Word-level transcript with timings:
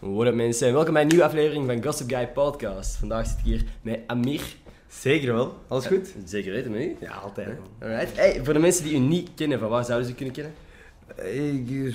What 0.00 0.34
mensen, 0.34 0.66
en 0.66 0.72
welkom 0.74 0.92
bij 0.92 1.02
een 1.02 1.08
nieuwe 1.08 1.24
aflevering 1.24 1.66
van 1.66 1.82
Gossip 1.84 2.08
Guy 2.10 2.26
Podcast. 2.28 2.96
Vandaag 2.96 3.26
zit 3.26 3.36
ik 3.38 3.44
hier 3.44 3.64
met 3.82 4.00
Amir. 4.06 4.40
Zeker 4.88 5.34
wel. 5.34 5.54
Alles 5.68 5.86
goed? 5.86 6.14
Zeker 6.24 6.52
weten, 6.52 6.70
met 6.70 6.80
u? 6.80 6.96
Ja, 7.00 7.10
altijd. 7.12 7.48
Alright. 7.82 8.16
Hey, 8.16 8.40
voor 8.44 8.52
de 8.54 8.58
mensen 8.58 8.84
die 8.84 8.94
u 8.94 8.98
niet 8.98 9.30
kennen, 9.34 9.58
van 9.58 9.68
waar 9.68 9.84
zouden 9.84 10.08
ze 10.08 10.14
kunnen 10.14 10.34
kennen? 10.34 10.52
Ik, 11.16 11.70
eh, 11.70 11.94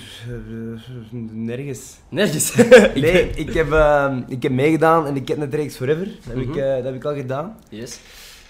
nergens. 1.31 1.95
Nergens. 2.09 2.55
Nee, 2.95 3.29
ik 3.29 3.53
heb, 3.53 3.71
ehm, 3.71 4.21
ik 4.27 4.43
heb 4.43 4.51
meegedaan 4.51 5.07
in 5.07 5.13
de 5.13 5.23
Ketnet 5.23 5.75
Forever. 5.75 6.05
Dat 6.05 6.33
heb, 6.33 6.37
ik, 6.37 6.47
Mhm. 6.47 6.59
eh, 6.59 6.75
dat 6.75 6.83
heb 6.83 6.95
ik 6.95 7.05
al 7.05 7.13
gedaan. 7.15 7.57
Yes. 7.69 7.99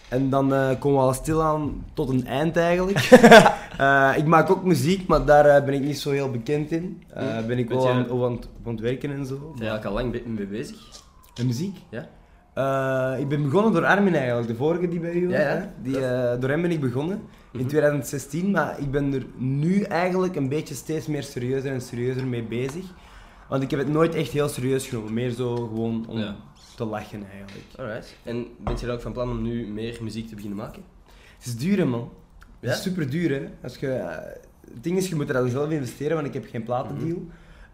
En 0.09 0.29
dan 0.29 0.53
eh, 0.53 0.69
komen 0.79 0.99
we 0.99 1.05
al 1.07 1.13
stilaan 1.13 1.85
tot 1.93 2.09
een 2.09 2.27
eind 2.27 2.57
eigenlijk. 2.57 2.99
Eh, 3.77 4.13
ik 4.17 4.25
maak 4.25 4.49
ook 4.49 4.63
muziek, 4.63 5.07
maar 5.07 5.25
daar 5.25 5.45
eh, 5.45 5.65
ben 5.65 5.73
ik 5.73 5.81
niet 5.81 5.99
zo 5.99 6.11
heel 6.11 6.31
bekend 6.31 6.71
in. 6.71 7.03
Mhm. 7.15 7.47
ben 7.47 7.57
ik 7.57 7.69
wel 7.69 7.89
aan, 7.89 8.09
aan, 8.09 8.31
het- 8.31 8.47
aan 8.65 8.71
het 8.71 8.79
werken 8.79 9.11
en 9.11 9.25
zo. 9.25 9.53
Ben 9.57 9.65
je 9.73 9.81
al 9.83 9.93
lang 9.93 10.21
mee 10.25 10.45
bezig? 10.47 10.77
En 11.35 11.45
muziek? 11.45 11.77
Ja? 11.89 12.01
Ik 13.17 13.27
ben 13.27 13.43
begonnen 13.43 13.71
door 13.73 13.85
Armin 13.85 14.15
eigenlijk, 14.15 14.47
de 14.47 14.55
vorige 14.55 14.87
die 14.87 14.99
bij 14.99 15.13
u 15.13 15.27
was. 15.27 15.35
Ja, 15.37 15.41
ja. 15.53 15.73
Die, 15.81 15.93
door 16.39 16.49
hem 16.49 16.61
ben 16.61 16.71
ik 16.71 16.79
begonnen 16.81 17.21
in 17.51 17.59
Mhm. 17.59 17.67
2016, 17.67 18.51
maar 18.51 18.79
ik 18.79 18.91
ben 18.91 19.13
er 19.13 19.25
nu 19.37 19.81
eigenlijk 19.81 20.35
een 20.35 20.49
beetje 20.49 20.75
steeds 20.75 21.07
meer 21.07 21.23
serieuzer 21.23 21.71
en 21.71 21.81
serieuzer 21.81 22.27
mee 22.27 22.43
bezig. 22.43 22.83
Want 23.49 23.63
ik 23.63 23.69
heb 23.71 23.79
het 23.79 23.89
nooit 23.89 24.15
echt 24.15 24.31
heel 24.31 24.47
serieus 24.47 24.87
genomen, 24.87 25.13
meer 25.13 25.29
zo 25.31 25.55
gewoon 25.55 26.05
om 26.07 26.17
Ja. 26.17 26.35
te 26.75 26.85
lachen 26.85 27.23
eigenlijk. 27.31 27.65
Alright. 27.77 28.15
En 28.23 28.45
bent 28.63 28.79
je 28.79 28.85
dan 28.85 28.95
ook 28.95 29.01
van 29.01 29.13
plan 29.13 29.29
om 29.29 29.41
nu 29.41 29.67
meer 29.67 29.97
muziek 30.01 30.27
te 30.27 30.35
beginnen 30.35 30.57
maken? 30.59 30.81
Het 31.37 31.45
is 31.45 31.57
duur 31.57 31.87
man. 31.87 32.09
Ja? 32.65 32.71
is 32.71 32.81
super 32.81 33.09
duur 33.09 33.29
hè. 33.29 33.47
Als 33.63 33.77
je, 33.77 33.85
het 34.73 34.83
ding 34.83 34.97
is, 34.97 35.09
je 35.09 35.15
moet 35.15 35.27
er 35.27 35.33
dan 35.33 35.49
zelf 35.49 35.69
investeren, 35.69 36.15
want 36.15 36.27
ik 36.27 36.33
heb 36.33 36.45
geen 36.49 36.63
platendeal. 36.63 37.17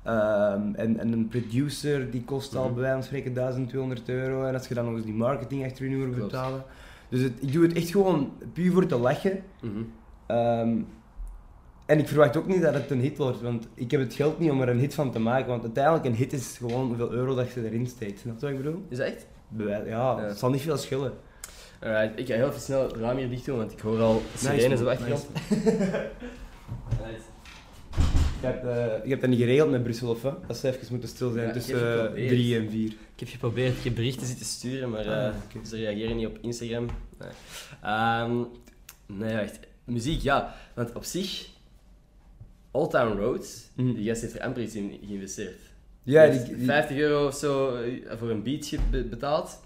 Ehm, 0.03 0.73
en, 0.75 0.99
en 0.99 1.11
een 1.11 1.27
producer 1.27 2.11
die 2.11 2.23
kost 2.23 2.55
al 2.55 2.63
Mhm. 2.65 2.73
bij 2.73 2.81
wijze 2.81 2.95
van 2.97 3.03
spreken 3.05 3.33
1200 3.33 4.09
euro. 4.09 4.43
En 4.45 4.53
als 4.53 4.67
je 4.67 4.73
dan 4.73 4.85
nog 4.85 4.95
eens 4.95 5.05
die 5.05 5.13
marketing 5.13 5.65
achter 5.65 5.89
je 5.89 5.95
moet 5.97 6.15
betalen. 6.15 6.63
Dus 7.09 7.21
het, 7.21 7.33
ik 7.39 7.51
doe 7.53 7.63
het 7.63 7.73
echt 7.73 7.89
gewoon 7.89 8.31
puur 8.53 8.71
voor 8.71 8.85
te 8.85 8.97
lachen. 8.97 9.39
Mhm. 9.61 9.71
Ehm, 10.25 10.77
en 11.85 11.99
ik 11.99 12.07
verwacht 12.07 12.37
ook 12.37 12.47
niet 12.47 12.61
dat 12.61 12.73
het 12.73 12.89
een 12.91 12.99
hit 13.01 13.17
wordt, 13.17 13.41
want 13.41 13.67
ik 13.73 13.91
heb 13.91 13.99
het 13.99 14.13
geld 14.13 14.39
niet 14.39 14.51
om 14.51 14.61
er 14.61 14.69
een 14.69 14.79
hit 14.79 14.93
van 14.93 15.11
te 15.11 15.19
maken. 15.19 15.47
Want 15.47 15.63
uiteindelijk 15.63 16.05
een 16.05 16.15
hit 16.15 16.33
is 16.33 16.57
gewoon 16.57 16.87
hoeveel 16.87 17.11
euro 17.11 17.35
dat 17.35 17.51
je 17.51 17.65
erin 17.65 17.87
steekt. 17.87 18.19
Snap 18.19 18.35
je 18.35 18.41
wat 18.41 18.49
ik 18.49 18.57
bedoel? 18.63 18.85
Is 18.89 18.97
dat 18.97 19.07
echt? 19.07 19.27
Ja, 19.57 19.81
Ja. 19.85 20.19
het 20.19 20.37
zal 20.37 20.49
niet 20.49 20.61
veel 20.61 20.77
schillen. 20.77 21.11
Alright. 21.81 22.19
Ik 22.19 22.27
ga 22.27 22.33
heel 22.33 22.47
even 22.49 22.61
snel 22.61 22.83
het 22.83 22.95
raam 22.95 23.17
hier 23.17 23.29
dicht 23.29 23.45
doen, 23.45 23.57
want 23.57 23.71
ik 23.71 23.79
hoor 23.79 23.99
al 23.99 24.21
sirenes 24.37 24.63
op 24.63 24.69
de 24.77 24.83
man, 24.83 24.87
achtergrond. 24.93 25.27
Je 28.41 28.47
hebt, 28.47 28.63
je 29.03 29.09
hebt 29.09 29.21
dat 29.21 29.29
niet 29.29 29.39
geregeld 29.39 29.71
met 29.71 29.83
Brussel, 29.83 30.09
of 30.09 30.21
wat? 30.21 30.47
Dat 30.47 30.57
ze 30.57 30.67
even 30.67 30.87
moeten 30.89 31.09
stil 31.09 31.31
zijn 31.31 31.47
Ja, 31.47 31.53
tussen 31.53 31.75
geprobeerd. 31.77 32.15
eh, 32.17 32.27
drie 32.27 32.57
en 32.57 32.69
vier. 32.69 32.87
Ik 32.91 33.19
heb 33.19 33.27
geprobeerd, 33.29 33.83
heb 33.83 33.95
berichten 33.95 34.27
zitten 34.27 34.45
sturen, 34.45 34.89
maar 34.89 35.07
Ah, 35.07 35.27
eh, 35.27 35.33
ze 35.65 35.75
reageren 35.75 36.15
niet 36.17 36.27
op 36.27 36.37
Instagram. 36.41 36.85
Nee. 37.19 37.29
Ehm, 37.81 38.43
nee, 39.05 39.33
echt. 39.37 39.59
Muziek, 39.83 40.21
ja. 40.21 40.55
Want 40.73 40.93
op 40.93 41.03
zich, 41.03 41.47
Old 42.71 42.91
Town 42.91 43.17
Road, 43.19 43.69
Mhm. 43.75 43.93
die 43.93 44.07
gast 44.07 44.21
heeft 44.21 44.35
er 44.35 44.41
amper 44.41 44.61
iets 44.61 44.75
in 44.75 44.99
geïnvesteerd. 45.07 45.59
Ja, 46.03 46.27
die, 46.27 46.43
die- 46.55 46.65
50 46.65 46.97
euro 46.97 47.27
of 47.27 47.35
zo 47.35 47.75
eh, 47.75 47.91
voor 48.17 48.29
een 48.29 48.43
beatje 48.43 48.77
be- 48.91 49.03
betaald. 49.03 49.59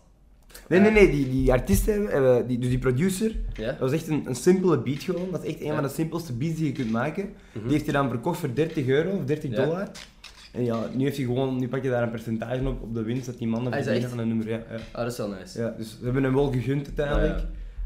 Nee, 0.70 0.80
nee, 0.80 0.92
nee, 0.92 1.11
die, 1.11 1.30
die 1.30 1.52
artiesten, 1.52 2.06
hebben- 2.08 2.48
die, 2.48 2.58
dus 2.59 2.70
die 2.70 2.78
producer, 2.80 3.31
Ja? 3.53 3.66
dat 3.66 3.80
was 3.80 3.92
echt 3.92 4.08
een, 4.08 4.23
een 4.28 4.36
simpele 4.36 4.80
beat 4.80 5.03
gewoon. 5.03 5.28
Dat 5.31 5.44
is 5.44 5.50
echt 5.50 5.59
een 5.59 5.66
Ja. 5.67 5.73
van 5.73 5.84
de 5.84 5.89
simpelste 5.89 6.34
beats 6.34 6.56
die 6.56 6.66
je 6.66 6.72
kunt 6.72 6.92
maken. 6.92 7.30
Mhm. 7.52 7.64
Die 7.64 7.72
heeft 7.73 7.86
hij 7.86 7.94
dan 7.94 8.09
verkocht 8.09 8.39
voor 8.39 8.53
30 8.53 8.88
euro 8.88 9.09
of 9.09 9.23
30 9.26 9.50
Ja. 9.50 9.66
dollar. 9.66 9.89
En 10.52 10.64
ja, 10.66 10.89
nu, 10.94 11.03
heeft 11.03 11.17
hij 11.17 11.26
gewoon, 11.26 11.59
nu 11.59 11.67
pak 11.67 11.83
je 11.83 11.89
daar 11.89 12.03
een 12.03 12.09
percentage 12.11 12.67
op, 12.67 12.81
op 12.81 12.94
de 12.94 13.03
winst 13.03 13.26
dat 13.26 13.38
die 13.38 13.48
mannen 13.48 13.73
Ah, 13.73 13.83
verdienen 13.83 14.11
aan 14.11 14.17
een 14.20 14.28
nummer. 14.28 14.50
Ja, 14.50 14.56
ja. 14.70 14.76
Ah, 14.92 15.03
dat 15.03 15.11
is 15.11 15.17
wel 15.17 15.28
nice. 15.30 15.59
Ja, 15.61 15.73
dus 15.78 15.98
we 16.00 16.06
hebben 16.06 16.23
hem 16.23 16.33
wel 16.33 16.52
gegund 16.52 16.86
uiteindelijk. 16.86 17.44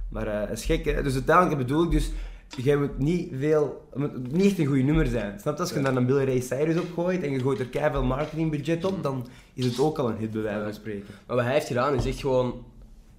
Maar 0.10 0.28
eh, 0.28 0.50
het 0.50 0.58
is 0.60 0.66
gek, 0.66 0.86
hè. 0.86 1.04
Dus 1.04 1.14
uiteindelijk 1.14 1.58
bedoel 1.58 1.84
ik 1.84 1.92
dus... 1.92 2.12
Jij 2.58 2.78
moet 2.78 2.98
niet 2.98 3.30
veel... 3.40 3.88
Het 3.90 4.00
moet 4.00 4.32
niet 4.32 4.46
echt 4.46 4.60
een 4.60 4.66
goed 4.66 4.84
nummer 4.84 5.08
zijn. 5.08 5.40
Snap 5.40 5.56
je? 5.56 5.62
Als 5.62 5.72
je 5.72 5.82
dan 5.82 5.96
een 5.96 6.06
Billy 6.06 6.24
Ray 6.24 6.40
Cyrus 6.40 6.78
opgooit 6.78 7.24
en 7.24 7.32
je 7.32 7.40
gooit 7.40 7.60
er 7.60 7.66
keiveel 7.68 8.04
marketingbudget 8.04 8.86
op, 8.86 9.04
dan 9.04 9.28
is 9.54 9.66
het 9.66 9.80
ook 9.80 9.98
al 9.98 10.10
een 10.10 10.18
hit, 10.18 10.32
bij 10.32 10.42
wijze 10.42 10.64
van 10.64 10.74
spreken. 10.74 11.06
Maar 11.28 11.36
wat 11.36 11.46
hij 11.46 11.54
heeft 11.54 11.68
gedaan, 11.68 11.94
is 11.94 12.06
echt 12.06 12.20
gewoon 12.20 12.64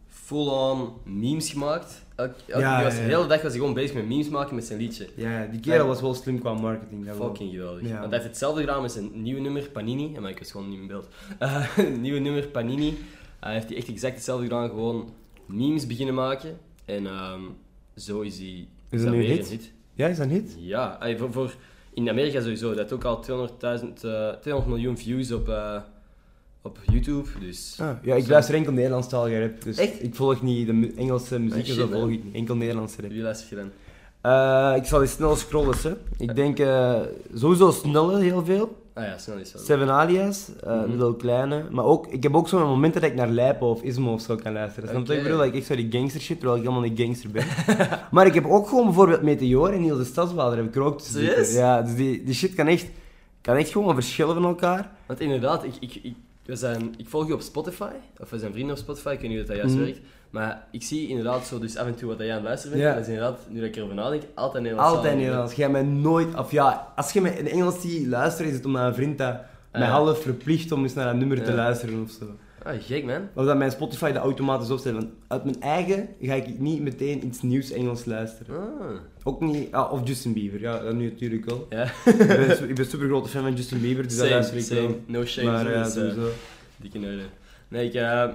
full-on 0.08 0.88
memes 1.04 1.50
gemaakt. 1.50 2.02
Ja, 2.16 2.76
die 2.76 2.84
was, 2.84 2.94
De 2.94 3.00
hele 3.00 3.26
dag 3.26 3.42
was 3.42 3.50
hij 3.50 3.60
gewoon 3.60 3.74
bezig 3.74 3.94
met 3.94 4.06
memes 4.06 4.28
maken 4.28 4.54
met 4.54 4.64
zijn 4.64 4.78
liedje. 4.78 5.08
Ja, 5.14 5.46
die 5.46 5.60
kerel 5.60 5.86
was 5.86 6.00
wel 6.00 6.14
slim 6.14 6.38
qua 6.40 6.52
marketing. 6.54 7.06
dat 7.06 7.16
wel. 7.16 7.26
Fucking 7.26 7.50
geweldig. 7.50 7.82
Want 7.82 8.00
hij 8.00 8.08
heeft 8.10 8.24
hetzelfde 8.24 8.60
gedaan 8.60 8.82
met 8.82 8.92
zijn 8.92 9.22
nieuwe 9.22 9.40
nummer, 9.40 9.62
Panini. 9.62 10.14
En 10.14 10.22
maar 10.22 10.30
ik 10.30 10.38
was 10.38 10.50
gewoon 10.50 10.68
niet 10.68 10.78
in 10.80 10.86
beeld. 10.86 11.08
Eh, 11.38 11.78
nieuwe 11.98 12.18
nummer, 12.18 12.46
Panini. 12.46 12.98
Hij 13.40 13.52
heeft 13.52 13.68
hij 13.68 13.76
echt 13.76 13.88
exact 13.88 14.14
hetzelfde 14.14 14.44
gedaan. 14.44 14.68
Gewoon 14.68 15.10
memes 15.46 15.86
beginnen 15.86 16.14
maken. 16.14 16.58
En 16.84 17.06
ehm, 17.06 17.40
zo 17.96 18.20
is 18.20 18.38
hij 18.38 18.68
Is 18.90 19.02
dat 19.02 19.12
nu 19.12 19.24
een 19.24 19.30
hit? 19.30 19.72
Ja, 19.94 20.06
is 20.06 20.16
dat 20.16 20.26
een 20.26 20.32
hit? 20.32 20.56
Ja, 20.58 20.98
voor, 21.18 21.32
voor, 21.32 21.54
in 21.94 22.08
Amerika 22.08 22.40
sowieso. 22.40 22.74
Dat 22.74 22.92
ook 22.92 23.04
al 23.04 23.24
200.000, 23.24 23.26
eh 23.30 24.28
200 24.40 24.66
miljoen 24.66 24.98
views 24.98 25.32
op, 25.32 25.48
eh, 25.48 25.76
op 26.62 26.78
YouTube. 26.92 27.28
Dus 27.40 27.76
Ah, 27.80 27.90
ja, 28.02 28.14
ik 28.14 28.26
luister 28.28 28.54
enkel 28.54 28.72
Nederlandstalige 28.72 29.40
rap. 29.40 29.62
Dus 29.62 29.76
Echt? 29.76 30.02
ik 30.02 30.14
volg 30.14 30.42
niet 30.42 30.66
de 30.66 30.92
Engelse 30.96 31.38
muziek, 31.38 31.54
Ah, 31.54 31.60
of 31.60 31.66
shit, 31.66 31.76
zo 31.76 31.86
volg 31.86 32.08
ik. 32.10 32.22
Enkel 32.32 32.54
Nederlandse 32.56 33.00
rap. 33.02 33.10
wie 33.10 33.22
luistert 33.22 33.50
je 33.50 33.56
dan? 33.56 33.70
Eh, 34.20 34.76
ik 34.76 34.84
zal 34.84 35.00
eens 35.00 35.12
snel 35.12 35.36
scrollen, 35.36 35.74
hè. 35.82 35.92
Ik 36.18 36.34
denk 36.34 36.58
eh, 36.58 37.00
sowieso 37.34 37.70
snelle 37.70 38.20
heel 38.20 38.44
veel. 38.44 38.76
Ah 39.00 39.06
ja, 39.06 39.18
snel 39.18 39.36
is 39.38 39.52
wel. 39.52 39.62
Seven 39.62 39.90
Alias, 39.90 40.48
Mhm. 40.64 40.90
Little 40.90 41.16
Kleine. 41.16 41.64
Maar 41.70 41.84
ook, 41.84 42.06
ik 42.06 42.22
heb 42.22 42.34
ook 42.34 42.48
zo'n 42.48 42.62
momenten 42.62 43.00
dat 43.00 43.10
ik 43.10 43.16
naar 43.16 43.28
Lijpen 43.28 43.66
of 43.66 43.82
Ismo 43.82 44.12
of 44.12 44.20
zo 44.20 44.36
kan 44.36 44.52
luisteren. 44.52 44.88
Snap 44.88 45.00
je 45.02 45.06
wat 45.08 45.16
ik 45.16 45.22
bedoel? 45.22 45.38
Dat 45.38 45.46
ik 45.46 45.54
echt 45.54 45.66
zo 45.66 45.74
die 45.76 45.88
gangster 45.90 46.20
shit, 46.20 46.38
terwijl 46.38 46.58
ik 46.60 46.66
helemaal 46.68 46.88
niet 46.88 47.00
gangster 47.00 47.30
ben. 47.30 47.44
maar 48.10 48.26
ik 48.26 48.34
heb 48.34 48.46
ook 48.46 48.68
gewoon 48.68 48.84
bijvoorbeeld 48.84 49.22
Meteor 49.22 49.72
en 49.72 49.80
Niels 49.80 49.98
de 49.98 50.04
Stadsbader 50.04 50.56
heb 50.58 50.66
ik 50.66 50.74
er 50.74 50.82
ook 50.82 50.98
tussen 50.98 51.20
zitten. 51.20 51.52
Ja, 51.54 51.82
dus 51.82 51.94
die, 51.94 52.22
die 52.24 52.34
shit 52.34 52.54
kan 52.54 52.66
echt, 52.66 52.86
kan 53.40 53.56
echt 53.56 53.70
gewoon 53.70 53.94
verschillen 53.94 54.34
van 54.34 54.44
elkaar. 54.44 54.90
Want 55.06 55.20
inderdaad, 55.20 55.64
ik, 55.64 55.74
ik, 55.80 55.94
ik, 56.02 56.14
we 56.50 56.56
zijn, 56.56 56.94
ik 56.96 57.08
volg 57.08 57.26
je 57.26 57.34
op 57.34 57.40
Spotify. 57.40 57.90
Of 58.20 58.30
we 58.30 58.38
zijn 58.38 58.52
vrienden 58.52 58.72
op 58.76 58.80
Spotify, 58.82 59.08
ik 59.08 59.20
weet 59.20 59.28
niet 59.30 59.38
hoe 59.38 59.46
dat 59.48 59.56
juist 59.56 59.74
Mhm. 59.74 59.84
werkt. 59.84 60.00
Maar 60.30 60.66
ik 60.70 60.82
zie 60.82 61.08
inderdaad 61.08 61.46
zo 61.46 61.58
dus 61.58 61.76
af 61.76 61.86
en 61.86 61.94
toe 61.94 62.08
wat 62.08 62.18
jij 62.18 62.28
aan 62.28 62.34
het 62.34 62.44
luisteren 62.44 62.76
bent. 62.78 62.88
Ja. 62.88 62.94
Dat 62.94 63.02
is 63.06 63.12
inderdaad, 63.12 63.38
nu 63.48 63.60
dat 63.60 63.68
ik 63.68 63.76
erover 63.76 63.94
nadenk, 63.94 64.22
altijd 64.34 64.62
Nederlands. 64.62 64.94
Altijd 64.96 65.16
Nederlands. 65.16 65.54
Jij 65.54 65.70
mij 65.70 65.82
nooit, 65.82 66.34
of 66.38 66.50
ja, 66.50 66.92
als 66.96 67.12
je 67.12 67.20
mij 67.20 67.32
in 67.36 67.48
Engels 67.48 67.80
ziet 67.80 68.06
luisteren, 68.06 68.50
is 68.50 68.56
het 68.56 68.66
omdat 68.66 68.82
een 68.86 68.94
vriend 68.94 69.18
dat 69.18 69.36
mij 69.72 69.80
ja. 69.80 69.88
half 69.88 70.22
verplicht 70.22 70.72
om 70.72 70.82
eens 70.82 70.94
naar 70.94 71.10
een 71.10 71.18
nummer 71.18 71.44
te 71.44 71.52
luisteren 71.54 72.02
of 72.02 72.10
zo. 72.10 72.24
Ah, 72.62 72.72
gek 72.80 73.04
man. 73.04 73.28
Of 73.34 73.44
dat 73.44 73.56
mijn 73.56 73.70
Spotify 73.70 74.12
dat 74.12 74.22
automatisch 74.22 74.70
opzet. 74.70 74.92
Want 74.92 75.06
uit 75.28 75.44
mijn 75.44 75.60
eigen 75.60 76.08
ga 76.20 76.34
ik 76.34 76.58
niet 76.58 76.82
meteen 76.82 77.26
iets 77.26 77.42
nieuws 77.42 77.70
Engels 77.70 78.04
luisteren. 78.04 78.56
Ah. 78.56 78.86
Ook 79.22 79.40
niet, 79.40 79.72
ah, 79.72 79.92
of 79.92 80.00
Justin 80.08 80.32
Bieber, 80.32 80.60
ja, 80.60 80.78
dat 80.78 80.94
nu 80.94 81.10
natuurlijk 81.10 81.44
wel. 81.44 81.66
Ja, 81.70 81.82
ik, 82.04 82.16
ben, 82.16 82.68
ik 82.68 82.74
ben 82.74 82.86
super 82.86 83.06
grote 83.06 83.28
fan 83.28 83.42
van 83.42 83.54
Justin 83.54 83.80
Bieber, 83.80 84.02
dus 84.02 84.16
dat 84.16 84.26
same, 84.26 84.30
luister 84.30 84.56
ik 84.56 84.64
same. 84.64 84.80
wel. 84.80 85.00
No 85.06 85.24
shame. 85.24 85.50
Maar 85.50 85.70
ja, 85.70 85.82
dus, 85.82 85.94
eh, 85.94 86.00
sowieso. 86.00 86.30
dikke 86.76 86.98
orde. 86.98 87.22
Nee, 87.68 87.90
ik... 87.90 88.32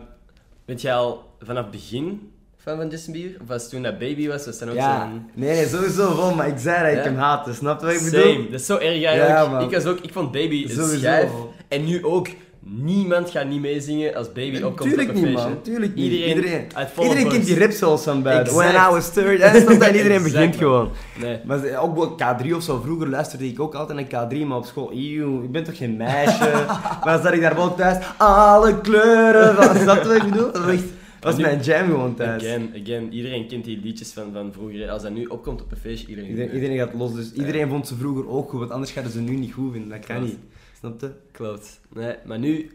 bent 0.66 0.82
jij 0.82 0.94
al 0.96 1.36
vanaf 1.40 1.62
het 1.64 1.72
begin 1.72 2.32
fan 2.58 2.78
van 2.78 2.90
Justin 2.90 3.14
Bieber? 3.14 3.42
Of 3.42 3.48
was 3.48 3.62
het 3.62 3.72
toen 3.72 3.82
dat 3.82 4.00
baby 4.00 4.28
was, 4.28 4.46
was 4.46 4.60
dan 4.60 4.70
ook 4.70 4.76
Ja, 4.76 5.10
zo'n... 5.10 5.30
nee, 5.34 5.56
nee, 5.56 5.68
sowieso 5.68 6.16
wel, 6.16 6.36
maar 6.36 6.48
ik 6.48 6.58
zei 6.58 6.90
dat 6.90 6.98
ik 6.98 7.04
hem 7.04 7.16
haatte, 7.16 7.54
snap 7.54 7.80
je 7.80 7.86
wat 7.86 7.96
ik 7.96 8.04
bedoel? 8.04 8.34
Same, 8.34 8.50
dat 8.50 8.60
is 8.60 8.66
zo 8.66 8.78
erg 8.78 9.04
eigenlijk. 9.04 9.66
Ik, 9.66 9.72
was 9.72 9.86
ook, 9.86 10.00
ik 10.00 10.14
vond 10.14 10.32
Baby 10.32 10.66
een 10.70 10.98
schijf. 10.98 11.32
En 11.68 11.86
nu 11.86 12.06
ook, 12.06 12.28
niemand 12.68 13.30
gaat 13.30 13.48
niet 13.48 13.62
meezingen 13.62 14.16
als 14.16 14.28
Baby 14.32 14.62
opkomt 14.62 14.90
Tuurlijk 14.90 15.10
op 15.10 15.16
een 15.16 15.22
niet, 15.24 15.32
feestje. 15.32 15.50
man. 15.50 15.62
Tuurlijk 15.62 15.96
niet. 15.96 16.04
Iedereen, 16.12 16.36
Iedereen, 16.36 16.66
iedereen 17.02 17.28
kent 17.30 17.46
die 17.46 17.60
rap 17.60 17.72
zelfs 17.72 18.04
van 18.04 18.22
buiten. 18.24 18.56
When 18.56 18.70
I 18.76 18.90
was 18.92 19.14
30, 19.14 19.40
en? 19.40 19.82
En 19.82 19.96
iedereen 19.96 20.12
Exact, 20.12 20.24
begint 20.24 20.50
man. 20.52 20.54
gewoon. 20.60 20.90
Nee. 21.22 21.40
Maar 21.46 21.78
ook 21.82 21.96
wel 21.96 22.12
K3 22.44 22.56
of 22.56 22.64
zo, 22.64 22.82
vroeger 22.84 23.10
luisterde 23.10 23.48
ik 23.48 23.60
ook 23.60 23.76
altijd 23.76 24.12
naar 24.12 24.28
K3, 24.34 24.38
maar 24.48 24.58
op 24.58 24.66
school, 24.66 24.92
eeuw, 24.94 25.44
ik 25.44 25.52
ben 25.52 25.64
toch 25.64 25.78
geen 25.78 25.98
meisje? 25.98 26.50
maar 27.04 27.14
dan 27.14 27.22
zat 27.22 27.34
ik 27.34 27.42
daar 27.42 27.56
wel 27.56 27.76
thuis, 27.76 28.06
alle 28.18 28.82
kleuren 28.82 29.56
van, 29.56 29.76
snap 29.76 30.02
je 30.04 30.08
wat 30.08 30.16
ik 30.18 30.24
bedoel? 30.32 30.52
Dat 30.52 30.64
was, 30.66 30.74
echt, 30.74 30.84
dat 30.84 30.94
was 31.20 31.36
nu- 31.36 31.42
mijn 31.42 31.60
jam 31.62 31.86
gewoon 31.86 32.16
thuis. 32.16 32.44
Again, 32.44 32.70
again, 32.84 33.14
iedereen 33.14 33.48
kent 33.48 33.66
die 33.66 33.80
liedjes 33.84 34.12
van, 34.12 34.24
van 34.34 34.50
vroeger. 34.54 34.90
Als 34.90 35.02
dat 35.02 35.12
nu 35.14 35.26
opkomt 35.26 35.62
op 35.62 35.72
een 35.72 35.78
feestje, 35.78 36.08
iedereen... 36.08 36.30
Iedereen, 36.30 36.54
iedereen 36.54 36.78
gaat 36.78 36.94
los, 36.94 37.14
dus 37.14 37.32
iedereen 37.34 37.70
vond 37.70 37.88
ze 37.88 37.96
vroeger 37.96 38.30
ook 38.30 38.50
goed, 38.50 38.60
want 38.60 38.72
anders 38.72 38.92
gaan 38.92 39.10
ze 39.10 39.20
nu 39.22 39.36
niet 39.36 39.54
goed 39.54 39.72
vinden, 39.72 39.90
dat 39.90 40.06
kan 40.06 40.24
niet. 40.24 40.38
Snap 40.86 41.02
je? 41.02 41.12
Klopt. 41.32 41.80
Nee, 41.94 42.16
maar 42.26 42.40
nu, 42.40 42.72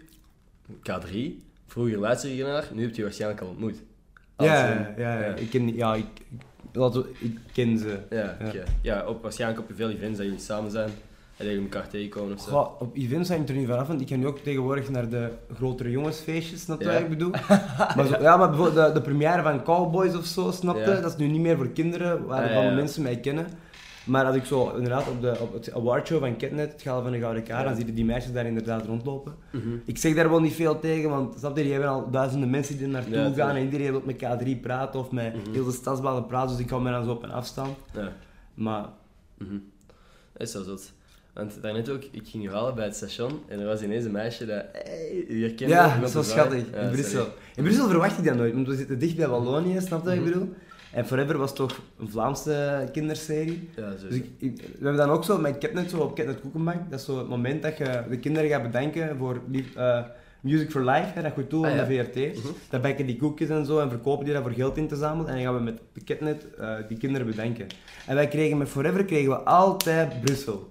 K3, 0.72 1.16
vroeger 1.66 1.98
luister 1.98 2.30
je 2.30 2.44
naar, 2.44 2.68
nu 2.72 2.82
heb 2.82 2.94
je 2.94 3.02
waarschijnlijk 3.02 3.40
al 3.40 3.48
ontmoet. 3.48 3.82
Als 4.36 4.48
Ja, 4.48 4.94
ja, 4.96 5.20
ja, 5.20 5.34
ik 5.34 5.50
ken, 5.50 5.74
ja, 5.74 5.94
ik, 5.94 6.04
ik, 6.72 7.04
ik 7.18 7.38
ken 7.52 7.78
ze. 7.78 7.98
Ja, 8.10 8.36
Ja. 8.52 8.62
ja 8.82 9.06
op, 9.06 9.22
waarschijnlijk 9.22 9.60
op 9.60 9.76
veel 9.76 9.90
events 9.90 10.16
dat 10.16 10.26
jullie 10.26 10.40
samen 10.42 10.70
zijn 10.70 10.88
en 10.88 11.46
dat 11.46 11.46
jullie 11.46 11.62
elkaar 11.62 11.88
tegenkomen 11.88 12.34
of 12.34 12.40
zo. 12.42 12.50
Goh, 12.50 12.80
op 12.80 12.96
events 12.96 13.28
hangt 13.28 13.48
er 13.48 13.54
niet 13.54 13.66
vanaf, 13.68 13.86
want 13.86 14.00
ik 14.00 14.08
ga 14.08 14.16
nu 14.16 14.26
ook 14.26 14.38
tegenwoordig 14.38 14.90
naar 14.90 15.08
de 15.08 15.30
grotere 15.54 15.90
jongensfeestjes, 15.90 16.60
snap 16.60 16.80
je 16.80 16.86
Ja. 16.86 16.92
wat 16.92 17.00
ik 17.02 17.08
bedoel? 17.08 17.30
maar 17.96 18.06
zo, 18.06 18.16
ja, 18.22 18.36
maar 18.36 18.48
bijvoorbeeld 18.48 18.86
de, 18.86 18.92
de 18.92 19.00
première 19.02 19.42
van 19.42 19.62
Cowboys 19.62 20.14
of 20.16 20.24
zo, 20.24 20.50
snap 20.50 20.74
je? 20.76 20.80
Ja. 20.80 21.00
Dat 21.00 21.10
is 21.10 21.16
nu 21.16 21.26
niet 21.26 21.40
meer 21.40 21.56
voor 21.56 21.68
kinderen, 21.68 22.26
waar 22.26 22.48
Ah, 22.48 22.54
van 22.54 22.64
ja. 22.64 22.74
mensen 22.74 23.02
mij 23.02 23.16
kennen. 23.16 23.46
Maar 24.04 24.24
als 24.24 24.36
ik 24.36 24.44
zo 24.44 24.70
inderdaad 24.74 25.08
op, 25.08 25.20
de, 25.20 25.36
op 25.40 25.52
het 25.52 25.72
awardshow 25.74 26.20
van 26.20 26.36
Ketnet, 26.36 26.72
het 26.72 26.82
Gala 26.82 27.02
van 27.02 27.12
de 27.12 27.18
Gouden 27.18 27.42
Kaar, 27.42 27.64
dan 27.64 27.76
zie 27.76 27.86
je 27.86 27.94
die 27.94 28.04
meisjes 28.04 28.32
daar 28.32 28.46
inderdaad 28.46 28.86
rondlopen. 28.86 29.34
Mhm. 29.52 29.68
Ik 29.84 29.98
zeg 29.98 30.14
daar 30.14 30.30
wel 30.30 30.40
niet 30.40 30.54
veel 30.54 30.78
tegen, 30.80 31.10
want 31.10 31.38
snap 31.38 31.56
je, 31.56 31.62
die 31.62 31.72
hebben 31.72 31.90
al 31.90 32.10
duizenden 32.10 32.50
mensen 32.50 32.76
die 32.76 32.84
er 32.86 32.92
naartoe 32.92 33.14
Ja, 33.14 33.32
gaan 33.32 33.56
en 33.56 33.64
iedereen 33.64 33.90
wil 33.90 34.02
met 34.04 34.16
K3 34.16 34.60
praten 34.60 35.00
of 35.00 35.10
met 35.10 35.34
Mhm. 35.34 35.52
heel 35.52 35.64
de 35.64 35.72
stadsbaden 35.72 36.26
praten, 36.26 36.56
dus 36.56 36.64
ik 36.64 36.70
hou 36.70 36.82
me 36.82 36.90
dan 36.90 37.04
zo 37.04 37.10
op 37.10 37.22
een 37.22 37.32
afstand. 37.32 37.76
Ja. 37.92 38.12
Maar 38.54 38.84
Mhm. 39.38 39.54
Dat 40.32 40.42
is 40.42 40.50
zo 40.52 40.62
zot. 40.62 40.92
Want 41.34 41.58
daarnet 41.62 41.88
ook, 41.90 42.02
ik 42.10 42.28
ging 42.28 42.42
nu 42.42 42.50
halen 42.50 42.74
bij 42.74 42.84
het 42.84 42.96
station 42.96 43.30
en 43.48 43.60
er 43.60 43.66
was 43.66 43.82
ineens 43.82 44.04
een 44.04 44.12
meisje 44.12 44.46
dat, 44.46 44.64
hey, 44.72 45.24
u 45.28 45.42
herkende 45.42 45.74
ja, 45.74 46.06
zo 46.06 46.20
te 46.20 46.28
schattig, 46.28 46.58
in. 46.58 46.90
Brussel. 46.90 47.26
In 47.56 47.62
Brussel 47.64 47.88
verwacht 47.88 48.18
ik 48.18 48.24
dat 48.24 48.36
nooit, 48.36 48.54
want 48.54 48.66
we 48.68 48.76
zitten 48.76 48.98
dicht 48.98 49.16
bij 49.16 49.28
Wallonië, 49.28 49.80
snap 49.80 49.98
je 50.00 50.04
wat 50.04 50.14
ik 50.14 50.20
Mhm. 50.20 50.30
bedoel? 50.30 50.54
En 50.92 51.06
Forever 51.06 51.38
was 51.38 51.54
toch 51.54 51.80
een 51.98 52.08
Vlaamse 52.10 52.88
kinderserie. 52.92 53.68
Ja, 53.76 53.96
zo. 53.96 54.06
Dus 54.08 54.16
ik, 54.16 54.24
ik- 54.38 54.56
we 54.78 54.84
hebben 54.84 54.96
dan 55.06 55.10
ook 55.10 55.24
zo 55.24 55.38
met 55.38 55.58
Ketnet 55.58 55.90
zo 55.90 55.98
op 55.98 56.14
Ketnet 56.14 56.40
Koekenbank, 56.40 56.90
dat 56.90 56.98
is 56.98 57.04
zo 57.04 57.18
het 57.18 57.28
moment 57.28 57.62
dat 57.62 57.76
je 57.78 58.02
de 58.10 58.18
kinderen 58.18 58.48
gaat 58.50 58.62
bedanken 58.62 59.16
voor 59.16 59.40
lief- 59.50 59.76
eh, 59.76 60.02
Music 60.42 60.70
for 60.70 60.84
Life, 60.84 61.08
hè, 61.14 61.22
dat 61.22 61.32
goed 61.32 61.48
toe 61.50 61.66
Ah, 61.66 61.72
aan 61.72 61.86
de 61.88 61.94
VRT. 61.94 62.14
Mhm. 62.36 62.46
Dan 62.70 62.80
bakken 62.80 63.06
die 63.06 63.16
koekjes 63.16 63.48
en 63.48 63.66
zo 63.66 63.78
en 63.78 63.88
verkopen 63.90 64.24
die 64.24 64.34
dat 64.34 64.42
voor 64.42 64.52
geld 64.52 64.76
in 64.76 64.88
te 64.88 64.96
zamelen. 64.96 65.26
En 65.28 65.34
dan 65.34 65.42
gaan 65.44 65.54
we 65.54 65.60
met 65.60 65.80
de 65.92 66.04
Ketnet 66.04 66.46
eh, 66.58 66.74
die 66.88 66.96
kinderen 66.98 67.26
bedanken. 67.26 67.66
En 68.06 68.14
wij 68.14 68.28
kregen 68.28 68.58
met 68.58 68.68
Forever 68.68 69.04
kregen 69.04 69.30
we 69.30 69.36
altijd 69.36 70.20
Brussel. 70.20 70.68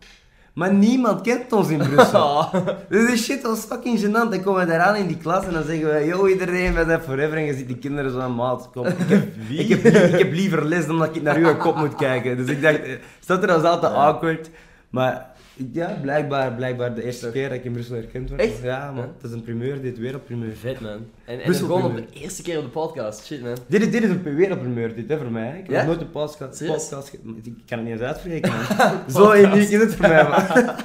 Maar 0.54 0.74
niemand 0.74 1.22
kent 1.22 1.54
ons 1.54 1.70
in 1.70 1.78
Brussel. 1.78 2.18
Oh. 2.30 2.54
Dus 2.90 3.08
die 3.08 3.18
shit 3.18 3.42
was 3.42 3.60
fucking 3.60 4.00
gênant. 4.00 4.30
Dan 4.32 4.42
komen 4.44 4.60
we 4.66 4.72
daar 4.72 4.80
aan 4.80 4.96
in 4.96 5.08
die 5.08 5.18
klas 5.18 5.46
en 5.46 5.54
dan 5.54 5.64
zeggen 5.64 5.94
we, 5.94 6.06
yo 6.06 6.28
iedereen, 6.28 6.74
wij 6.74 6.86
zijn 6.86 7.02
Forever. 7.02 7.38
En 7.38 7.44
je 7.46 7.54
ziet 7.54 7.68
die 7.68 7.78
kinderen 7.78 8.12
zo 8.12 8.20
aan 8.20 8.36
maat. 8.36 8.70
Kom, 8.74 8.86
ik 8.86 8.94
heb, 9.08 9.22
ik, 9.50 9.70
heb, 9.70 9.84
li- 9.84 10.00
ik 10.14 10.18
heb 10.20 10.32
liever 10.32 10.66
les 10.66 10.86
dan 10.88 11.00
dat 11.00 11.16
ik 11.16 11.22
naar 11.22 11.36
uw 11.36 11.56
kop 11.58 11.76
moet 11.76 11.96
kijken. 11.96 12.38
Dus 12.38 12.48
ik 12.48 12.62
dacht, 12.62 12.84
eh, 12.84 12.92
staat 13.20 13.44
er 13.44 13.52
als 13.52 13.64
altijd 13.64 13.94
awkward. 13.94 14.50
Maar 14.90 15.28
ja, 15.72 15.98
blijkbaar, 16.02 16.54
blijkbaar 16.54 16.96
de 16.96 17.04
eerste 17.04 17.32
keer 17.32 17.50
dat 17.50 17.58
ik 17.58 17.64
in 17.64 17.72
Brussel 17.72 17.96
herkend 17.96 18.30
werd. 18.30 18.42
Echt? 18.42 18.62
Ja, 18.64 18.92
man. 18.92 19.04
Het 19.04 19.24
is 19.24 19.32
een 19.32 19.42
primeur, 19.42 19.82
dit 19.82 19.98
wereldprimeur. 19.98 20.56
Vet 20.56 20.80
man. 20.80 21.00
En, 21.26 21.40
en 21.42 21.54
gewoon 21.54 21.86
op 21.86 21.96
de 21.96 22.06
eerste 22.14 22.42
keer 22.42 22.58
op 22.58 22.64
de 22.64 22.70
podcast. 22.70 23.26
Shit 23.26 23.42
man. 23.42 23.58
Dit 23.68 23.82
is, 23.82 23.92
dit 23.92 24.04
is 24.04 24.10
een 24.10 24.36
wereldprimeur, 24.36 24.96
dit, 24.96 25.10
hè, 25.10 25.18
voor 25.18 25.32
mij. 25.32 25.50
Ik 25.50 25.56
heb 25.56 25.70
Ja? 25.70 25.86
nooit 25.86 26.02
een 26.02 26.10
podcast... 26.10 26.56
Serieus? 26.56 26.76
podcast 26.90 27.14
ik 27.14 27.20
kan 27.66 27.78
het 27.78 27.82
niet 27.88 27.94
eens 27.98 28.02
uitspreken, 28.02 28.52
man. 28.52 29.00
Zo 29.24 29.34
uniek 29.34 29.70
is 29.70 29.80
het 29.80 29.96
voor 29.96 30.08
mij, 30.08 30.24
man. 30.24 30.42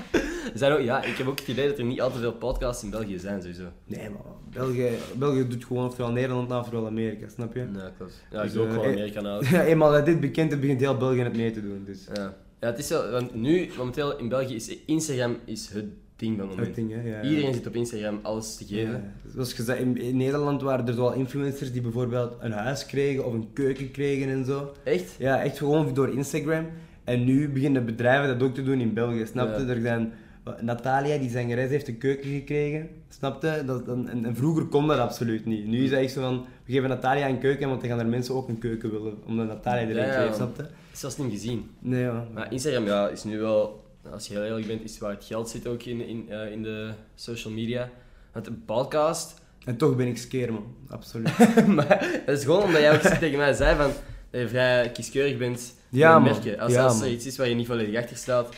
Zijn 0.54 0.72
ook, 0.72 0.80
ja, 0.80 1.02
ik 1.02 1.16
heb 1.16 1.26
ook 1.26 1.38
het 1.38 1.48
idee 1.48 1.68
dat 1.68 1.78
er 1.78 1.84
niet 1.84 2.00
al 2.00 2.10
te 2.12 2.18
veel 2.18 2.32
podcasts 2.32 2.82
in 2.84 2.90
België 2.90 3.18
zijn 3.18 3.40
sowieso. 3.40 3.62
Nee, 3.84 4.10
man. 4.10 4.22
België, 4.52 4.88
België 5.14 5.48
doet 5.48 5.64
gewoon 5.64 5.86
ofwel 5.86 6.10
Nederland 6.12 6.52
aan, 6.52 6.60
ofwel 6.60 6.86
Amerika, 6.86 7.28
snap 7.28 7.54
je? 7.54 7.60
Ja, 7.60 7.90
klopt. 7.96 8.24
Ja, 8.30 8.36
ik 8.38 8.42
Dus, 8.44 8.52
doe 8.52 8.62
ook 8.62 8.70
gewoon 8.70 8.84
eh, 8.84 8.90
Amerika 8.92 9.20
nou. 9.20 9.46
Ja, 9.50 9.62
eenmaal 9.64 9.92
dat 9.92 10.06
dit 10.06 10.20
bekend 10.20 10.52
is, 10.52 10.58
begint 10.60 10.80
heel 10.80 10.96
België 10.96 11.20
het 11.20 11.36
mee 11.36 11.50
te 11.50 11.62
doen. 11.62 11.82
Dus. 11.86 12.06
Ja. 12.12 12.34
Ja, 12.64 12.70
het 12.70 12.78
is 12.78 12.86
zo, 12.86 13.10
want 13.10 13.34
nu, 13.34 13.68
momenteel 13.78 14.18
in 14.18 14.28
België 14.28 14.54
is 14.54 14.76
Instagram 14.86 15.36
is 15.44 15.68
het 15.72 15.84
ding 16.16 16.38
van 16.38 16.48
het 16.48 16.56
Dat 16.56 16.66
moment. 16.66 16.74
ding, 16.74 16.90
hè. 16.92 17.08
Ja, 17.10 17.22
ja. 17.22 17.28
Iedereen 17.28 17.54
zit 17.54 17.66
op 17.66 17.74
Instagram 17.74 18.18
alles 18.22 18.56
te 18.56 18.64
geven. 18.64 18.90
Ja. 18.92 19.30
Zoals 19.32 19.52
gezegd, 19.52 19.80
in, 19.80 19.96
in 19.96 20.16
Nederland 20.16 20.62
waren 20.62 20.88
er 20.88 20.96
wel 20.96 21.12
influencers 21.12 21.72
die 21.72 21.80
bijvoorbeeld 21.82 22.36
een 22.40 22.52
huis 22.52 22.86
kregen 22.86 23.24
of 23.26 23.32
een 23.32 23.48
keuken 23.52 23.90
kregen 23.90 24.28
en 24.28 24.44
zo. 24.44 24.72
Echt? 24.84 25.14
Ja, 25.18 25.42
echt 25.42 25.58
gewoon 25.58 25.94
door 25.94 26.08
Instagram. 26.08 26.66
En 27.04 27.24
nu 27.24 27.48
beginnen 27.48 27.84
bedrijven 27.84 28.38
dat 28.38 28.48
ook 28.48 28.54
te 28.54 28.62
doen 28.62 28.80
in 28.80 28.94
België, 28.94 29.26
snap 29.26 29.58
je? 29.58 29.64
Ja. 29.64 29.68
Er 29.72 29.80
zijn... 29.80 30.12
Natalia, 30.60 31.18
die 31.18 31.30
zangeres, 31.30 31.70
heeft 31.70 31.88
een 31.88 31.98
keuken 31.98 32.30
gekregen. 32.30 32.88
Snap 33.08 33.42
je? 33.42 33.62
Dat, 33.66 33.88
en, 33.88 34.24
en- 34.24 34.36
vroeger 34.36 34.64
kon 34.64 34.86
dat 34.86 34.98
absoluut 34.98 35.44
niet. 35.46 35.66
Nu 35.66 35.84
is 35.84 35.90
het 35.90 35.98
echt 36.00 36.12
zo 36.12 36.20
van, 36.20 36.44
we 36.64 36.72
geven 36.72 36.88
Natalia 36.88 37.28
een 37.28 37.38
keuken, 37.38 37.68
want 37.68 37.80
dan 37.80 37.90
gaan 37.90 37.98
er 37.98 38.06
mensen 38.06 38.34
ook 38.34 38.48
een 38.48 38.58
keuken 38.58 38.90
willen. 38.90 39.14
Omdat 39.26 39.46
Natalia 39.46 39.88
er 39.88 39.96
eentje 40.04 40.20
heeft, 40.20 40.34
snap 40.36 40.56
je? 40.56 40.64
Zelfs 40.94 41.16
niet 41.16 41.32
gezien. 41.32 41.70
Nee, 41.78 42.02
ja. 42.02 42.26
Maar 42.34 42.52
Instagram 42.52 42.84
ja, 42.86 43.08
is 43.08 43.24
nu 43.24 43.38
wel, 43.38 43.84
als 44.12 44.26
je 44.26 44.32
heel 44.34 44.44
eerlijk 44.44 44.66
bent, 44.66 44.84
is 44.84 44.98
waar 44.98 45.10
het 45.10 45.24
geld 45.24 45.48
zit 45.48 45.66
ook 45.66 45.82
in, 45.82 46.06
in, 46.08 46.26
eh, 46.30 46.52
in 46.52 46.62
de 46.62 46.90
social 47.14 47.52
media. 47.54 47.90
Want 48.32 48.46
een 48.46 48.62
podcast, 48.64 49.34
En 49.64 49.76
toch 49.76 49.96
ben 49.96 50.06
ik 50.06 50.16
skeer, 50.18 50.52
man. 50.52 50.64
Absoluut. 50.88 51.38
maar 51.76 52.20
dat 52.26 52.38
is 52.38 52.44
gewoon 52.44 52.62
omdat 52.62 52.80
jij 52.80 52.94
ook 52.94 53.00
tegen 53.24 53.38
mij 53.38 53.52
zei 53.52 53.76
van, 53.76 53.90
dat 54.30 54.40
je 54.40 54.48
vrij 54.48 54.90
kieskeurig 54.90 55.38
bent 55.38 55.74
Ja, 55.88 56.12
man. 56.18 56.22
merken. 56.32 56.58
Als, 56.58 56.72
Ja, 56.72 56.84
als 56.84 57.00
er 57.00 57.10
iets 57.10 57.26
is 57.26 57.36
waar 57.36 57.48
je 57.48 57.54
niet 57.54 57.66
volledig 57.66 58.00
achter 58.02 58.16
staat, 58.16 58.48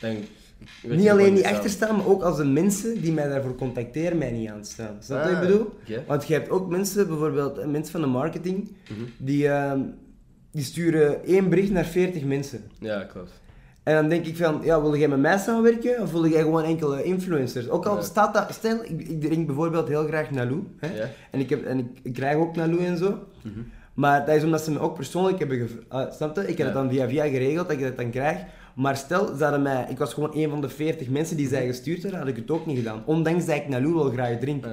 dan... 0.00 0.16
niet 0.82 0.90
alleen 0.90 1.06
gewoon 1.08 1.30
niet 1.32 1.38
staan. 1.38 1.54
achter 1.54 1.70
staan, 1.70 1.96
maar 1.96 2.06
ook 2.06 2.22
als 2.22 2.36
de 2.36 2.44
mensen 2.44 3.00
die 3.00 3.12
mij 3.12 3.28
daarvoor 3.28 3.54
contacteren 3.54 4.18
mij 4.18 4.30
niet 4.30 4.48
aanstaan. 4.48 4.96
Snap 5.00 5.18
je 5.24 5.30
wat 5.30 5.42
ik 5.42 5.48
Ah, 5.48 5.52
bedoel? 5.52 6.04
Want 6.06 6.26
je 6.26 6.32
hebt 6.34 6.50
ook 6.50 6.68
mensen, 6.68 7.06
bijvoorbeeld 7.08 7.58
eh, 7.58 7.66
mensen 7.66 7.92
van 7.92 8.00
de 8.00 8.06
marketing, 8.06 8.72
Mhm. 8.90 9.00
die, 9.18 9.48
ehm, 9.48 9.80
die 10.54 10.64
sturen 10.64 11.24
één 11.24 11.48
bericht 11.48 11.70
naar 11.70 11.84
40 11.84 12.24
mensen. 12.24 12.60
Ja, 12.78 13.02
klopt. 13.04 13.42
En 13.82 13.94
dan 13.94 14.08
denk 14.08 14.26
ik 14.26 14.36
van, 14.36 14.60
ja, 14.62 14.80
wil 14.82 14.96
jij 14.96 15.08
met 15.08 15.18
mij 15.20 15.38
samenwerken 15.38 16.02
of 16.02 16.12
wil 16.12 16.26
jij 16.26 16.42
gewoon 16.42 16.62
enkele 16.64 17.02
influencers? 17.02 17.68
Ook 17.68 17.86
al 17.86 17.96
Ja. 17.96 18.02
staat 18.02 18.34
dat, 18.34 18.52
stel, 18.52 18.78
ik, 18.84 19.08
ik 19.08 19.20
drink 19.20 19.46
bijvoorbeeld 19.46 19.88
heel 19.88 20.06
graag 20.06 20.30
Naloo, 20.30 20.66
hè? 20.78 20.96
Ja. 20.96 21.08
En, 21.30 21.40
ik, 21.40 21.50
heb, 21.50 21.64
en 21.64 21.78
ik, 21.78 21.86
ik 22.02 22.12
krijg 22.12 22.36
ook 22.36 22.56
Naloo 22.56 22.78
en 22.78 22.96
zo. 22.98 23.18
Mhm. 23.42 23.58
Maar 23.94 24.26
dat 24.26 24.34
is 24.36 24.44
omdat 24.44 24.64
ze 24.64 24.70
me 24.70 24.78
ook 24.78 24.94
persoonlijk 24.94 25.38
hebben 25.38 25.58
gevraagd. 25.58 26.14
snap 26.14 26.36
je? 26.36 26.40
Ik 26.42 26.48
heb 26.48 26.58
Ja. 26.58 26.64
het 26.64 26.74
dan 26.74 26.88
via 26.90 27.08
via 27.08 27.24
geregeld 27.24 27.68
dat 27.68 27.76
ik 27.76 27.82
dat 27.82 27.96
dan 27.96 28.10
krijg. 28.10 28.38
Maar 28.74 28.96
stel, 28.96 29.26
ze 29.36 29.42
hadden 29.42 29.62
mij, 29.62 29.86
ik 29.88 29.98
was 29.98 30.14
gewoon 30.14 30.30
een 30.34 30.50
van 30.50 30.60
de 30.60 30.68
40 30.68 31.08
mensen 31.10 31.36
die 31.36 31.48
zij 31.48 31.66
gestuurd 31.66 32.02
hadden, 32.02 32.20
had 32.20 32.28
ik 32.28 32.36
het 32.36 32.50
ook 32.50 32.66
niet 32.66 32.76
gedaan. 32.76 33.02
Ondanks 33.06 33.46
dat 33.46 33.56
ik 33.56 33.68
Naloo 33.68 33.94
wel 33.94 34.10
graag 34.10 34.38
drink. 34.38 34.64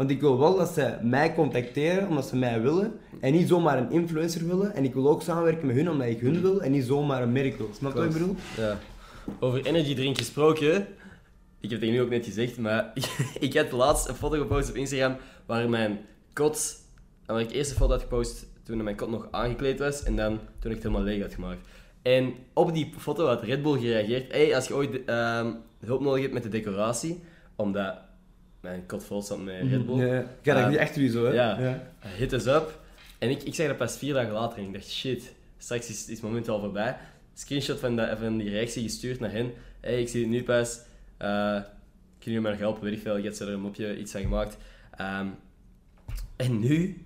Want 0.00 0.12
ik 0.12 0.20
wil 0.20 0.38
wel 0.38 0.56
dat 0.56 0.68
ze 0.68 0.96
mij 1.02 1.34
contacteren 1.34 2.08
omdat 2.08 2.28
ze 2.28 2.36
mij 2.36 2.60
willen. 2.60 2.92
En 3.20 3.32
niet 3.32 3.48
zomaar 3.48 3.78
een 3.78 3.90
influencer 3.90 4.46
willen. 4.46 4.74
En 4.74 4.84
ik 4.84 4.94
wil 4.94 5.08
ook 5.08 5.22
samenwerken 5.22 5.66
met 5.66 5.76
hun 5.76 5.90
omdat 5.90 6.06
ik 6.06 6.20
hun 6.20 6.40
wil. 6.40 6.62
En 6.62 6.70
niet 6.70 6.84
zomaar 6.84 7.22
een 7.22 7.32
merk 7.32 7.56
wil. 7.56 7.70
Snap 7.76 7.92
je 7.92 7.98
wat 7.98 8.06
ik 8.06 8.12
bedoel? 8.12 8.36
Ja. 8.56 8.78
Over 9.40 9.66
energy 9.66 9.94
drink 9.94 10.18
gesproken. 10.18 10.86
Ik 11.60 11.70
heb 11.70 11.80
het 11.80 11.90
nu 11.90 12.00
ook 12.00 12.10
net 12.10 12.24
gezegd, 12.24 12.58
maar 12.58 12.92
ik 13.40 13.54
had 13.54 13.72
laatst 13.72 14.08
een 14.08 14.14
foto 14.14 14.38
gepost 14.38 14.68
op 14.68 14.76
Instagram 14.76 15.16
waar 15.46 15.68
mijn 15.68 15.98
kot, 16.32 16.76
waar 17.26 17.40
ik 17.40 17.50
eerst 17.50 17.70
een 17.70 17.76
foto 17.76 17.92
had 17.92 18.00
gepost 18.02 18.46
toen 18.62 18.84
mijn 18.84 18.96
kot 18.96 19.10
nog 19.10 19.28
aangekleed 19.30 19.78
was 19.78 20.02
en 20.02 20.16
dan 20.16 20.38
toen 20.58 20.70
ik 20.70 20.76
het 20.76 20.86
helemaal 20.86 21.06
leeg 21.06 21.22
had 21.22 21.34
gemaakt. 21.34 21.66
En 22.02 22.34
op 22.52 22.74
die 22.74 22.92
foto 22.98 23.26
had 23.26 23.42
Red 23.42 23.62
Bull 23.62 23.78
gereageerd, 23.78 24.32
hey, 24.32 24.54
als 24.54 24.66
je 24.66 24.74
ooit 24.74 25.04
ehm, 25.04 25.52
hulp 25.84 26.00
nodig 26.00 26.20
hebt 26.20 26.34
met 26.34 26.42
de 26.42 26.48
decoratie, 26.48 27.22
omdat 27.56 28.08
mijn 28.60 28.86
kot 28.86 29.04
vol 29.04 29.22
stond 29.22 29.44
met 29.44 29.62
Red 29.70 29.86
Bull, 29.86 30.06
Ja, 30.06 30.18
ik 30.20 30.26
ga 30.42 30.54
dat 30.54 30.62
Ah. 30.64 30.68
niet 30.70 30.78
achter 30.78 31.02
u 31.02 31.08
zo, 31.08 31.24
hè? 31.24 31.32
Ja. 31.32 31.80
hit 32.06 32.32
us 32.32 32.46
up. 32.46 32.78
En 33.18 33.30
ik, 33.30 33.42
ik 33.42 33.54
zag 33.54 33.66
dat 33.66 33.76
pas 33.76 33.96
vier 33.96 34.14
dagen 34.14 34.32
later 34.32 34.58
en 34.58 34.64
ik 34.64 34.72
dacht, 34.72 34.90
shit, 34.90 35.32
straks 35.58 35.88
is, 35.88 36.06
is 36.06 36.08
het 36.10 36.22
moment 36.22 36.48
al 36.48 36.60
voorbij. 36.60 36.96
Screenshot 37.34 37.78
van, 37.78 37.96
de, 37.96 38.16
van 38.20 38.36
die 38.36 38.50
reactie 38.50 38.82
gestuurd 38.82 39.20
naar 39.20 39.32
hen. 39.32 39.52
Hey, 39.80 40.00
ik 40.00 40.08
zie 40.08 40.20
het 40.20 40.30
nu 40.30 40.42
pas. 40.42 40.80
Eh 41.16 41.60
kunnen 42.18 42.40
jullie 42.40 42.40
mij 42.40 42.50
nog 42.50 42.60
helpen? 42.60 42.84
Weet 42.84 42.92
ik 42.92 43.02
veel. 43.02 43.16
Ik 43.18 43.24
had 43.24 43.36
ze 43.36 43.44
er 43.44 43.52
een 43.52 43.60
mopje 43.60 43.98
iets 43.98 44.12
van 44.12 44.20
gemaakt. 44.20 44.56
Ehm, 44.96 45.26
en 46.36 46.58
nu 46.58 47.04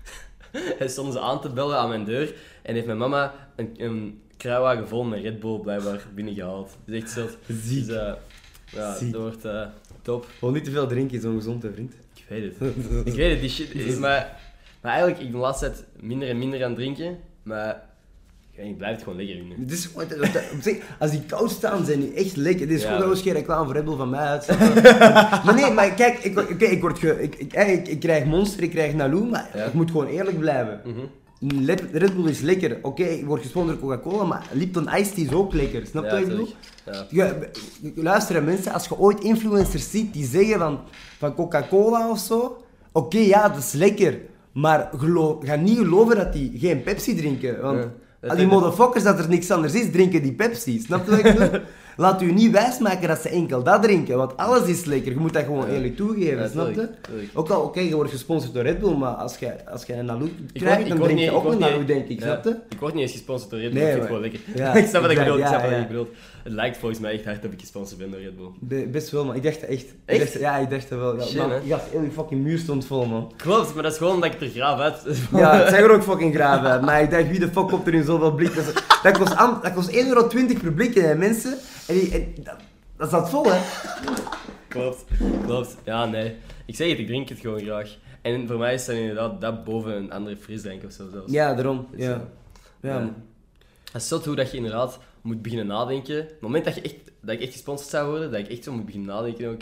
stonden 0.86 1.12
ze 1.12 1.20
aan 1.20 1.40
te 1.40 1.48
bellen 1.50 1.78
aan 1.78 1.88
mijn 1.88 2.04
deur 2.04 2.34
en 2.62 2.74
heeft 2.74 2.86
mijn 2.86 2.98
mama 2.98 3.34
een, 3.56 3.74
een 3.76 4.22
kruiwagen 4.36 4.88
vol 4.88 5.04
met 5.04 5.22
Red 5.22 5.40
Bull 5.40 5.58
blijkbaar 5.58 6.00
binnengehaald. 6.14 6.76
Dat 6.84 6.94
is 6.94 7.02
echt 7.02 7.10
zot. 7.10 7.36
Ziek. 7.48 7.86
Dus, 7.86 7.96
eh, 7.96 8.12
ja, 8.72 8.94
Ziek. 8.94 9.12
dat 9.12 9.20
wordt 9.20 9.44
eh, 9.44 9.66
top. 10.08 10.26
Gewoon 10.38 10.54
niet 10.54 10.64
te 10.64 10.70
veel 10.70 10.86
drinken 10.86 11.16
is 11.18 11.24
ongezond, 11.24 11.62
hè, 11.62 11.72
vriend. 11.72 11.92
Ik 12.14 12.24
weet 12.28 12.42
het. 12.58 12.74
Ik 13.12 13.12
weet 13.14 13.30
het, 13.30 13.40
die 13.40 13.50
shit 13.50 13.74
is 13.74 13.96
maar... 13.96 14.36
Maar 14.82 14.92
eigenlijk, 14.92 15.20
ik 15.20 15.30
ben 15.30 15.40
de 15.40 15.46
laatste 15.46 15.66
tijd 15.70 15.84
minder 16.00 16.28
en 16.28 16.38
minder 16.38 16.62
aan 16.64 16.70
het 16.70 16.78
drinken, 16.78 17.18
maar... 17.42 17.86
Ik, 18.52 18.64
ik 18.64 18.76
blijf 18.76 18.94
het 18.94 19.02
gewoon 19.04 19.18
lekker 19.18 20.42
zich, 20.62 20.76
als 20.98 21.10
die 21.10 21.22
koud 21.26 21.50
staan, 21.50 21.84
zijn 21.84 22.00
die 22.00 22.12
echt 22.14 22.36
lekker. 22.36 22.66
Dit 22.66 22.76
is 22.76 22.82
Ja. 22.82 22.96
gewoon 22.96 23.16
geen 23.16 23.32
reclame 23.32 23.64
voor 23.64 23.74
Red 23.74 23.84
Bull 23.84 23.96
van 23.96 24.10
mij 24.10 24.20
uit. 24.20 24.46
maar 25.44 25.54
nee, 25.54 25.70
maar 25.72 25.90
kijk, 25.94 26.18
ik, 26.18 26.38
oké, 26.38 26.64
ik, 26.64 26.80
word 26.80 26.98
ge, 26.98 27.22
ik, 27.22 27.34
ik, 27.34 27.52
ik, 27.54 27.88
ik 27.88 28.00
krijg 28.00 28.24
Monster, 28.24 28.62
ik 28.62 28.70
krijg 28.70 28.94
Naloo, 28.94 29.24
maar 29.24 29.50
Ja. 29.54 29.64
ik 29.64 29.72
moet 29.72 29.90
gewoon 29.90 30.06
eerlijk 30.06 30.38
blijven. 30.38 30.80
Mhm. 30.84 30.98
Red 31.92 32.16
Bull 32.16 32.28
is 32.28 32.40
lekker. 32.40 32.78
Oké, 32.82 33.02
ik 33.02 33.26
word 33.26 33.42
gesponsord 33.42 33.80
door 33.80 33.88
Coca-Cola, 33.88 34.24
maar 34.24 34.46
Lipton 34.52 34.88
Ice 34.96 35.12
Tea 35.12 35.24
is 35.24 35.32
ook 35.32 35.52
lekker. 35.52 35.86
Snap 35.86 36.04
je 36.04 36.10
Ja, 36.10 36.14
wat 36.14 36.22
ik 36.22 36.28
bedoel? 36.28 36.48
Ja. 36.84 37.06
Je, 37.10 37.48
luister 37.94 38.42
mensen, 38.42 38.72
als 38.72 38.88
je 38.88 38.98
ooit 38.98 39.20
influencers 39.20 39.90
ziet 39.90 40.12
die 40.12 40.26
zeggen 40.26 40.58
van, 40.58 40.80
van 41.18 41.34
Coca-Cola 41.34 42.10
of 42.10 42.18
zo, 42.18 42.64
oké, 42.92 43.18
ja, 43.18 43.48
dat 43.48 43.58
is 43.58 43.72
lekker. 43.72 44.20
Maar 44.52 44.90
geloof, 44.96 45.36
ga 45.44 45.54
niet 45.54 45.78
geloven 45.78 46.16
dat 46.16 46.32
die 46.32 46.52
geen 46.58 46.82
Pepsi 46.82 47.14
drinken. 47.16 47.60
Want 47.60 47.78
Ja, 48.22 48.28
al 48.28 48.36
die 48.36 48.46
motherfuckers 48.46 49.04
dat 49.04 49.18
er 49.18 49.28
niks 49.28 49.50
anders 49.50 49.74
is, 49.74 49.90
drinken 49.90 50.22
die 50.22 50.32
Pepsi. 50.32 50.80
Snap 50.80 51.04
je 51.04 51.10
wat 51.10 51.24
ik 51.24 51.38
bedoel? 51.38 51.60
Laat 52.00 52.22
u 52.22 52.32
niet 52.32 52.50
wijsmaken 52.52 53.08
dat 53.08 53.18
ze 53.20 53.28
enkel 53.28 53.62
dat 53.62 53.82
drinken, 53.82 54.16
want 54.16 54.36
alles 54.36 54.66
is 54.68 54.84
lekker. 54.84 55.12
Je 55.12 55.18
moet 55.18 55.32
dat 55.32 55.44
gewoon 55.44 55.68
eerlijk 55.68 55.96
toegeven, 55.96 56.38
Ja, 56.38 56.48
snap 56.48 56.66
je? 56.66 56.72
tuurlijk, 56.72 56.96
tuurlijk. 57.00 57.28
Ook 57.34 57.48
al, 57.50 57.62
oké, 57.62 57.80
je 57.80 57.94
wordt 57.94 58.10
gesponsord 58.10 58.54
door 58.54 58.62
Red 58.62 58.78
Bull, 58.80 58.94
maar 58.96 59.10
als 59.12 59.36
jij 59.38 59.56
als 59.70 59.84
jij 59.84 59.98
een 59.98 60.22
Ik 60.52 60.60
krijgt, 60.60 60.76
word- 60.78 60.88
dan 60.88 60.98
drink 61.02 61.18
je 61.18 61.30
ook 61.30 61.44
een 61.52 61.58
Naloo, 61.58 61.84
denk 61.84 62.08
ik, 62.08 62.18
ja, 62.20 62.24
snap 62.26 62.44
je? 62.44 62.56
Ik 62.68 62.78
word 62.80 62.94
niet 62.94 63.02
eens 63.02 63.12
gesponsord 63.12 63.50
door 63.50 63.60
Red 63.60 63.72
Bull, 63.72 63.82
Nee, 63.82 63.88
ik 63.92 63.98
vind 63.98 64.08
het 64.08 64.16
gewoon 64.16 64.30
lekker. 64.54 64.76
Ik 64.82 64.86
snap 64.88 65.02
wat 65.02 65.10
ik 65.10 65.18
bedoel, 65.18 65.38
ik 65.38 65.46
snap 65.46 65.62
wat 65.62 65.70
ik 65.70 65.86
bedoel. 65.88 66.08
Het 66.48 66.56
lijkt 66.56 66.76
volgens 66.76 67.00
mij 67.00 67.12
echt 67.12 67.24
hard 67.24 67.42
dat 67.42 67.52
ik 67.52 67.60
gesponsord 67.60 67.98
ben 67.98 68.10
door 68.10 68.20
Red 68.20 68.36
Bull. 68.36 68.48
Be- 68.60 68.88
best 68.90 69.10
wel, 69.10 69.24
man. 69.24 69.34
Ik 69.34 69.42
dacht 69.42 69.62
echt. 69.62 69.82
Ik 69.84 69.94
Echt? 70.04 70.18
dacht- 70.20 70.32
ja, 70.38 70.56
ik 70.56 70.70
dacht 70.70 70.88
dat 70.88 70.98
wel. 70.98 71.16
Ja, 71.16 71.24
Shit, 71.24 71.36
man, 71.36 71.50
ja, 71.64 71.80
heel 71.90 72.00
die 72.00 72.10
fucking 72.10 72.42
muur 72.42 72.58
stond 72.58 72.86
vol, 72.86 73.06
man. 73.06 73.32
Klopt, 73.36 73.74
maar 73.74 73.82
dat 73.82 73.92
is 73.92 73.98
gewoon 73.98 74.14
omdat 74.14 74.32
ik 74.34 74.40
er 74.40 74.48
graaf 74.48 74.80
uit. 74.80 75.02
Ja, 75.36 75.56
het 75.56 75.68
zag 75.68 75.78
er 75.78 75.90
ook 75.90 76.02
fucking 76.02 76.34
graaf 76.34 76.64
uit. 76.64 76.80
Maar 76.82 77.02
ik 77.02 77.10
dacht, 77.10 77.28
wie 77.28 77.38
de 77.40 77.48
fuck 77.50 77.68
komt 77.68 77.86
er 77.86 77.94
in 77.94 78.04
zoveel 78.04 78.34
blik? 78.34 78.54
Dat 78.54 78.84
Dat 79.02 79.18
kost, 79.18 79.36
am- 79.36 79.58
dat 79.62 79.72
kost 79.74 79.90
1,20 79.90 80.06
euro 80.08 80.26
per 80.62 80.72
blikje, 80.72 81.00
hè, 81.00 81.14
mensen. 81.14 81.58
En, 81.88 81.94
die, 81.94 82.10
en 82.12 82.34
dat, 82.44 82.56
dat 82.96 83.08
staat 83.08 83.30
vol, 83.30 83.44
hè. 83.52 83.58
Klopt, 84.68 85.04
klopt. 85.46 85.76
Ja, 85.84 86.04
nee. 86.06 86.34
Ik 86.66 86.76
zeg 86.76 86.88
het, 86.90 86.98
ik 86.98 87.06
drink 87.06 87.28
het 87.28 87.38
gewoon 87.38 87.60
graag. 87.60 87.96
En 88.22 88.46
voor 88.46 88.58
mij 88.58 88.74
is 88.74 88.84
dat 88.84 88.94
inderdaad 88.96 89.40
dat 89.40 89.64
boven 89.64 89.96
een 89.96 90.12
andere 90.12 90.36
frisdrank 90.36 90.84
of 90.84 90.92
zo 90.92 91.04
zelfs. 91.12 91.32
Ja, 91.32 91.54
daarom. 91.54 91.86
Dus, 91.92 92.04
Ja. 92.04 92.12
eh, 92.12 92.20
Ja. 92.90 92.98
ja. 92.98 93.12
Het 93.92 94.02
is 94.02 94.08
zot 94.08 94.24
hoe 94.24 94.36
dat 94.36 94.50
je 94.50 94.56
inderdaad 94.56 94.98
moet 95.22 95.42
beginnen 95.42 95.66
nadenken. 95.66 96.20
Op 96.20 96.28
het 96.28 96.40
moment 96.40 96.64
dat, 96.64 96.74
je 96.74 96.80
echt, 96.80 96.94
dat 97.20 97.34
ik 97.34 97.40
echt 97.40 97.52
gesponsord 97.52 97.90
zou 97.90 98.10
worden, 98.10 98.30
dat 98.30 98.40
ik 98.40 98.48
echt 98.48 98.64
zo 98.64 98.72
moet 98.72 98.84
beginnen 98.84 99.08
nadenken 99.08 99.48
ook, 99.48 99.60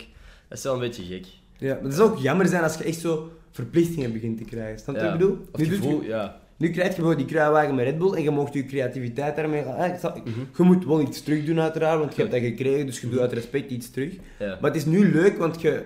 dat 0.48 0.58
is 0.58 0.64
wel 0.64 0.74
een 0.74 0.80
beetje 0.80 1.02
gek. 1.04 1.26
ja. 1.58 1.74
Maar 1.74 1.82
het 1.84 1.94
zou 1.94 2.10
ook 2.10 2.18
jammer 2.18 2.46
zijn 2.46 2.62
als 2.62 2.76
je 2.76 2.84
echt 2.84 3.00
zo 3.00 3.30
verplichtingen 3.50 4.12
begint 4.12 4.38
te 4.38 4.44
krijgen. 4.44 4.78
Snap 4.78 4.94
je 4.96 5.02
wat 5.02 5.12
ik 5.12 5.18
bedoel? 5.18 5.38
Of 5.52 5.60
Nu, 5.60 5.66
gevoel, 5.66 6.02
je, 6.02 6.08
ja. 6.08 6.40
nu 6.56 6.70
krijg 6.70 6.88
je 6.88 6.94
bijvoorbeeld 6.94 7.28
die 7.28 7.36
kruiwagen 7.36 7.74
met 7.74 7.84
Red 7.84 7.98
Bull 7.98 8.12
en 8.14 8.22
je 8.22 8.30
mocht 8.30 8.52
je 8.54 8.64
creativiteit 8.64 9.36
daarmee... 9.36 9.60
Ik 9.60 9.98
snap- 9.98 10.16
Mhm. 10.26 10.40
Je 10.56 10.62
moet 10.62 10.84
wel 10.84 11.00
iets 11.00 11.22
terug 11.22 11.44
doen 11.44 11.60
uiteraard, 11.60 11.98
want 11.98 12.14
je 12.14 12.20
hebt 12.20 12.32
dat 12.34 12.42
gekregen, 12.50 12.86
dus 12.86 13.00
je 13.00 13.08
doet 13.08 13.18
uit 13.18 13.32
respect 13.32 13.70
iets 13.70 13.90
terug. 13.90 14.14
ja. 14.38 14.46
Maar 14.60 14.70
het 14.70 14.76
is 14.80 14.84
nu 14.84 15.12
leuk, 15.12 15.38
want 15.38 15.60
je, 15.60 15.84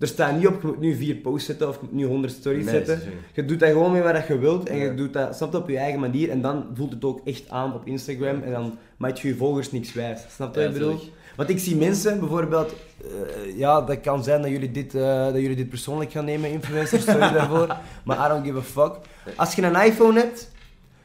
er 0.00 0.06
staat 0.06 0.36
niet 0.36 0.46
op, 0.46 0.60
je 0.60 0.66
moet 0.66 0.80
nu 0.80 0.94
vier 0.94 1.14
posts 1.14 1.46
zetten 1.46 1.68
of 1.68 1.74
je 1.74 1.80
moet 1.82 1.92
nu 1.92 2.04
100 2.04 2.32
stories 2.32 2.64
Nee, 2.64 2.74
zetten. 2.74 3.00
Je 3.32 3.44
doet 3.44 3.60
dat 3.60 3.68
gewoon 3.68 3.92
mee 3.92 4.02
wat 4.02 4.26
je 4.26 4.38
wilt 4.38 4.68
en 4.68 4.76
Ja. 4.76 4.84
je 4.84 4.94
doet 4.94 5.12
dat 5.12 5.36
snap 5.36 5.52
je, 5.52 5.58
op 5.58 5.68
je 5.68 5.76
eigen 5.78 6.00
manier 6.00 6.30
en 6.30 6.40
dan 6.40 6.64
voelt 6.74 6.92
het 6.92 7.04
ook 7.04 7.20
echt 7.24 7.48
aan 7.48 7.74
op 7.74 7.86
Instagram 7.86 8.42
en 8.42 8.52
dan 8.52 8.78
maakt 8.96 9.20
je 9.20 9.28
je 9.28 9.36
volgers 9.36 9.72
niks 9.72 9.92
wijs. 9.92 10.20
Snap 10.34 10.54
je 10.54 10.60
wat 10.60 10.68
ik 10.68 10.78
bedoel? 10.78 11.00
Want 11.36 11.48
ik 11.48 11.58
zie 11.58 11.76
mensen 11.76 12.18
bijvoorbeeld, 12.18 12.74
eh, 13.02 13.58
ja, 13.58 13.80
dat 13.80 14.00
kan 14.00 14.24
zijn 14.24 14.42
dat 14.42 14.50
jullie, 14.50 14.70
dit, 14.70 14.94
eh, 14.94 15.24
dat 15.24 15.40
jullie 15.40 15.56
dit 15.56 15.68
persoonlijk 15.68 16.10
gaan 16.12 16.24
nemen, 16.24 16.50
influencers, 16.50 17.04
sorry 17.04 17.32
daarvoor, 17.32 17.76
maar 18.04 18.26
I 18.26 18.28
don't 18.28 18.44
give 18.46 18.58
a 18.58 18.62
fuck. 18.62 18.94
Als 19.36 19.54
je 19.54 19.62
een 19.62 19.82
iPhone 19.84 20.18
hebt, 20.20 20.50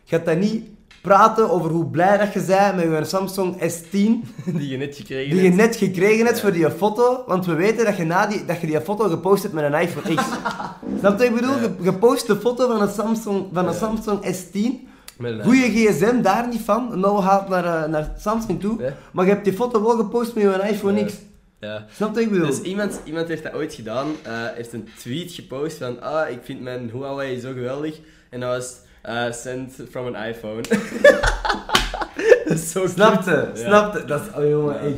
gaat 0.05 0.25
dat 0.25 0.37
niet 0.37 0.65
praten 1.05 1.49
over 1.49 1.71
hoe 1.71 1.85
blij 1.85 2.17
dat 2.17 2.33
je 2.33 2.43
bent 2.47 2.75
met 2.75 2.97
je 2.99 3.05
Samsung 3.05 3.55
S10 3.55 3.91
Die 4.59 4.67
je 4.69 4.77
net 4.77 4.95
gekregen 4.95 5.29
die 5.29 5.41
je 5.41 5.49
hebt. 5.49 5.55
net 5.55 5.75
gekregen 5.75 6.25
hebt 6.25 6.37
Ja. 6.37 6.41
voor 6.43 6.51
die 6.51 6.69
foto, 6.69 7.23
want 7.27 7.45
we 7.45 7.53
weten 7.53 7.85
dat 7.85 7.97
je, 7.97 8.03
na 8.03 8.27
die, 8.27 8.45
dat 8.45 8.61
je 8.61 8.67
die 8.67 8.81
foto 8.81 9.09
gepost 9.09 9.41
hebt 9.43 9.55
met 9.55 9.63
een 9.73 9.79
iPhone 9.81 10.15
X. 10.15 10.23
Snap 10.99 11.11
je 11.11 11.17
wat 11.17 11.21
ik 11.21 11.35
bedoel? 11.35 11.59
Je, 11.59 11.69
je 11.81 11.93
post 11.93 12.27
de 12.27 12.35
foto 12.35 12.67
van 12.67 12.81
een 12.81 12.89
Samsung, 12.93 13.45
van 13.53 13.67
een. 13.67 13.73
Samsung 13.73 14.19
S10. 14.35 14.93
Met 15.17 15.31
een 15.31 15.43
Goeie 15.43 15.69
gsm, 15.71 16.21
daar 16.21 16.47
niet 16.47 16.61
van. 16.61 16.99
Nou 16.99 17.21
gaat 17.21 17.49
naar, 17.49 17.65
eh, 17.83 17.89
naar 17.89 18.13
Samsung 18.19 18.59
toe. 18.61 18.81
Ja. 18.81 18.93
Maar 19.11 19.25
je 19.25 19.31
hebt 19.31 19.43
die 19.43 19.53
foto 19.53 19.83
wel 19.83 19.95
gepost 19.97 20.33
met 20.35 20.43
je 20.43 20.67
iPhone 20.69 20.99
Ja. 20.99 21.05
X. 21.05 21.13
Ja. 21.59 21.85
Snap 21.95 22.09
je 22.09 22.13
wat 22.15 22.23
ik 22.23 22.29
bedoel? 22.29 22.47
Dus 22.47 22.61
iemand, 22.61 22.99
iemand 23.03 23.27
heeft 23.27 23.43
dat 23.43 23.53
ooit 23.53 23.73
gedaan, 23.73 24.07
eh, 24.23 24.31
heeft 24.55 24.73
een 24.73 24.87
tweet 24.97 25.31
gepost 25.31 25.77
van 25.77 26.01
ah, 26.01 26.29
ik 26.29 26.39
vind 26.43 26.61
mijn 26.61 26.89
Huawei 26.93 27.39
zo 27.39 27.51
geweldig. 27.53 27.99
En 28.29 28.39
dat 28.39 28.49
was 28.49 28.73
eh, 29.05 29.31
sent 29.31 29.73
from 29.89 30.15
an 30.15 30.25
iPhone. 30.27 30.61
dat 32.45 32.57
is 32.57 32.71
zo 32.71 32.87
Snap 32.87 33.13
cute. 33.13 33.29
je? 33.31 33.61
Ja. 33.61 33.67
Snap 33.67 33.93
je? 33.97 34.05
Dat 34.05 34.21
is, 34.21 34.27
oh 34.37 34.49
jongen, 34.49 34.79
echt. 34.79 34.93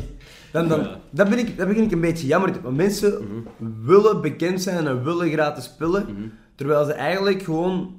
Dan, 0.51 0.67
dan, 0.67 0.87
dat, 1.09 1.29
ben 1.29 1.37
ik, 1.39 1.57
dat 1.57 1.67
begin 1.67 1.83
ik 1.83 1.91
een 1.91 2.01
beetje 2.01 2.27
jammer 2.27 2.61
Want 2.61 2.75
mensen 2.77 3.11
Mhm. 3.57 3.85
willen 3.85 4.21
bekend 4.21 4.61
zijn 4.61 4.87
en 4.87 5.03
willen 5.03 5.31
gratis 5.31 5.63
spullen. 5.63 6.03
Mhm. 6.09 6.27
Terwijl 6.55 6.85
ze 6.85 6.93
eigenlijk 6.93 7.43
gewoon... 7.43 7.95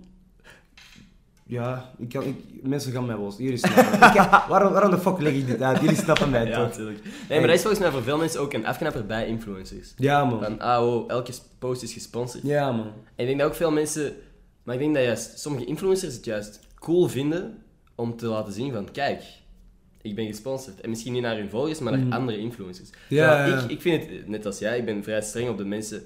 Ja, 1.44 1.90
ik 1.98 2.08
kan, 2.08 2.22
ik, 2.22 2.36
mensen 2.62 2.92
gaan 2.92 3.06
mij 3.06 3.16
wel... 3.18 3.34
Jullie 3.38 3.56
snappen. 3.58 3.98
waarom, 4.50 4.72
waarom 4.72 4.90
de 4.90 4.98
fuck 4.98 5.18
leg 5.20 5.32
ik 5.32 5.46
dit 5.46 5.62
uit? 5.62 5.80
Jullie 5.80 5.96
snappen 5.96 6.30
mij 6.30 6.46
Ja, 6.46 6.66
toch? 6.66 6.76
Nee, 7.28 7.38
maar 7.38 7.46
dat 7.46 7.56
is 7.56 7.60
volgens 7.62 7.78
mij 7.82 7.90
voor 7.90 8.02
veel 8.02 8.18
mensen 8.18 8.40
ook 8.40 8.52
een 8.52 8.66
afknapper 8.66 9.06
bij 9.06 9.26
influencers. 9.26 9.92
Ja, 9.96 10.24
man. 10.24 10.42
Van, 10.42 10.60
ah, 10.60 10.78
wow, 10.78 11.10
elke 11.10 11.32
post 11.58 11.82
is 11.82 11.92
gesponsord. 11.92 12.42
Ja, 12.46 12.72
man. 12.72 12.86
En 12.86 12.92
ik 13.16 13.26
denk 13.26 13.38
dat 13.38 13.48
ook 13.48 13.54
veel 13.54 13.70
mensen... 13.70 14.12
Maar 14.68 14.76
ik 14.76 14.82
denk 14.82 14.94
dat 14.94 15.04
juist 15.04 15.38
sommige 15.38 15.64
influencers 15.64 16.14
het 16.14 16.24
juist 16.24 16.60
cool 16.74 17.08
vinden 17.08 17.62
om 17.94 18.16
te 18.16 18.26
laten 18.26 18.52
zien 18.52 18.72
van, 18.72 18.90
kijk, 18.90 19.22
ik 20.02 20.14
ben 20.14 20.26
gesponsord. 20.26 20.80
En 20.80 20.88
misschien 20.90 21.12
niet 21.12 21.22
naar 21.22 21.36
hun 21.36 21.48
volgers, 21.50 21.78
maar 21.78 21.92
naar 21.92 22.02
Mhm. 22.06 22.12
andere 22.12 22.38
influencers. 22.38 22.90
Ja. 23.08 23.44
Ik, 23.44 23.70
ik 23.70 23.80
vind 23.80 24.10
het, 24.10 24.28
net 24.28 24.46
als 24.46 24.58
jij, 24.58 24.78
ik 24.78 24.84
ben 24.84 25.02
vrij 25.02 25.20
streng 25.22 25.48
op 25.48 25.58
de 25.58 25.64
mensen, 25.64 26.02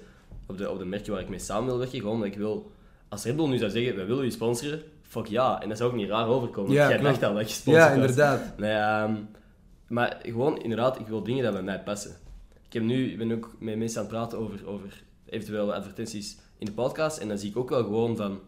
op 0.46 0.58
de, 0.58 0.70
op 0.70 0.78
de 0.78 0.84
merken 0.84 1.12
waar 1.12 1.20
ik 1.20 1.28
mee 1.28 1.38
samen 1.38 1.66
wil 1.66 1.78
werken. 1.78 2.00
Gewoon 2.00 2.24
ik 2.24 2.34
wil... 2.34 2.70
Als 3.08 3.24
Red 3.24 3.36
Bull 3.36 3.48
nu 3.48 3.58
zou 3.58 3.70
zeggen, 3.70 3.96
wij 3.96 4.06
willen 4.06 4.24
je 4.24 4.30
sponsoren, 4.30 4.82
fuck 5.02 5.26
ja. 5.26 5.62
En 5.62 5.68
dat 5.68 5.78
zou 5.78 5.90
ook 5.90 5.96
niet 5.96 6.08
raar 6.08 6.26
overkomen. 6.28 6.70
want 6.76 6.80
Ja, 6.82 6.88
jij 6.88 6.98
klopt. 6.98 7.20
dacht 7.20 7.30
al 7.32 7.34
dat 7.38 7.48
je 7.48 7.54
gesponsord 7.54 7.84
Ja, 7.86 7.92
inderdaad. 7.94 8.58
Nee, 8.58 8.72
ehm, 8.72 9.14
maar 9.88 10.18
gewoon, 10.22 10.62
inderdaad, 10.62 10.98
ik 11.00 11.06
wil 11.06 11.22
dingen 11.22 11.42
dat 11.44 11.52
bij 11.52 11.62
mij 11.62 11.80
passen. 11.80 12.10
Ik, 12.66 12.72
heb 12.72 12.82
nu, 12.82 13.10
ik 13.10 13.18
ben 13.18 13.32
ook 13.32 13.54
met 13.58 13.76
mensen 13.76 13.98
aan 14.00 14.06
het 14.06 14.14
praten 14.14 14.38
over, 14.38 14.66
over 14.68 15.02
eventuele 15.26 15.74
advertenties 15.74 16.36
in 16.58 16.66
de 16.66 16.72
podcast. 16.72 17.18
En 17.18 17.28
dan 17.28 17.38
zie 17.38 17.50
ik 17.50 17.56
ook 17.56 17.68
wel 17.70 17.82
gewoon 17.82 18.16
van 18.16 18.40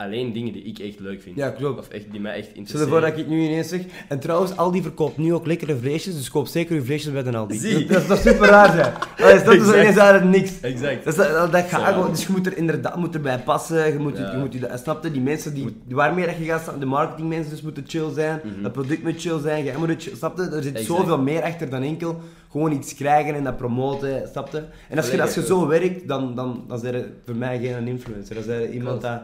alleen 0.00 0.32
dingen 0.32 0.52
die 0.52 0.62
ik 0.62 0.78
echt 0.78 1.00
leuk 1.00 1.22
vind. 1.22 1.36
Ja, 1.36 1.50
klopt. 1.50 1.78
Of 1.78 1.88
echt, 1.88 2.04
die 2.10 2.20
mij 2.20 2.32
echt 2.34 2.44
Stel 2.44 2.56
interesseren. 2.58 2.94
ervoor 2.94 3.00
dat 3.08 3.18
ik 3.18 3.24
het 3.24 3.34
nu 3.34 3.44
ineens 3.44 3.68
zeg. 3.68 3.80
En 4.08 4.20
trouwens, 4.20 4.56
Aldi 4.56 4.82
verkoopt 4.82 5.16
nu 5.16 5.34
ook 5.34 5.46
lekkere 5.46 5.76
vleesjes, 5.76 6.14
dus 6.16 6.30
koop 6.30 6.46
zeker 6.46 6.76
uw 6.76 6.84
vleesjes 6.84 7.12
bij 7.12 7.22
de 7.22 7.36
Aldi. 7.36 7.58
Zie. 7.58 7.86
Dat, 7.86 8.06
dat 8.08 8.16
is 8.18 8.22
super 8.32 8.48
raar, 8.48 8.72
zijn. 8.72 8.92
Dat 9.16 9.34
is, 9.34 9.44
dat 9.44 9.74
ineens 9.74 9.98
uit 9.98 10.24
niks. 10.24 10.60
Exact. 10.60 11.04
Dat, 11.04 11.18
is- 11.18 11.32
dat, 11.32 11.52
dat 11.52 11.64
gaat 11.64 11.92
gewoon, 11.94 12.10
dus 12.10 12.26
je 12.26 12.32
moet 12.32 12.46
er 12.46 12.56
inderdaad 12.56 12.96
moet 12.96 13.14
erbij 13.14 13.38
passen. 13.38 13.92
Je 13.92 13.98
moet, 13.98 14.16
je, 14.16 14.22
Ja. 14.22 14.30
je 14.32 14.36
moet 14.38 14.52
je, 14.52 14.68
snap 14.82 15.04
je, 15.04 15.10
die 15.10 15.20
mensen 15.20 15.54
die, 15.54 15.76
waarmee 15.88 16.26
dat 16.26 16.36
je 16.36 16.44
gaat 16.44 16.62
staan, 16.62 16.78
de 16.80 16.86
marketingmensen 16.86 17.50
dus 17.50 17.62
moeten 17.62 17.84
chill 17.86 18.12
zijn, 18.14 18.40
Mhm. 18.44 18.64
het 18.64 18.72
product 18.72 19.02
moet 19.02 19.20
chill 19.20 19.40
zijn, 19.40 19.64
jij 19.64 19.76
moet 19.78 19.88
het 19.88 20.02
chill, 20.02 20.16
snap 20.16 20.36
je? 20.36 20.42
Er 20.42 20.62
zit 20.62 20.76
Exact. 20.76 20.98
zoveel 20.98 21.18
meer 21.18 21.42
achter 21.42 21.70
dan 21.70 21.82
enkel 21.82 22.20
gewoon 22.50 22.72
iets 22.72 22.94
krijgen 22.94 23.34
en 23.34 23.44
dat 23.44 23.56
promoten, 23.56 24.28
snap 24.32 24.52
je? 24.52 24.62
En 24.88 24.96
als 24.96 25.10
je, 25.10 25.22
als 25.22 25.34
je 25.34 25.44
zo 25.46 25.66
werkt, 25.66 26.08
dan, 26.08 26.34
dan, 26.34 26.64
dan 26.68 26.78
zijn 26.78 26.94
er 26.94 27.06
voor 27.24 27.36
mij 27.36 27.58
geen 27.58 27.86
influencer. 27.88 28.34
Dan 28.34 28.44
zijn 28.44 28.60
er 28.62 28.70
iemand 28.70 29.00
dat, 29.02 29.20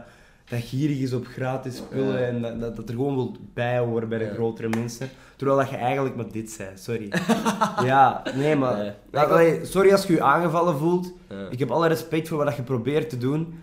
dat 0.49 0.59
gierig 0.61 0.99
is 0.99 1.13
op 1.13 1.25
gratis 1.25 1.77
spullen 1.77 2.27
en 2.27 2.41
dat, 2.41 2.59
dat, 2.59 2.75
dat 2.75 2.89
er 2.89 2.95
gewoon 2.95 3.15
wil 3.15 3.35
bij 3.53 3.79
horen 3.79 4.09
bij 4.09 4.17
de 4.17 4.33
grotere 4.33 4.69
mensen. 4.69 5.09
Terwijl 5.35 5.59
dat 5.59 5.69
je 5.69 5.75
eigenlijk 5.75 6.15
maar 6.15 6.31
dit 6.31 6.51
zei, 6.51 6.69
sorry. 6.75 7.11
ja, 7.91 8.23
nee, 8.35 8.55
maar... 8.55 8.95
Nee. 9.11 9.65
sorry 9.65 9.91
als 9.91 10.05
je 10.05 10.13
je 10.13 10.21
aangevallen 10.21 10.77
voelt. 10.77 11.13
Ik 11.49 11.59
heb 11.59 11.71
alle 11.71 11.87
respect 11.87 12.27
voor 12.27 12.43
wat 12.43 12.55
je 12.55 12.61
probeert 12.61 13.09
te 13.09 13.17
doen. 13.17 13.59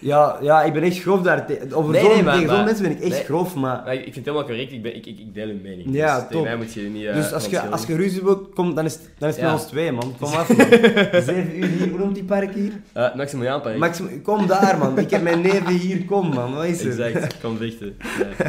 Ja, 0.00 0.38
ja 0.40 0.62
ik 0.62 0.72
ben 0.72 0.82
echt 0.82 1.00
grof 1.00 1.22
daar. 1.22 1.46
Over 1.72 1.92
Nee, 1.92 2.00
zo'n- 2.02 2.10
nee, 2.12 2.22
maar- 2.22 2.34
tegen 2.38 2.54
zo'n 2.56 2.64
mensen 2.64 2.82
ben 2.82 2.92
ik 2.92 3.00
echt 3.00 3.10
nee. 3.10 3.24
grof, 3.24 3.54
maar... 3.54 3.82
Maar 3.84 3.94
ik 3.94 4.02
vind 4.02 4.14
het 4.14 4.24
helemaal 4.24 4.46
correct, 4.46 4.72
ik, 4.72 4.82
ben, 4.82 4.96
ik, 4.96 5.06
ik, 5.06 5.18
ik 5.18 5.34
deel 5.34 5.48
uw 5.48 5.60
mening. 5.62 5.88
Ja, 5.94 6.12
dus 6.14 6.20
top. 6.22 6.30
tegen 6.30 6.42
mij 6.44 6.56
moet 6.56 6.72
je 6.72 6.80
niet... 6.80 7.04
eh, 7.06 7.14
dus 7.14 7.32
als 7.32 7.46
je, 7.46 7.60
als 7.60 7.86
je 7.86 7.96
ruzie 7.96 8.22
wilt, 8.22 8.54
kom, 8.54 8.74
dan 8.74 8.84
is 8.84 8.92
het, 8.92 9.10
dan 9.18 9.28
is 9.28 9.34
het 9.36 9.44
Ja. 9.44 9.52
ons 9.52 9.64
twee, 9.66 9.92
man. 9.92 10.14
Kom 10.20 10.32
af, 10.32 10.48
man. 10.56 10.66
Zeven 11.22 11.56
uur 11.58 11.66
hier. 11.66 11.88
Hoe 11.88 11.98
noemt 11.98 12.14
die 12.14 12.24
park 12.24 12.54
hier? 12.54 12.72
Maxim, 13.78 14.22
kom 14.22 14.46
daar, 14.46 14.78
man. 14.78 14.98
Ik 14.98 15.10
heb 15.10 15.22
mijn 15.22 15.40
neven 15.40 15.66
hier. 15.68 16.04
Kom, 16.04 16.28
man. 16.34 16.54
Wat 16.54 16.64
is 16.64 16.84
er? 16.84 17.00
Exact, 17.00 17.40
kom 17.40 17.58
dichter. 17.58 17.92
Nee. 18.18 18.48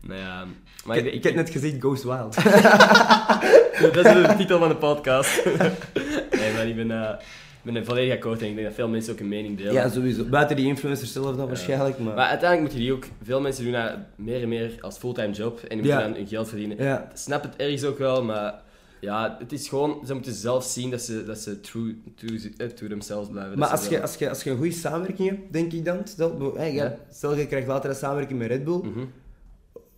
Nou 0.00 0.20
ja, 0.20 0.44
maar 0.84 0.96
Ik, 0.96 1.04
ik, 1.06 1.12
ik 1.12 1.22
heb 1.24 1.34
net 1.34 1.50
gezegd 1.50 1.74
Ghost 1.78 2.02
Wild. 2.02 2.34
dat 3.94 3.96
is 4.06 4.12
de 4.26 4.34
titel 4.36 4.58
van 4.58 4.68
de 4.68 4.76
podcast. 4.76 5.44
nee, 6.40 6.52
maar 6.54 6.66
ik 6.66 6.76
ben, 6.76 6.90
eh, 6.90 7.10
ben 7.66 7.76
er 7.76 7.84
volledig 7.84 8.14
akkoord 8.14 8.40
en 8.42 8.46
ik 8.48 8.54
denk 8.54 8.66
dat 8.66 8.74
veel 8.76 8.88
mensen 8.88 9.12
ook 9.12 9.20
een 9.20 9.28
mening 9.28 9.56
delen. 9.58 9.72
ja, 9.72 9.88
sowieso. 9.88 10.24
Buiten 10.24 10.56
die 10.56 10.66
influencers 10.66 11.12
zelf 11.12 11.36
dan 11.36 11.46
waarschijnlijk, 11.46 11.98
maar... 11.98 12.14
Maar 12.14 12.28
uiteindelijk 12.28 12.72
moet 12.72 12.80
je 12.80 12.86
die 12.86 12.94
ook... 12.96 13.04
Veel 13.22 13.40
mensen 13.40 13.64
doen 13.64 13.72
dat 13.72 13.92
meer 14.16 14.42
en 14.42 14.48
meer 14.48 14.78
als 14.80 14.96
fulltime 14.96 15.32
job 15.32 15.58
en 15.60 15.68
die 15.68 15.76
moeten 15.86 15.98
dan 16.08 16.14
hun 16.14 16.26
geld 16.28 16.48
verdienen. 16.48 16.76
Ja. 16.84 17.02
Ik 17.10 17.16
snap 17.16 17.42
het 17.42 17.56
ergens 17.56 17.84
ook 17.84 17.98
wel, 17.98 18.24
maar... 18.24 18.64
Ja, 19.00 19.36
het 19.38 19.52
is 19.52 19.68
gewoon... 19.68 20.02
Ze 20.06 20.14
moeten 20.14 20.32
zelf 20.32 20.64
zien 20.64 20.90
dat 20.90 21.00
ze, 21.02 21.24
dat 21.24 21.38
ze 21.38 21.60
true 21.60 21.96
to, 22.16 22.26
eh, 22.56 22.66
to 22.66 22.86
themselves 22.88 23.28
blijven. 23.28 23.58
Maar 23.58 23.68
als 23.68 23.88
je, 23.88 24.02
als, 24.02 24.14
je, 24.16 24.28
als 24.28 24.42
je 24.42 24.50
een 24.50 24.56
goede 24.56 24.72
samenwerking 24.72 25.28
hebt, 25.28 25.52
denk 25.52 25.72
ik 25.72 25.84
dan, 25.84 25.98
stel, 26.04 26.52
hey, 26.56 26.72
ja, 26.74 26.84
Ja. 26.84 26.96
stel 27.10 27.36
je 27.36 27.46
krijgt 27.46 27.66
later 27.66 27.90
een 27.90 27.96
samenwerking 27.96 28.38
met 28.38 28.48
Red 28.48 28.64
Bull, 28.64 28.80
Mhm. 28.82 29.04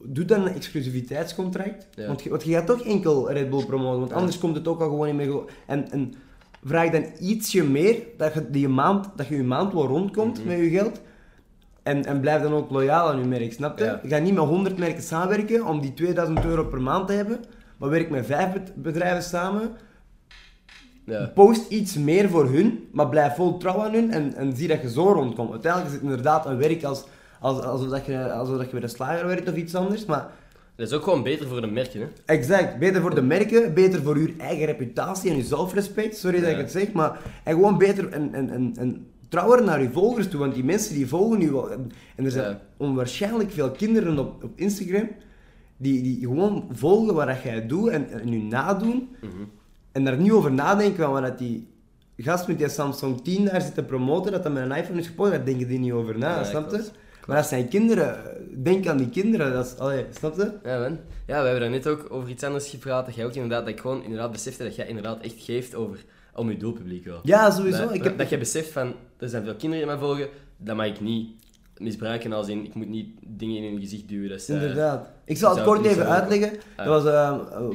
doe 0.03 0.25
dan 0.25 0.47
een 0.47 0.55
exclusiviteitscontract. 0.55 1.87
Ja. 1.95 2.07
Want, 2.07 2.23
je, 2.23 2.31
want 2.31 2.45
je 2.45 2.53
gaat 2.53 2.67
toch 2.67 2.83
enkel 2.83 3.33
Red 3.33 3.51
Bull 3.51 3.65
promoten, 3.65 4.01
want 4.01 4.13
anders 4.13 4.39
komt 4.39 4.57
het 4.57 4.69
ook 4.69 4.81
al 4.81 4.89
gewoon 4.89 5.07
niet 5.17 5.27
meer. 5.27 5.43
En, 5.67 5.91
en 5.91 6.15
vraag 6.65 6.91
dan 6.91 7.05
ietsje 7.21 7.65
meer, 7.65 7.97
dat 8.17 8.35
je, 8.35 8.51
die 8.51 8.69
maand, 8.69 9.09
dat 9.17 9.27
je 9.27 9.37
je 9.37 9.43
maand 9.43 9.73
wel 9.73 9.87
rondkomt 9.87 10.39
Mhm. 10.39 10.47
met 10.49 10.59
je 10.59 10.69
geld. 10.71 11.01
En, 11.83 12.05
en 12.05 12.21
blijf 12.21 12.43
dan 12.43 12.53
ook 12.53 12.71
loyaal 12.71 13.09
aan 13.09 13.19
je 13.19 13.25
merk, 13.25 13.53
snap 13.53 13.79
je? 13.79 13.85
Ja. 13.85 14.01
Je 14.03 14.09
gaat 14.09 14.23
niet 14.23 14.35
met 14.35 14.45
100 14.45 14.79
merken 14.79 15.03
samenwerken 15.03 15.67
om 15.67 15.81
die 15.81 15.95
2000 15.95 16.45
euro 16.45 16.65
per 16.65 16.81
maand 16.81 17.07
te 17.07 17.13
hebben, 17.13 17.41
maar 17.77 17.89
werk 17.91 18.11
met 18.11 18.27
vijf 18.27 18.53
bed- 18.53 18.73
bedrijven 18.75 19.23
samen. 19.23 19.71
Ja. 21.05 21.31
Post 21.35 21.71
iets 21.71 21.95
meer 21.97 22.29
voor 22.29 22.45
hun, 22.49 22.89
maar 22.93 23.09
blijf 23.09 23.35
vol 23.35 23.57
trouw 23.59 23.83
aan 23.83 23.93
hun 23.93 24.11
en, 24.11 24.35
en 24.35 24.57
zie 24.57 24.69
dat 24.69 24.83
je 24.83 24.91
zo 24.91 25.13
rondkomt. 25.13 25.51
Uiteindelijk 25.51 25.91
is 25.93 25.97
het 26.01 26.09
inderdaad 26.09 26.47
een 26.47 26.57
werk 26.59 26.85
als, 26.85 27.05
als, 27.41 27.61
alsof, 27.63 27.89
dat 27.89 28.07
je, 28.07 28.33
alsof 28.33 28.57
dat 28.57 28.65
je 28.67 28.71
bij 28.73 28.81
de 28.81 28.89
slager 28.89 29.27
werkt 29.27 29.49
of 29.49 29.55
iets 29.55 29.75
anders, 29.75 30.05
maar 30.05 30.27
Dat 30.79 30.87
is 30.87 30.93
ook 30.93 31.03
gewoon 31.03 31.23
beter 31.23 31.49
voor 31.49 31.61
de 31.61 31.67
merken, 31.67 32.01
hè. 32.01 32.07
exact. 32.25 32.79
Beter 32.79 33.01
voor 33.01 33.15
de 33.15 33.23
merken, 33.23 33.75
beter 33.75 34.03
voor 34.03 34.19
je 34.19 34.35
eigen 34.39 34.67
reputatie 34.67 35.31
en 35.31 35.37
je 35.37 35.43
zelfrespect, 35.43 36.17
sorry 36.17 36.41
dat 36.41 36.51
ik 36.51 36.57
het 36.57 36.71
zeg, 36.71 36.93
maar 36.93 37.21
en 37.45 37.55
gewoon 37.55 37.79
beter 37.79 38.09
en, 38.09 38.35
en, 38.35 38.51
en, 38.51 38.73
en 38.79 39.07
trouwer 39.29 39.65
naar 39.65 39.83
je 39.83 39.91
volgers 39.91 40.29
toe, 40.29 40.41
want 40.41 40.55
die 40.55 40.65
mensen 40.65 40.95
die 40.95 41.07
volgen 41.09 41.41
je 41.41 41.53
wel. 41.53 41.71
En, 41.71 41.91
en 42.17 42.25
er 42.25 42.31
zijn 42.31 42.51
Ja. 42.51 42.61
onwaarschijnlijk 42.77 43.51
veel 43.51 43.71
kinderen 43.71 44.19
op, 44.19 44.45
op 44.45 44.51
Instagram 44.55 45.09
die, 45.77 46.03
die 46.03 46.19
gewoon 46.21 46.69
volgen 46.73 47.15
wat 47.15 47.27
dat 47.27 47.43
jij 47.43 47.67
doet 47.67 47.89
en, 47.89 48.11
en 48.11 48.33
je 48.33 48.43
nadoen. 48.43 49.09
Mhm. 49.21 49.33
En 49.93 50.05
daar 50.05 50.17
niet 50.17 50.31
over 50.33 50.53
nadenken 50.53 51.05
van 51.05 51.23
wat 51.23 51.39
die 51.39 51.67
gast 52.17 52.49
met 52.49 52.59
die 52.59 52.69
Samsung 52.69 53.21
10 53.25 53.45
daar 53.45 53.61
zit 53.61 53.75
te 53.75 53.83
promoten, 53.83 54.33
dat 54.33 54.43
dat 54.43 54.53
met 54.53 54.71
een 54.71 54.77
iPhone 54.77 54.99
is 55.01 55.07
gepost, 55.07 55.31
daar 55.31 55.45
denken 55.45 55.69
die 55.69 55.79
niet 55.79 55.93
over 55.93 56.19
na, 56.19 56.35
Ja, 56.37 56.45
snap 56.45 56.71
je? 56.71 56.85
Maar 57.29 57.37
dat 57.37 57.47
zijn 57.47 57.69
kinderen. 57.69 58.17
Denk 58.63 58.87
aan 58.87 58.97
die 58.97 59.09
kinderen. 59.09 59.53
Dat 59.53 59.67
is, 59.67 59.79
allee, 59.79 60.07
snap 60.19 60.37
je? 60.37 60.53
Ja, 60.65 60.79
man. 60.79 60.99
Ja, 61.27 61.43
we 61.43 61.49
hebben 61.49 61.71
net 61.71 61.87
ook 61.87 62.07
over 62.09 62.29
iets 62.29 62.45
anders 62.45 62.69
gepraat. 62.69 63.07
Dat 63.07 63.15
jij 63.15 63.25
ook 63.25 63.35
inderdaad, 63.35 63.65
dat 63.65 63.75
ik 63.75 63.81
gewoon 63.81 64.03
inderdaad 64.03 64.33
besefte 64.33 64.63
dat 64.63 64.77
jij 64.77 64.87
inderdaad 64.87 65.21
echt 65.21 65.35
geeft 65.39 65.75
over, 65.75 66.05
om 66.35 66.51
je 66.51 66.57
doelpubliek 66.57 67.05
wel. 67.05 67.21
Ja, 67.23 67.51
sowieso. 67.51 67.83
Dat, 67.83 67.95
ik 67.95 68.05
heb, 68.05 68.19
dat 68.19 68.29
je 68.29 68.39
beseft 68.39 68.71
van, 68.71 68.95
er 69.19 69.29
zijn 69.29 69.45
veel 69.45 69.55
kinderen 69.55 69.87
die 69.87 69.97
mij 69.97 70.07
volgen, 70.07 70.29
dat 70.57 70.77
mag 70.77 70.87
ik 70.87 71.01
niet 71.01 71.31
misbruiken 71.81 72.33
als 72.33 72.49
in, 72.49 72.65
ik 72.65 72.75
moet 72.75 72.89
niet 72.89 73.09
dingen 73.27 73.57
in 73.63 73.71
hun 73.73 73.81
gezicht 73.81 74.09
duwen. 74.09 74.29
Dat 74.29 74.39
is, 74.39 74.49
eh, 74.49 74.55
Inderdaad. 74.55 75.09
Ik 75.25 75.37
zal 75.37 75.55
het 75.55 75.65
kort 75.65 75.85
even 75.87 76.07
uitleggen. 76.07 76.51
Dat 76.77 76.87
was 76.87 77.05
eh, 77.05 77.35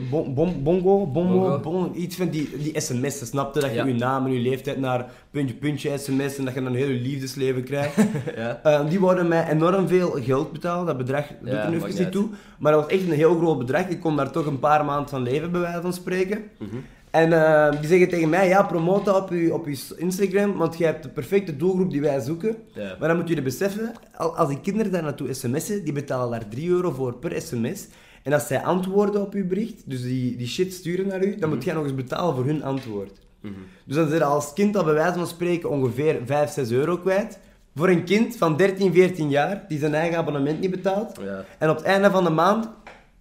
bom, 0.09 0.33
bom, 0.33 0.63
bongo, 0.63 1.07
bongo, 1.07 1.91
iets 1.95 2.15
van 2.15 2.29
die, 2.29 2.49
die 2.57 2.81
sms'en, 2.81 3.27
snapte? 3.27 3.59
Dat 3.59 3.69
je 3.69 3.75
Ja. 3.75 3.85
je 3.85 3.93
naam 3.93 4.25
en 4.25 4.31
je 4.31 4.39
leeftijd 4.39 4.77
naar 4.77 5.11
puntje, 5.31 5.55
puntje 5.55 5.97
sms 5.97 6.37
en 6.37 6.45
dat 6.45 6.53
je 6.53 6.59
dan 6.63 6.69
een 6.69 6.77
heel 6.77 6.87
je 6.89 6.99
liefdesleven 6.99 7.63
krijgt. 7.63 7.95
ja. 8.35 8.59
Eh, 8.63 8.89
die 8.89 8.99
wouden 8.99 9.27
mij 9.27 9.49
enorm 9.49 9.87
veel 9.87 10.11
geld 10.11 10.51
betalen. 10.51 10.85
Dat 10.85 10.97
bedrag 10.97 11.27
doe 11.27 11.49
ik 11.49 11.53
Ja, 11.55 11.63
er 11.63 11.69
nu 11.69 11.75
even 11.75 12.03
niet 12.03 12.11
toe. 12.11 12.27
Maar 12.59 12.71
dat 12.71 12.81
was 12.83 12.91
echt 12.91 13.01
een 13.03 13.11
heel 13.11 13.35
groot 13.37 13.57
bedrag. 13.57 13.87
Ik 13.87 13.99
kon 13.99 14.15
daar 14.15 14.31
toch 14.31 14.45
een 14.45 14.59
paar 14.59 14.85
maanden 14.85 15.09
van 15.09 15.23
leven, 15.23 15.51
bij 15.51 15.61
wijze 15.61 15.81
van 15.81 15.93
spreken. 15.93 16.43
Mhm. 16.59 16.75
En 17.13 17.33
eh, 17.33 17.79
die 17.79 17.89
zeggen 17.89 18.09
tegen 18.09 18.29
mij, 18.29 18.47
ja, 18.47 18.63
promote 18.63 19.03
dat 19.03 19.21
op 19.23 19.29
je, 19.29 19.53
op 19.53 19.67
je 19.67 19.77
Instagram, 19.97 20.57
want 20.57 20.77
jij 20.77 20.87
hebt 20.87 21.03
de 21.03 21.09
perfecte 21.09 21.55
doelgroep 21.57 21.91
die 21.91 22.01
wij 22.01 22.19
zoeken. 22.19 22.55
Ja. 22.73 22.95
Maar 22.99 23.07
dan 23.07 23.17
moet 23.17 23.27
je 23.27 23.41
beseffen, 23.41 23.91
al- 24.15 24.35
als 24.37 24.49
die 24.49 24.59
kinderen 24.61 24.91
daar 24.91 25.03
naartoe 25.03 25.33
sms'en, 25.33 25.83
die 25.83 25.93
betalen 25.93 26.31
daar 26.39 26.49
3 26.49 26.69
euro 26.69 26.91
voor 26.91 27.13
per 27.13 27.41
sms. 27.41 27.87
En 28.23 28.33
als 28.33 28.47
zij 28.47 28.63
antwoorden 28.63 29.21
op 29.21 29.33
uw 29.33 29.47
bericht, 29.47 29.89
dus 29.89 30.01
die, 30.01 30.35
die 30.37 30.47
shit 30.47 30.73
sturen 30.73 31.07
naar 31.07 31.23
u, 31.25 31.35
dan 31.35 31.49
moet 31.49 31.63
jij 31.63 31.73
nog 31.73 31.83
eens 31.83 31.95
betalen 31.95 32.35
voor 32.35 32.45
hun 32.45 32.63
antwoord. 32.63 33.19
Mhm. 33.41 33.53
Dus 33.85 33.95
dan 33.95 34.09
zit 34.09 34.17
je 34.17 34.23
als 34.23 34.53
kind 34.53 34.77
al 34.77 34.83
bij 34.83 34.93
wijze 34.93 35.17
van 35.17 35.27
spreken 35.27 35.69
ongeveer 35.69 36.19
5, 36.25 36.51
6 36.51 36.71
euro 36.71 36.97
kwijt. 36.97 37.39
Voor 37.75 37.89
een 37.89 38.03
kind 38.03 38.37
van 38.37 38.57
13, 38.57 38.93
14 38.93 39.29
jaar, 39.29 39.65
die 39.67 39.79
zijn 39.79 39.93
eigen 39.93 40.17
abonnement 40.17 40.59
niet 40.59 40.71
betaalt. 40.71 41.19
Ja. 41.23 41.45
En 41.59 41.69
op 41.69 41.75
het 41.77 41.85
einde 41.85 42.11
van 42.11 42.23
de 42.23 42.29
maand, 42.29 42.69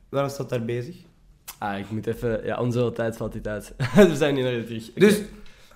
waarom 0.09 0.31
staat 0.31 0.49
daar 0.49 0.65
bezig? 0.65 0.97
Ah, 1.63 1.79
ik 1.79 1.91
moet 1.91 2.07
even... 2.07 2.41
Ja, 2.45 2.59
onze 2.61 2.93
tijd 2.95 3.17
valt 3.17 3.33
dit 3.33 3.49
uit. 3.49 3.73
we 3.95 4.17
zijn 4.17 4.35
nu 4.35 4.43
naar 4.43 4.65
terug. 4.65 4.91
Dus, 4.95 5.21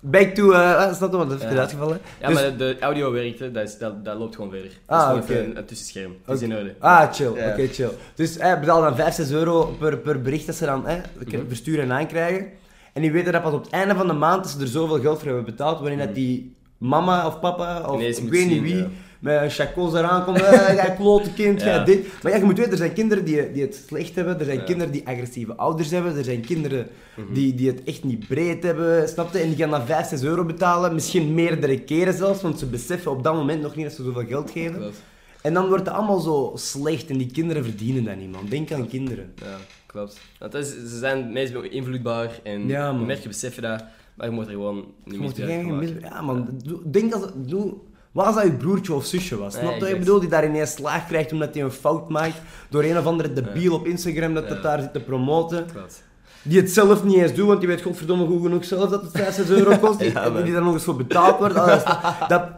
back 0.01 0.29
to, 0.35 0.51
eh 0.53 0.95
snap 0.95 1.11
je 1.11 1.17
wat, 1.17 1.29
dat 1.29 1.37
is 1.39 1.43
Ja. 1.43 1.49
even 1.49 1.61
uitgevallen. 1.61 2.01
Ja, 2.21 2.27
Dus- 2.29 2.35
maar 2.41 2.51
de, 2.51 2.57
de 2.57 2.77
audio 2.81 3.13
werkt, 3.13 3.39
hè. 3.39 3.51
Dat, 3.51 3.69
is, 3.69 3.79
dat, 3.79 4.05
dat 4.05 4.19
loopt 4.19 4.35
gewoon 4.35 4.51
verder. 4.51 4.71
Ah, 4.87 5.09
dat 5.09 5.17
is 5.17 5.23
oké. 5.23 5.27
gewoon 5.27 5.41
even 5.43 5.51
een, 5.51 5.59
een 5.59 5.65
tussenscherm. 5.67 6.17
Het 6.25 6.37
is 6.37 6.43
in 6.43 6.57
orde. 6.57 6.75
Ah, 6.79 7.13
chill. 7.13 7.33
Ja. 7.35 7.49
Oké, 7.51 7.67
chill. 7.67 7.91
Dus 8.15 8.35
hij 8.39 8.61
betaalt 8.61 8.83
dan 8.83 8.97
5, 8.97 9.15
6 9.15 9.31
euro 9.31 9.77
per, 9.79 9.99
per 9.99 10.23
bericht 10.23 10.47
dat 10.47 10.55
ze 10.55 10.65
dan 10.65 10.87
hè, 10.87 10.97
Mhm. 11.27 11.47
versturen 11.49 11.85
en 11.85 11.93
aankrijgen. 11.93 12.47
En 12.93 13.03
die 13.03 13.13
weten 13.13 13.33
dat 13.33 13.43
pas 13.43 13.53
op 13.53 13.65
het 13.65 13.73
einde 13.73 13.95
van 13.95 14.07
de 14.07 14.13
maand 14.13 14.43
dat 14.43 14.53
ze 14.53 14.61
er 14.61 14.67
zoveel 14.69 15.01
geld 15.01 15.17
voor 15.19 15.27
hebben 15.27 15.45
betaald, 15.45 15.81
waarin 15.81 15.99
dat 15.99 16.15
die 16.15 16.55
mama 16.79 17.27
of 17.27 17.41
papa 17.41 17.81
of 17.81 17.87
Mhm. 17.87 17.95
Ineens 17.95 18.19
ik 18.19 18.29
weet 18.31 18.45
niet 18.47 18.53
zien, 18.53 18.63
wie 18.63 18.77
ja. 18.77 18.87
Met 19.27 19.43
een 19.43 19.51
chacos 19.51 19.95
eraan 19.95 20.25
komt. 20.25 20.41
Eh, 20.43 20.75
jij 20.85 20.95
klote 20.97 21.33
kind, 21.33 21.61
jij 21.63 21.85
dit. 21.85 22.07
Maar 22.23 22.33
ja, 22.33 22.39
je 22.39 22.45
moet 22.45 22.57
weten, 22.57 22.73
er 22.73 22.79
zijn 22.79 22.93
kinderen 22.93 23.25
die, 23.25 23.53
die 23.53 23.63
het 23.63 23.83
slecht 23.87 24.15
hebben, 24.15 24.39
er 24.39 24.45
zijn 24.45 24.65
kinderen 24.65 24.93
die 24.93 25.07
agressieve 25.09 25.57
ouders 25.57 25.91
hebben, 25.91 26.17
er 26.17 26.25
zijn 26.25 26.41
kinderen 26.41 26.87
Mhm. 27.17 27.33
die, 27.33 27.55
die 27.55 27.69
het 27.69 27.85
echt 27.85 28.05
niet 28.05 28.29
breed 28.29 28.63
hebben, 28.63 29.09
snap 29.09 29.33
je? 29.33 29.39
En 29.39 29.49
die 29.49 29.57
gaan 29.57 29.71
dan 29.71 29.87
5, 29.87 30.09
6 30.09 30.23
euro 30.23 30.45
betalen, 30.45 30.95
misschien 30.95 31.35
meerdere 31.35 31.81
keren 31.81 32.15
zelfs, 32.15 32.43
want 32.43 32.59
ze 32.59 32.67
beseffen 32.67 33.11
op 33.11 33.23
dat 33.23 33.35
moment 33.35 33.63
nog 33.63 33.77
niet 33.77 33.85
dat 33.85 33.95
ze 33.95 34.05
zoveel 34.05 34.27
geld 34.27 34.51
geven. 34.51 34.77
Klopt. 34.77 35.03
En 35.43 35.55
dan 35.55 35.69
wordt 35.69 35.87
het 35.87 35.95
allemaal 35.97 36.19
zo 36.21 36.53
slecht 36.55 37.11
en 37.11 37.19
die 37.19 37.31
kinderen 37.31 37.65
verdienen 37.65 38.05
dat 38.05 38.17
niet, 38.17 38.33
man. 38.33 38.47
Denk 38.49 38.73
aan 38.73 38.89
kinderen. 38.89 39.33
Ja, 39.43 39.57
klopt. 39.87 40.21
Want 40.39 40.53
dat 40.53 40.65
is, 40.65 40.69
ze 40.71 40.99
zijn 40.99 41.17
het 41.19 41.31
meest 41.33 41.53
beïnvloedbaar 41.53 42.41
en 42.43 42.67
Ja, 42.69 42.93
man. 42.93 43.07
merken, 43.07 43.29
beseffen 43.29 43.63
dat, 43.63 43.85
maar 44.15 44.27
je 44.27 44.33
moet 44.33 44.45
er 44.47 44.51
gewoon 44.53 44.85
niet 45.05 45.37
Je 45.37 45.73
mis- 45.73 45.91
Ja, 46.01 46.21
man. 46.21 46.49
Doe- 46.65 46.81
Denk 46.91 47.13
als... 47.15 47.25
Doe... 47.35 47.75
Wat 48.17 48.27
als 48.27 48.35
dat 48.35 48.45
je 48.45 48.53
broertje 48.53 48.95
of 48.95 49.05
zusje 49.05 49.39
was? 49.39 49.55
Snap 49.55 49.75
je 49.75 49.81
wat 49.81 49.89
ik 49.89 49.99
bedoel? 49.99 50.21
Die 50.21 50.29
daar 50.29 50.45
ineens 50.45 50.73
slaag 50.73 51.07
krijgt 51.07 51.33
omdat 51.33 51.55
hij 51.55 51.63
een 51.63 51.71
fout 51.71 52.09
maakt 52.09 52.41
door 52.69 52.85
een 52.85 52.99
of 52.99 53.07
andere 53.07 53.33
debiel 53.33 53.75
op 53.75 53.87
Instagram 53.87 54.35
dat 54.35 54.49
het 54.49 54.63
daar 54.63 54.81
zit 54.81 54.93
te 54.93 55.01
promoten. 55.01 55.67
Klopt. 55.73 56.03
Die 56.43 56.61
het 56.61 56.71
zelf 56.71 57.05
niet 57.05 57.17
eens 57.17 57.35
doet, 57.35 57.47
want 57.47 57.61
die 57.61 57.69
weet 57.69 57.83
godverdomme 57.83 58.27
goed 58.27 58.43
genoeg 58.43 58.65
zelf 58.65 58.91
dat 58.91 59.03
het 59.03 59.11
5, 59.13 59.35
6 59.35 59.49
euro 59.49 59.77
kost. 59.77 60.01
En 60.15 60.45
die 60.45 60.53
daar 60.53 60.63
nog 60.63 60.73
eens 60.73 60.85
voor 60.85 60.97
betaald 60.97 61.39
wordt. 61.39 61.55
Ah, 61.55 62.29
dat, 62.29 62.49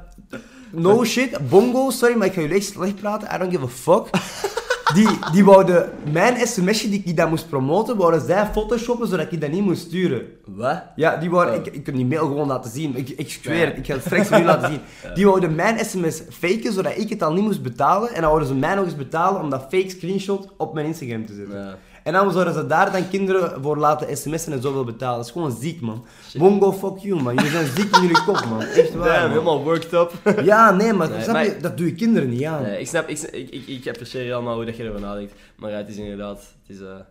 no 0.71 1.05
shit. 1.05 1.49
Bongo, 1.49 1.91
sorry, 1.91 2.17
maar 2.17 2.27
ik 2.27 2.33
ga 2.33 2.41
jullie 2.41 2.57
echt 2.57 2.67
slecht 2.67 2.97
praten. 2.97 3.29
I 3.35 3.38
don't 3.38 3.53
give 3.53 3.64
a 3.64 3.68
fuck. 3.68 4.09
Die, 4.94 5.09
die 5.33 5.44
wouden 5.44 5.90
mijn 6.12 6.46
sms'je 6.46 6.88
die 6.88 7.03
ik 7.05 7.16
daar 7.16 7.29
moest 7.29 7.48
promoten, 7.48 7.96
wouden 7.96 8.20
zij 8.20 8.46
photoshoppen 8.46 9.09
zodat 9.09 9.33
ik 9.33 9.40
dat 9.40 9.51
niet 9.51 9.64
moest 9.64 9.83
sturen. 9.83 10.22
Wat? 10.44 10.83
Ja, 10.96 11.16
die 11.16 11.31
wouden... 11.31 11.55
Oh. 11.55 11.66
Ik, 11.66 11.74
ik 11.74 11.85
kan 11.85 11.94
die 11.94 12.07
mail 12.07 12.27
gewoon 12.27 12.46
laten 12.46 12.70
zien. 12.70 12.96
Ik, 12.96 13.09
ik 13.09 13.31
zweer 13.31 13.66
het, 13.66 13.77
ik 13.77 13.87
ga 13.87 13.94
het 13.94 14.05
straks 14.05 14.29
voor 14.29 14.38
u 14.38 14.44
laten 14.44 14.70
zien. 14.70 14.81
Die 15.14 15.27
wouden 15.27 15.55
mijn 15.55 15.85
sms 15.85 16.22
faken, 16.31 16.72
zodat 16.72 16.96
ik 16.96 17.09
het 17.09 17.22
al 17.22 17.33
niet 17.33 17.44
moest 17.44 17.62
betalen. 17.62 18.09
En 18.09 18.20
dan 18.20 18.31
wouden 18.31 18.48
ze 18.48 18.55
mij 18.55 18.74
nog 18.74 18.85
eens 18.85 18.96
betalen 18.96 19.40
om 19.40 19.51
dat 19.51 19.61
fake 19.61 19.90
screenshot 19.90 20.48
op 20.57 20.74
mijn 20.74 20.87
Instagram 20.87 21.27
te 21.27 21.35
zetten. 21.35 21.79
En 22.09 22.14
dan 22.14 22.33
zouden 22.33 22.55
ze 22.55 22.66
daar 22.66 22.92
dan 22.92 23.09
kinderen 23.09 23.62
voor 23.62 23.77
laten 23.77 24.16
sms'en 24.16 24.53
en 24.53 24.62
zoveel 24.62 24.85
betalen. 24.85 25.16
Dat 25.16 25.27
is 25.27 25.33
gewoon 25.33 25.57
ziek, 25.61 25.81
man. 25.81 26.05
Bongo, 26.38 26.73
fuck 26.73 26.99
you, 26.99 27.23
man. 27.23 27.35
Jullie 27.35 27.51
zijn 27.51 27.66
ziek 27.77 27.97
in 27.97 28.01
jullie 28.01 28.23
kop, 28.25 28.44
man. 28.49 28.61
Echt 28.62 28.94
waar, 28.94 29.12
Ja, 29.14 29.21
man. 29.21 29.31
helemaal 29.31 29.62
worked 29.64 29.92
up. 29.92 30.12
Ja, 30.44 30.71
nee, 30.71 30.92
maar, 30.92 31.09
Nee, 31.11 31.23
snap 31.23 31.35
maar- 31.35 31.44
je? 31.44 31.57
Dat 31.61 31.77
doe 31.77 31.87
je 31.87 31.94
kinderen 31.94 32.29
niet 32.29 32.44
aan. 32.44 32.62
Nee, 32.62 32.81
ik 32.81 32.87
snap, 32.87 33.09
ik, 33.09 33.18
ik, 33.21 33.51
ik, 33.51 33.66
ik 33.66 33.87
apprecieer 33.88 34.35
allemaal 34.35 34.55
hoe 34.57 34.64
dat 34.64 34.77
je 34.77 34.83
erover 34.83 35.01
nadenkt. 35.01 35.33
Maar 35.57 35.71
ja, 35.71 35.77
het 35.77 35.88
is 35.88 35.97
inderdaad, 35.97 36.38
het 36.66 36.77
is 36.77 36.81
een 36.81 37.03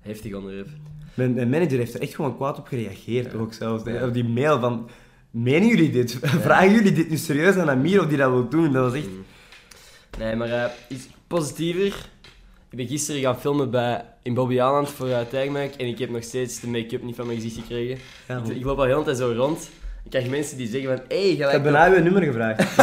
heftig 0.00 0.34
onderwerp. 0.34 0.68
Mijn, 1.14 1.34
mijn 1.34 1.48
manager 1.50 1.78
heeft 1.78 1.94
er 1.94 2.00
echt 2.00 2.14
gewoon 2.14 2.36
kwaad 2.36 2.58
op 2.58 2.66
gereageerd, 2.66 3.32
Ja. 3.32 3.38
ook 3.38 3.52
zelfs. 3.52 3.84
Ja. 3.84 4.06
Op 4.06 4.12
die 4.14 4.24
mail 4.24 4.60
van... 4.60 4.88
Menen 5.30 5.68
jullie 5.68 5.90
dit? 5.90 6.18
Vragen 6.46 6.72
jullie 6.72 6.92
dit 6.92 7.10
nu 7.10 7.16
serieus 7.16 7.56
aan 7.56 7.70
Amir 7.70 8.00
of 8.00 8.06
die 8.06 8.16
dat 8.16 8.30
wil 8.30 8.48
doen? 8.48 8.72
Dat 8.72 8.84
was 8.84 8.94
echt... 8.94 9.06
Mm. 9.08 9.24
Nee, 10.18 10.36
maar 10.36 10.48
eh, 10.50 10.70
iets 10.88 11.08
positiever. 11.26 12.08
Ik 12.76 12.82
ben 12.82 12.96
gisteren 12.96 13.20
gaan 13.20 13.40
filmen 13.40 13.70
bij, 13.70 14.04
in 14.22 14.34
Bobby 14.34 14.60
Aland 14.60 14.88
voor 14.88 15.06
uh, 15.06 15.44
en 15.44 15.86
ik 15.86 15.98
heb 15.98 16.10
nog 16.10 16.22
steeds 16.22 16.60
de 16.60 16.68
make-up 16.68 17.02
niet 17.02 17.16
van 17.16 17.26
mijn 17.26 17.40
gezicht 17.40 17.60
gekregen. 17.60 17.98
Ja, 18.28 18.42
ik, 18.54 18.64
loop 18.64 18.78
al 18.78 18.84
heel 18.84 18.98
de 18.98 19.04
tijd 19.04 19.16
zo 19.16 19.32
rond. 19.36 19.70
Ik 20.04 20.10
krijg 20.10 20.28
mensen 20.28 20.56
die 20.56 20.68
zeggen 20.68 20.96
van, 20.96 21.04
hé, 21.08 21.36
hey, 21.36 21.46
Ik 21.46 21.52
heb 21.52 21.62
bijna 21.62 21.96
uw 21.96 22.02
nummer 22.02 22.22
gevraagd. 22.22 22.76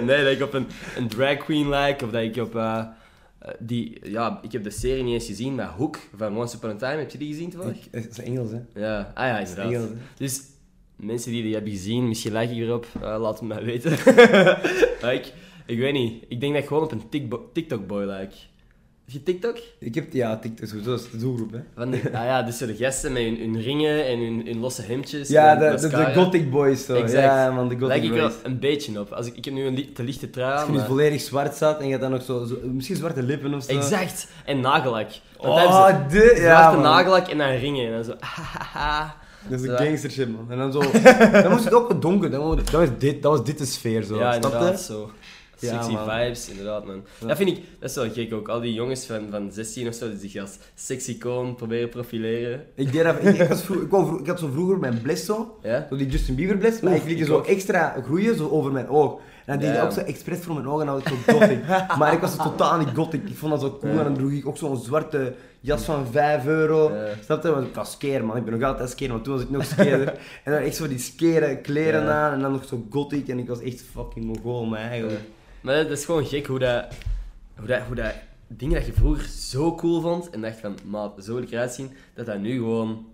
Nee, 0.06 0.24
dat 0.24 0.32
ik 0.32 0.42
op 0.42 0.52
een, 0.52 0.66
een 0.96 1.08
drag 1.08 1.36
queen 1.36 1.68
lijk, 1.68 2.02
of 2.02 2.10
dat 2.10 2.22
ik 2.22 2.36
op... 2.36 2.56
eh, 2.56 2.84
eh, 3.38 3.50
die, 3.58 3.98
ja, 4.02 4.38
ik 4.42 4.52
heb 4.52 4.64
de 4.64 4.70
serie 4.70 5.02
niet 5.02 5.14
eens 5.14 5.26
gezien, 5.26 5.54
maar 5.54 5.68
Hook 5.68 5.98
van 6.16 6.38
Once 6.38 6.56
Upon 6.56 6.70
a 6.70 6.74
Time, 6.74 6.96
heb 6.96 7.10
je 7.10 7.18
die 7.18 7.32
gezien 7.32 7.50
toevallig? 7.50 7.78
Het 7.90 8.08
is 8.10 8.18
Engels, 8.18 8.50
hè. 8.50 8.80
Ja, 8.80 9.12
ah 9.14 9.26
ja, 9.26 9.38
inderdaad. 9.38 9.72
Engels. 9.72 9.90
Dus 10.16 10.40
mensen 10.96 11.32
die 11.32 11.42
die 11.42 11.54
hebben 11.54 11.72
gezien, 11.72 12.08
misschien 12.08 12.32
like 12.32 12.54
ik 12.54 12.60
erop, 12.60 12.86
laat 13.00 13.40
het 13.40 13.48
mij 13.48 13.64
weten. 13.64 13.92
Ik, 15.16 15.32
ik 15.66 15.78
weet 15.78 15.92
niet, 15.92 16.24
ik 16.28 16.40
denk 16.40 16.52
dat 16.52 16.62
ik 16.62 16.68
gewoon 16.68 16.82
op 16.82 16.92
een 16.92 17.30
TikTok-boy 17.52 18.04
lijk. 18.04 18.32
Heb 19.04 19.14
je 19.14 19.22
TikTok? 19.22 19.56
Ik 19.78 19.94
heb... 19.94 20.12
Ja, 20.12 20.36
TikTok, 20.36 20.66
sowieso, 20.68 20.90
dat 20.90 21.00
is 21.00 21.10
de 21.10 21.16
doelgroep, 21.18 21.52
hè. 21.52 21.58
Van 21.76 21.90
de, 21.90 21.96
ah 21.96 22.24
ja, 22.24 22.42
dus 22.42 22.58
zo 22.58 22.66
de 22.66 22.76
gasten 22.76 23.12
met 23.12 23.22
hun, 23.22 23.36
hun 23.38 23.60
ringen 23.62 24.06
en 24.06 24.18
hun, 24.18 24.42
hun 24.46 24.58
losse 24.58 24.82
hemdjes. 24.82 25.28
Ja, 25.28 25.54
de, 25.56 25.88
de, 25.88 26.12
gothic 26.14 26.50
boys, 26.50 26.84
zo. 26.84 26.94
Exact. 26.94 27.22
Ja, 27.22 27.50
man, 27.50 27.68
de 27.68 27.76
Lijk 27.76 27.82
gothic 27.92 28.02
ik 28.02 28.10
er 28.10 28.16
wel 28.16 28.28
boys. 28.28 28.40
een 28.42 28.58
beetje 28.58 29.00
op. 29.00 29.10
Als 29.12 29.26
ik, 29.26 29.36
ik 29.36 29.44
heb 29.44 29.54
nu 29.54 29.64
een 29.66 29.74
li- 29.74 29.92
te 29.92 30.02
lichte 30.02 30.30
trui 30.30 30.52
Als 30.52 30.64
je 30.64 30.70
nu 30.70 30.76
maar- 30.76 30.86
volledig 30.86 31.20
zwart 31.20 31.54
staat 31.54 31.78
en 31.78 31.84
je 31.84 31.90
hebt 31.90 32.02
dan 32.02 32.10
nog 32.10 32.22
zo, 32.22 32.44
zo 32.44 32.56
misschien 32.64 32.96
zwarte 32.96 33.22
lippen 33.22 33.54
of 33.54 33.62
zo. 33.62 33.72
Exact. 33.76 34.28
En 34.44 34.60
nagellak. 34.60 35.08
Want 35.40 35.56
dat 35.56 35.66
Oh, 35.66 35.86
ze. 35.86 36.06
de... 36.08 36.34
Ja, 36.40 36.62
Zwarte 36.62 36.80
nagellak 36.88 37.28
en 37.28 37.38
dan 37.38 37.48
ringen. 37.48 37.86
En 37.86 37.92
dan 37.92 38.04
zo... 38.04 38.14
Dat 39.48 39.60
is 39.60 39.66
Zo. 39.66 39.72
een 39.72 39.78
gangster 39.86 40.10
shit, 40.10 40.28
man. 40.32 40.50
En 40.50 40.58
dan 40.58 40.72
zo... 40.72 40.80
dan 41.42 41.50
moest 41.50 41.64
het 41.64 41.74
ook 41.74 41.88
wat 41.88 42.02
donker. 42.02 42.30
Dan 42.30 42.46
moet- 42.46 42.56
dat, 42.56 42.70
was 42.70 42.88
dit, 42.98 43.22
dat 43.22 43.36
was 43.36 43.44
dit 43.46 43.58
de 43.58 43.64
sfeer, 43.66 44.02
zo. 44.02 44.18
Ja, 44.18 44.34
inderdaad, 44.34 44.80
zo. 44.80 45.10
Ja, 45.58 45.72
Sexy 45.82 45.92
man. 45.92 46.04
vibes, 46.10 46.48
inderdaad, 46.48 46.84
man. 46.86 47.02
Ja. 47.20 47.26
Dat 47.26 47.36
vind 47.36 47.48
ik, 47.50 47.62
dat 47.80 47.90
is 47.90 47.96
wel 47.96 48.10
gek 48.10 48.32
ook. 48.34 48.48
Al 48.48 48.60
die 48.60 48.72
jongens 48.72 49.06
van, 49.06 49.26
van 49.30 49.52
16 49.52 49.88
of 49.88 49.94
zo, 49.94 50.08
die 50.10 50.18
zich 50.30 50.40
als 50.42 50.58
sexy 50.74 51.18
koon 51.18 51.54
proberen 51.54 51.88
profileren. 51.88 52.64
Ik, 52.74 52.92
deed 52.92 53.02
dat, 53.02 53.16
ik, 53.24 53.38
ik, 53.38 53.48
was 53.48 53.62
vroeg- 53.62 54.20
ik, 54.20 54.26
had 54.26 54.38
zo 54.38 54.48
vroeger 54.52 54.78
mijn 54.78 55.00
bles 55.02 55.24
zo. 55.24 55.58
Ja? 55.62 55.86
Zo 55.90 55.96
die 55.96 56.06
Justin 56.08 56.34
Bieber 56.34 56.56
bles, 56.58 56.80
maar 56.80 56.92
Oef, 56.92 57.06
ik 57.06 57.18
liet 57.18 57.26
zo 57.26 57.36
ook. 57.36 57.46
extra 57.46 57.96
groeien 58.04 58.36
zo 58.36 58.48
over 58.48 58.72
mijn 58.72 58.88
oog. 58.88 59.20
En 59.44 59.58
dan 59.58 59.68
deed 59.68 59.76
ik 59.78 59.82
ook 59.84 59.92
zo 59.92 60.00
expres 60.00 60.38
voor 60.38 60.54
mijn 60.54 60.68
ogen 60.68 60.88
en 60.88 60.96
ik 60.98 61.08
zo 61.08 61.32
gothic. 61.32 61.58
maar 61.98 62.12
ik 62.12 62.20
was 62.20 62.34
zo 62.36 62.42
totaal 62.42 62.78
niet 62.78 62.88
gothic. 62.94 63.28
Ik 63.28 63.36
vond 63.36 63.52
dat 63.52 63.60
zo 63.60 63.78
cool 63.80 63.92
en 63.98 64.04
dan 64.04 64.14
droeg 64.14 64.30
ik 64.30 64.46
ook 64.46 64.56
zo'n 64.56 64.76
zwarte 64.76 65.34
jas 65.60 65.84
van 65.84 66.06
5 66.10 66.46
euro. 66.46 66.92
Snap 67.24 67.42
je? 67.42 67.50
Want 67.50 67.66
ik 67.66 67.74
was 67.74 67.92
skeer, 67.92 68.24
man. 68.24 68.36
Ik 68.36 68.44
ben 68.44 68.58
nog 68.58 68.68
altijd 68.68 68.90
skeer, 68.90 69.08
want 69.08 69.24
toen 69.24 69.32
was 69.34 69.42
ik 69.42 69.50
nog 69.50 69.64
skeerder. 69.64 70.08
en 70.44 70.52
dan 70.52 70.60
echt 70.62 70.76
zo 70.76 70.88
die 70.88 70.98
skere 70.98 71.60
kleren 71.60 72.12
aan 72.12 72.32
en 72.32 72.40
dan 72.40 72.52
nog 72.52 72.64
zo 72.64 72.86
gothic. 72.90 73.28
En 73.28 73.38
ik 73.38 73.48
was 73.48 73.60
echt 73.60 73.82
fucking 73.94 74.24
mongool, 74.24 74.64
man, 74.64 74.78
eigenlijk. 74.78 75.20
Maar 75.66 75.76
dat 75.82 75.90
is 75.98 76.04
gewoon 76.04 76.26
gek 76.26 76.46
hoe 76.46 76.58
dat, 76.58 76.84
hoe 77.58 77.66
dat, 77.66 77.80
hoe 77.86 77.94
dat 77.96 78.12
dingen 78.48 78.74
dat 78.74 78.86
je 78.86 78.92
vroeger 78.92 79.24
zo 79.28 79.74
cool 79.74 80.00
vond 80.00 80.30
en 80.30 80.40
dacht 80.40 80.58
van, 80.60 80.78
maat, 80.84 81.24
zo 81.24 81.34
wil 81.34 81.42
ik 81.42 81.50
eruit 81.50 81.72
zien, 81.72 81.90
dat 82.14 82.26
dat 82.26 82.38
nu 82.40 82.52
gewoon, 82.56 83.06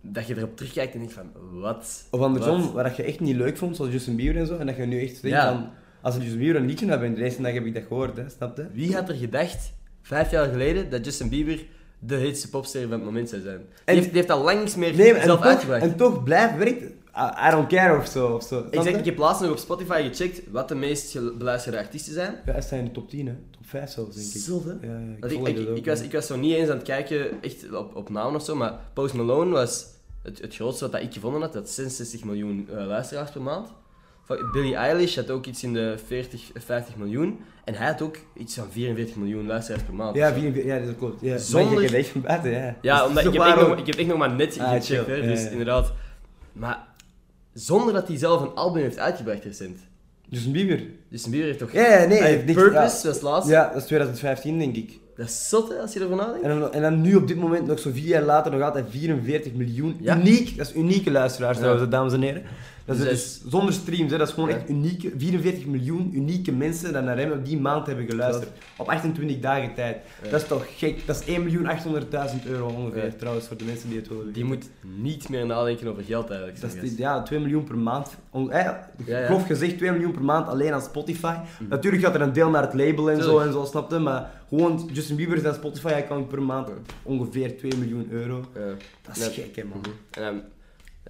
dat 0.00 0.26
je 0.26 0.36
erop 0.36 0.56
terugkijkt 0.56 0.92
en 0.92 0.98
denkt 0.98 1.14
van, 1.14 1.30
wat? 1.52 2.06
Of 2.10 2.20
andersom, 2.20 2.62
Wat? 2.62 2.72
waar 2.72 2.84
dat 2.84 2.96
je 2.96 3.02
echt 3.02 3.20
niet 3.20 3.36
leuk 3.36 3.56
vond, 3.56 3.76
zoals 3.76 3.92
Justin 3.92 4.16
Bieber 4.16 4.36
en 4.40 4.46
zo. 4.46 4.56
En 4.58 4.66
dat 4.66 4.76
je 4.76 4.82
nu 4.86 5.02
echt 5.02 5.22
denkt 5.22 5.36
Ja. 5.36 5.52
van... 5.52 5.68
Als 6.02 6.16
Justin 6.16 6.38
Bieber 6.38 6.56
een 6.60 6.66
liedje 6.66 6.88
had, 6.88 7.00
de 7.00 7.22
eerste 7.22 7.42
dag 7.42 7.52
heb 7.52 7.64
ik 7.66 7.74
dat 7.74 7.82
gehoord, 7.88 8.16
hè. 8.16 8.28
Snap 8.28 8.56
je? 8.56 8.66
Wie 8.72 8.94
had 8.94 9.08
er 9.08 9.14
gedacht, 9.14 9.72
vijf 10.02 10.30
jaar 10.30 10.48
geleden, 10.48 10.90
dat 10.90 11.04
Justin 11.04 11.28
Bieber 11.28 11.58
de 11.98 12.14
heetste 12.14 12.48
popster 12.48 12.82
van 12.82 12.90
het 12.90 13.02
moment 13.04 13.28
zou 13.28 13.42
zijn? 13.42 13.58
Die, 13.58 13.66
En- 13.84 13.94
heeft, 13.94 14.06
die 14.06 14.16
heeft 14.16 14.30
al 14.30 14.42
lang 14.44 14.58
niks 14.58 14.74
meer 14.76 14.96
Nee, 14.96 15.14
en 15.14 15.22
zelf 15.24 15.38
toch, 15.38 15.48
uitgebracht. 15.48 15.82
en 15.82 15.96
toch 15.96 16.22
blijft 16.22 16.56
werkt. 16.56 16.82
I, 17.16 17.48
I 17.48 17.50
don't 17.50 17.68
care 17.68 17.98
of 17.98 18.06
zo. 18.06 18.28
Of 18.28 18.42
zo. 18.42 18.66
Ik, 18.70 18.82
zeg, 18.82 18.94
ik 18.94 19.04
heb 19.04 19.16
laatst 19.18 19.42
nog 19.42 19.50
op 19.50 19.58
Spotify 19.58 20.08
gecheckt 20.08 20.40
wat 20.50 20.68
de 20.68 20.74
meest 20.74 21.38
beluisterde 21.38 21.78
artiesten 21.78 22.12
zijn. 22.12 22.34
Ja, 22.46 22.60
staat 22.60 22.78
in 22.78 22.84
de 22.84 22.90
top 22.90 23.08
10, 23.10 23.26
hè? 23.26 23.32
Top 23.50 23.66
5 23.66 23.90
zelfs, 23.90 24.16
denk 24.16 24.28
ik. 24.28 24.64
Hè? 24.64 24.86
Ja, 24.88 24.98
ja, 24.98 25.16
ik, 25.16 25.24
ik, 25.24 25.30
volg 25.30 25.48
ik, 25.48 25.56
dat 25.56 25.68
ook, 25.68 25.76
ik, 25.76 25.86
was, 25.86 26.00
ik 26.00 26.12
was 26.12 26.26
zo 26.26 26.36
niet 26.36 26.54
eens 26.54 26.68
aan 26.68 26.76
het 26.76 26.86
kijken 26.86 27.42
echt 27.42 27.72
op, 27.72 27.96
op 27.96 28.08
naam 28.08 28.34
of 28.34 28.42
zo, 28.44 28.54
maar 28.54 28.74
Post 28.92 29.14
Malone 29.14 29.50
was 29.50 29.86
het, 30.22 30.40
het 30.40 30.54
grootste 30.54 30.90
wat 30.90 31.00
ik 31.00 31.12
gevonden 31.12 31.40
had. 31.40 31.52
Dat 31.52 31.62
had 31.62 31.72
66 31.72 32.24
miljoen 32.24 32.68
eh, 32.70 32.86
luisteraars 32.86 33.30
per 33.30 33.42
maand. 33.42 33.68
Billie 34.52 34.74
Eilish 34.74 35.16
had 35.16 35.30
ook 35.30 35.46
iets 35.46 35.62
in 35.62 35.72
de 35.72 35.94
40, 36.06 36.50
50 36.54 36.96
miljoen. 36.96 37.40
En 37.64 37.74
hij 37.74 37.86
had 37.86 38.02
ook 38.02 38.16
iets 38.36 38.54
van 38.54 38.66
44 38.70 39.16
miljoen 39.16 39.46
luisteraars 39.46 39.82
per 39.82 39.94
maand. 39.94 40.16
Ja, 40.16 40.28
of 40.28 40.34
zo. 40.34 40.40
44, 40.40 40.72
ja, 40.72 40.86
dat 40.86 40.96
klopt. 40.96 41.20
Ja. 41.20 41.38
Zonder- 41.38 41.82
je 41.82 41.96
echt 41.96 42.08
van 42.08 42.20
buiten, 42.20 42.50
ja. 42.50 42.76
Ja, 42.82 43.02
omdat 43.06 43.24
dat 43.24 43.34
ik 43.34 43.40
heb, 43.40 43.48
echt 43.48 43.58
toch 43.58 43.68
nog, 43.68 43.78
ik 43.78 43.86
heb 43.86 43.94
echt 43.94 44.08
nog 44.08 44.18
maar 44.18 44.32
net 44.32 44.58
Ah, 44.58 44.70
gecheckt, 44.70 45.06
hè, 45.06 45.22
dus 45.22 45.50
inderdaad. 45.50 45.92
Maar 46.52 46.88
zonder 47.52 47.94
dat 47.94 48.08
hij 48.08 48.16
zelf 48.18 48.40
een 48.42 48.54
album 48.54 48.82
heeft 48.82 48.98
uitgebracht 48.98 49.44
recent. 49.44 49.78
Justin 50.28 50.52
Bieber. 50.52 50.82
Justin 51.08 51.30
Bieber 51.30 51.46
heeft 51.48 51.58
toch... 51.60 51.72
Ja, 51.72 52.00
ja, 52.00 52.06
nee. 52.06 52.18
Hij 52.18 52.30
heeft 52.30 52.44
niks- 52.46 52.58
Purpose 52.62 53.06
was 53.06 53.20
laatst. 53.20 53.48
Ja, 53.50 53.68
dat 53.68 53.76
is 53.80 53.84
2015, 53.86 54.58
denk 54.58 54.76
ik. 54.76 54.98
Dat 55.16 55.28
is 55.28 55.48
zot, 55.48 55.68
hè, 55.68 55.74
als 55.78 55.92
je 55.92 56.00
ervan 56.00 56.16
nadenkt. 56.16 56.42
En 56.46 56.60
dan, 56.60 56.72
en 56.72 56.82
dan 56.82 57.00
nu 57.00 57.14
op 57.14 57.28
dit 57.28 57.36
moment, 57.36 57.66
nog 57.66 57.78
zo 57.78 57.90
vier 57.92 58.06
jaar 58.06 58.22
later, 58.22 58.52
nog 58.52 58.62
altijd 58.62 58.84
44 58.90 59.52
miljoen. 59.52 59.96
Ja. 60.00 60.16
Uniek, 60.18 60.56
dat 60.56 60.66
is 60.68 60.74
unieke 60.74 61.10
luisteraars 61.10 61.56
Ja. 61.56 61.62
trouwens, 61.62 61.90
dames 61.90 62.12
en 62.12 62.22
heren. 62.22 62.42
Dat 62.98 63.06
is, 63.06 63.12
Dus 63.12 63.40
dus 63.40 63.50
zonder 63.50 63.72
streams, 63.74 64.10
hè, 64.12 64.18
dat 64.18 64.28
is 64.28 64.34
gewoon 64.34 64.48
Ja. 64.48 64.54
echt 64.56 64.68
unieke, 64.68 65.12
44 65.16 65.66
miljoen 65.66 66.10
unieke 66.14 66.52
mensen 66.52 66.92
die 66.92 67.02
naar 67.02 67.18
hem 67.18 67.32
op 67.32 67.44
die 67.44 67.60
maand 67.60 67.86
hebben 67.86 68.06
geluisterd. 68.08 68.48
Op 68.76 68.88
28 68.88 69.40
dagen 69.40 69.74
tijd. 69.74 69.96
Ja. 70.22 70.30
Dat 70.30 70.40
is 70.40 70.46
toch 70.48 70.64
gek? 70.78 71.06
Dat 71.06 71.16
is 71.26 71.34
1.800.000 71.34 72.46
euro 72.46 72.66
ongeveer, 72.66 73.04
Ja. 73.04 73.10
trouwens, 73.18 73.46
voor 73.46 73.56
de 73.56 73.64
mensen 73.64 73.88
die 73.88 73.98
het 73.98 74.08
willen 74.08 74.32
Die 74.32 74.44
weten. 74.44 74.48
moet 74.48 74.70
niet 75.02 75.28
meer 75.28 75.46
nadenken 75.46 75.86
over 75.88 76.02
geld 76.02 76.28
eigenlijk. 76.30 76.60
Dat 76.60 76.74
is 76.74 76.80
die- 76.80 76.98
ja, 76.98 77.22
2 77.22 77.38
miljoen 77.38 77.64
per 77.64 77.78
maand. 77.78 78.08
On- 78.30 78.50
eh. 78.52 78.68
Grof 79.26 79.46
gezegd 79.46 79.78
2 79.78 79.90
miljoen 79.92 80.12
per 80.12 80.24
maand 80.24 80.48
alleen 80.48 80.72
aan 80.72 80.82
Spotify. 80.82 81.34
Natuurlijk 81.68 82.02
gaat 82.04 82.14
er 82.14 82.20
een 82.20 82.32
deel 82.32 82.50
naar 82.50 82.62
het 82.62 82.74
label 82.74 83.10
en 83.10 83.22
zo 83.22 83.38
en 83.38 83.52
zo, 83.52 83.64
snapte? 83.64 83.98
Maar 83.98 84.30
gewoon 84.48 84.88
Justin 84.92 85.16
Bieber 85.16 85.38
zijn 85.38 85.54
Spotify 85.54 85.86
account 85.92 86.28
per 86.28 86.42
maand 86.42 86.68
ongeveer 87.02 87.56
2 87.58 87.72
miljoen 87.78 88.06
euro. 88.10 88.44
Dat 89.06 89.16
is 89.16 89.26
gek, 89.26 89.56
hè, 89.56 89.64
man. 89.64 89.78
Mhm. 89.78 90.24
En 90.24 90.42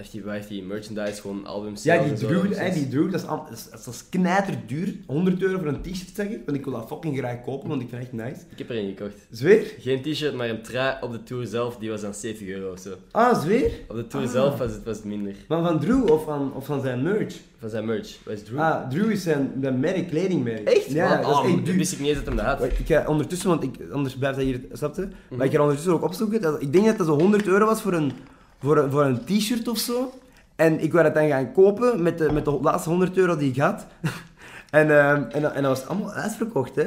heeft 0.01 0.13
hij, 0.13 0.23
waar 0.23 0.35
heeft 0.35 0.49
hij 0.49 0.61
merchandise, 0.63 1.21
gewoon 1.21 1.47
albums. 1.47 1.83
Ja, 1.83 2.03
die 2.03 2.13
Drew, 2.13 2.53
hè, 2.55 2.73
die 2.73 2.89
Drew, 2.89 3.11
dat 3.11 3.21
is, 3.21 3.27
dat 3.27 3.49
is, 3.53 3.69
dat 3.85 3.95
is 3.95 4.05
knijterduur. 4.09 4.95
100 5.07 5.43
euro 5.43 5.59
voor 5.59 5.67
een 5.67 5.81
t-shirt, 5.81 6.11
zeg 6.15 6.27
ik. 6.29 6.41
Want 6.45 6.59
ik 6.59 6.65
wil 6.65 6.73
dat 6.73 6.87
fucking 6.89 7.19
graag 7.19 7.43
kopen, 7.45 7.69
want 7.69 7.83
ik 7.83 7.89
vind 7.89 8.03
het 8.03 8.13
echt 8.13 8.25
nice. 8.29 8.41
Ik 8.51 8.59
heb 8.59 8.71
er 8.71 8.77
een 8.77 8.89
gekocht. 8.97 9.15
Zweer? 9.31 9.63
Geen 9.79 10.03
t-shirt, 10.03 10.35
maar 10.35 10.49
een 10.49 10.63
trui 10.63 10.97
op 11.01 11.13
de 11.13 11.23
tour 11.23 11.47
zelf, 11.47 11.77
die 11.77 11.91
was 11.91 12.01
dan 12.01 12.15
70 12.15 12.49
euro 12.49 12.73
of 12.73 12.79
zo. 12.79 12.95
Ah, 13.11 13.41
zweer? 13.43 13.71
Op 13.89 13.97
de 13.97 14.07
tour 14.07 14.27
Ah. 14.27 14.33
zelf 14.33 14.59
was 14.59 14.73
het, 14.73 14.85
was 14.85 14.97
het 14.97 15.05
minder. 15.05 15.35
Maar 15.49 15.63
van 15.63 15.81
Drew 15.81 16.11
of 16.11 16.25
van, 16.25 16.53
of 16.55 16.67
van 16.67 16.81
zijn 16.81 17.03
merch? 17.03 17.35
Van 17.59 17.71
zijn 17.71 17.85
merch. 17.85 18.19
Wat 18.25 18.35
is 18.35 18.43
Drew? 18.43 18.59
Ah, 18.59 18.89
Drew 18.91 19.11
is 19.11 19.23
zijn, 19.23 19.53
zijn 19.61 19.81
merk, 19.81 20.09
kledingmerk. 20.09 20.69
Echt? 20.69 20.91
Ja, 20.91 21.09
Man, 21.09 21.23
dat 21.33 21.45
is 21.45 21.53
echt 21.55 21.65
duur. 21.65 21.77
wist 21.77 21.93
ik 21.93 21.99
niet 21.99 22.09
eens 22.09 22.17
dat 22.19 22.27
hem 22.27 22.37
dat 22.37 22.45
had. 22.47 22.59
Wacht, 22.59 22.79
Ik 22.79 22.87
ga 22.87 23.05
ondertussen, 23.07 23.49
want 23.49 23.63
ik, 23.63 23.75
anders 23.93 24.17
blijft 24.17 24.37
dat 24.37 24.47
hier, 24.47 24.61
snapte? 24.73 25.01
Mhm. 25.01 25.37
Maar 25.37 25.47
ik 25.47 25.53
ga 25.53 25.61
ondertussen 25.61 25.93
ook 25.93 26.03
opzoeken. 26.05 26.41
Dat, 26.41 26.63
ik 26.63 26.73
denk 26.73 26.87
dat 26.87 26.99
dat 26.99 27.07
zo 27.07 27.19
100 27.19 27.47
euro 27.47 27.67
was 27.67 27.83
voor 27.83 27.93
een, 27.93 28.13
voor 28.61 28.77
een, 28.77 28.91
voor 28.91 29.05
een 29.05 29.25
t-shirt 29.25 29.69
of 29.69 29.79
zo. 29.79 30.13
En 30.57 30.81
ik 30.81 30.93
wou 30.93 31.05
dat 31.05 31.15
dan 31.15 31.29
gaan 31.29 31.53
kopen 31.53 32.03
met 32.03 32.19
de, 32.19 32.33
met 32.33 32.45
de 32.45 32.59
laatste 32.63 32.89
100 32.89 33.17
euro 33.17 33.37
die 33.37 33.51
ik 33.51 33.57
had. 33.57 33.87
en, 34.71 34.91
ehm, 34.99 35.23
en, 35.31 35.43
dat- 35.43 35.53
en 35.53 35.63
dat 35.63 35.79
was 35.79 35.87
allemaal 35.87 36.13
uitverkocht, 36.13 36.75
hè? 36.75 36.87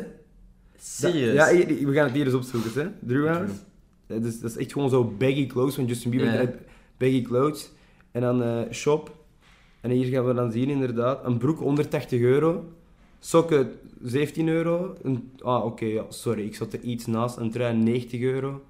Serieus? 0.79 1.33
Ja, 1.33 1.65
we 1.85 1.93
gaan 1.93 2.05
het 2.05 2.13
hier 2.13 2.25
eens 2.25 2.33
opzoeken, 2.33 2.71
hè? 2.81 2.87
Drew 2.99 3.27
House. 3.27 3.53
Ja, 4.07 4.17
dus, 4.17 4.39
dat 4.39 4.49
is 4.51 4.57
echt 4.57 4.71
gewoon 4.71 4.89
zo 4.89 5.03
baggy 5.17 5.47
clothes 5.47 5.75
van 5.75 5.85
Justin 5.85 6.11
Bieber. 6.11 6.31
Draait 6.31 6.55
Baggy 6.97 7.21
clothes. 7.21 7.71
En 8.11 8.21
dan 8.21 8.43
eh, 8.43 8.59
shop. 8.71 9.15
En 9.81 9.89
hier 9.91 10.05
gaan 10.05 10.25
we 10.25 10.33
dan 10.33 10.51
zien, 10.51 10.69
inderdaad. 10.69 11.25
Een 11.25 11.37
broek 11.37 11.59
180 11.59 12.21
euro. 12.21 12.65
Sokken 13.19 13.71
17 14.03 14.47
euro. 14.47 14.95
Een, 15.01 15.31
ah, 15.41 15.65
oké, 15.65 15.85
ja, 15.85 16.03
sorry. 16.09 16.45
Ik 16.45 16.55
zat 16.55 16.73
er 16.73 16.79
iets 16.79 17.05
naast. 17.05 17.37
Een 17.37 17.51
trui 17.51 17.75
90 17.75 18.21
euro. 18.21 18.61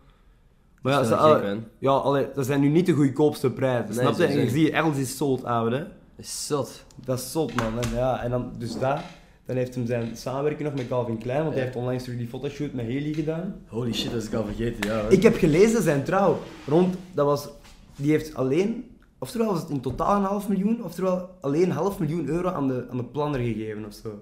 Maar 0.83 0.93
ja, 0.93 0.99
Dat 0.99 1.07
ze, 1.07 1.13
is 1.13 1.19
alle- 1.19 1.41
man. 1.43 1.63
ja 1.79 2.27
dat 2.35 2.45
zijn 2.45 2.61
nu 2.61 2.67
niet 2.67 2.85
de 2.85 2.91
goedkoopste 2.93 3.51
prijzen. 3.51 3.95
Nee, 3.95 4.13
snap 4.13 4.17
je? 4.17 4.25
En 4.25 4.39
je 4.39 4.49
ziet, 4.49 4.73
alles 4.73 4.97
is 4.97 5.17
sold 5.17 5.45
out, 5.45 5.71
hè? 5.71 5.83
Is 6.15 6.47
zot. 6.47 6.83
Dat 7.05 7.19
is 7.19 7.31
zot, 7.31 7.55
man. 7.55 7.79
En, 7.79 7.89
ja, 7.95 8.23
en 8.23 8.29
dan, 8.29 8.51
dus 8.57 8.79
daar. 8.79 9.03
Dan 9.45 9.55
heeft 9.55 9.75
hem 9.75 9.85
zijn 9.85 10.17
samenwerking 10.17 10.69
nog 10.69 10.77
met 10.77 10.87
Calvin 10.87 11.17
Klein, 11.17 11.41
want 11.43 11.53
hij 11.53 11.63
heeft 11.63 11.75
onlangs 11.75 12.03
die 12.03 12.27
fotoshoot 12.27 12.73
met 12.73 12.85
Haley 12.85 13.13
gedaan. 13.13 13.55
Holy 13.67 13.93
shit, 13.93 14.11
dat 14.11 14.21
is 14.21 14.27
ik 14.27 14.33
al 14.33 14.45
vergeten, 14.45 14.89
ja. 14.89 15.01
hoor. 15.01 15.11
Ik 15.11 15.23
heb 15.23 15.35
gelezen 15.35 15.81
zijn 15.81 16.03
trouw. 16.03 16.39
Rond, 16.67 16.95
dat 17.13 17.25
was, 17.25 17.49
die 17.95 18.11
heeft 18.11 18.35
alleen, 18.35 18.85
oftewel 19.19 19.47
was 19.47 19.59
het 19.61 19.69
in 19.69 19.81
totaal 19.81 20.15
een 20.17 20.23
half 20.23 20.47
miljoen, 20.49 20.83
oftewel 20.83 21.29
alleen 21.41 21.63
een 21.63 21.71
half 21.71 21.99
miljoen 21.99 22.27
euro 22.27 22.49
aan 22.49 22.67
de, 22.67 22.85
aan 22.89 22.97
de 22.97 23.03
planner 23.03 23.39
gegeven 23.39 23.85
of 23.85 23.93
zo. 23.93 24.21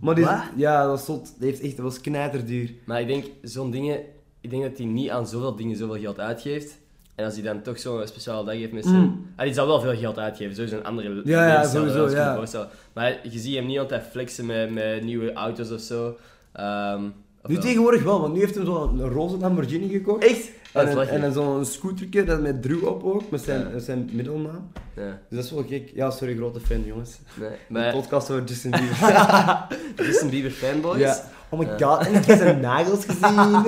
Maar 0.00 0.14
die, 0.14 0.26
ja, 0.56 0.80
dat 0.80 0.90
was 0.90 1.04
zot. 1.04 1.34
Die 1.38 1.48
heeft 1.48 1.60
echt, 1.60 1.76
dat 1.76 1.84
was 1.84 2.00
knijterduur. 2.00 2.74
Maar 2.86 3.00
ik 3.00 3.06
denk, 3.06 3.24
zo'n 3.42 3.70
dingen... 3.70 4.00
Ik 4.44 4.50
denk 4.50 4.62
dat 4.62 4.76
hij 4.76 4.86
niet 4.86 5.10
aan 5.10 5.26
zoveel 5.26 5.56
dingen 5.56 5.76
zoveel 5.76 6.00
geld 6.00 6.20
uitgeeft. 6.20 6.78
En 7.14 7.24
als 7.24 7.34
hij 7.34 7.42
dan 7.42 7.62
toch 7.62 7.78
zo'n 7.78 8.06
speciale 8.06 8.44
dag 8.44 8.54
heeft 8.54 8.72
met 8.72 8.84
zijn... 8.84 8.96
Mm. 9.00 9.26
Ah, 9.36 9.44
die 9.44 9.54
zal 9.54 9.66
wel 9.66 9.80
veel 9.80 9.96
geld 9.96 10.18
uitgeven, 10.18 10.54
sowieso 10.54 10.76
een 10.76 10.84
andere 10.84 11.20
Ja, 11.24 11.64
sowieso, 11.64 12.10
ja. 12.10 12.68
Maar 12.92 13.18
je 13.22 13.38
ziet 13.38 13.54
hem 13.54 13.66
niet 13.66 13.78
altijd 13.78 14.02
flexen 14.10 14.46
met, 14.46 14.72
met 14.72 15.04
nieuwe 15.04 15.32
auto's 15.32 15.70
of 15.70 15.80
zo. 15.80 16.16
Ehm, 16.52 17.02
of 17.42 17.48
Nu 17.48 17.54
wel? 17.54 17.62
tegenwoordig 17.62 18.02
wel, 18.02 18.20
want 18.20 18.32
nu 18.34 18.40
heeft 18.40 18.54
hij 18.54 18.64
zo'n 18.64 18.98
een 19.00 19.08
roze 19.08 19.36
Lamborghini 19.36 19.88
gekocht. 19.88 20.24
Echt? 20.24 20.50
En, 20.72 20.98
een, 20.98 21.22
en 21.22 21.32
zo'n 21.32 21.64
scootertje 21.64 22.24
dat 22.24 22.40
met 22.40 22.62
Drew 22.62 22.84
op 22.86 23.04
ook, 23.04 23.30
met 23.30 23.40
zijn, 23.40 23.68
Ja. 23.72 23.78
zijn 23.78 24.08
middelnaam. 24.12 24.70
Ja, 24.96 25.20
Dus 25.28 25.36
dat 25.38 25.44
is 25.44 25.50
wel 25.50 25.64
gek. 25.68 25.90
Ja, 25.94 26.10
sorry, 26.10 26.36
grote 26.36 26.60
fan, 26.60 26.84
jongens. 26.84 27.18
nee. 27.34 27.48
Een 27.48 27.54
Maar 27.68 27.92
podcast 27.92 28.30
over 28.30 28.44
Justin 28.44 28.70
Bieber. 28.80 29.66
Justin 29.96 30.30
Bieber 30.30 30.50
fanboys? 30.50 30.98
ja. 31.00 31.24
Oh 31.54 31.60
my 31.60 31.78
god, 31.80 32.06
en 32.06 32.14
ik 32.14 32.24
heb 32.24 32.38
zijn 32.38 32.60
nagels 32.60 33.04
gezien. 33.04 33.34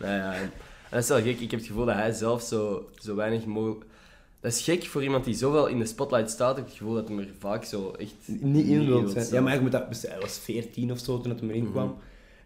Nou 0.00 0.12
ja, 0.14 0.34
en 0.34 0.50
dat 0.90 1.02
is 1.02 1.08
wel 1.08 1.22
gek. 1.22 1.40
Ik 1.40 1.50
heb 1.50 1.60
het 1.60 1.68
gevoel 1.68 1.84
dat 1.84 1.94
hij 1.94 2.12
zelf 2.12 2.42
zo, 2.42 2.88
zo 2.98 3.14
weinig 3.14 3.44
mogelijk... 3.44 3.84
Dat 4.40 4.52
is 4.52 4.62
gek 4.62 4.84
voor 4.84 5.02
iemand 5.02 5.24
die 5.24 5.34
zoveel 5.34 5.66
in 5.66 5.78
de 5.78 5.86
spotlight 5.86 6.30
staat. 6.30 6.50
Ik 6.50 6.56
heb 6.56 6.66
het 6.66 6.76
gevoel 6.76 6.94
dat 6.94 7.08
hij 7.08 7.16
er 7.18 7.28
vaak 7.38 7.64
zo 7.64 7.94
echt 7.98 8.14
niet 8.26 8.66
in 8.66 8.86
wil 8.86 9.08
zijn. 9.08 9.26
Ja, 9.30 9.40
maar 9.40 9.54
ik 9.54 9.60
moet 9.60 9.72
dat, 9.72 9.84
hij 10.08 10.20
was 10.20 10.38
14 10.38 10.92
of 10.92 10.98
zo 10.98 11.20
toen 11.20 11.30
het 11.30 11.40
hem 11.40 11.50
erin 11.50 11.70
kwam. 11.70 11.96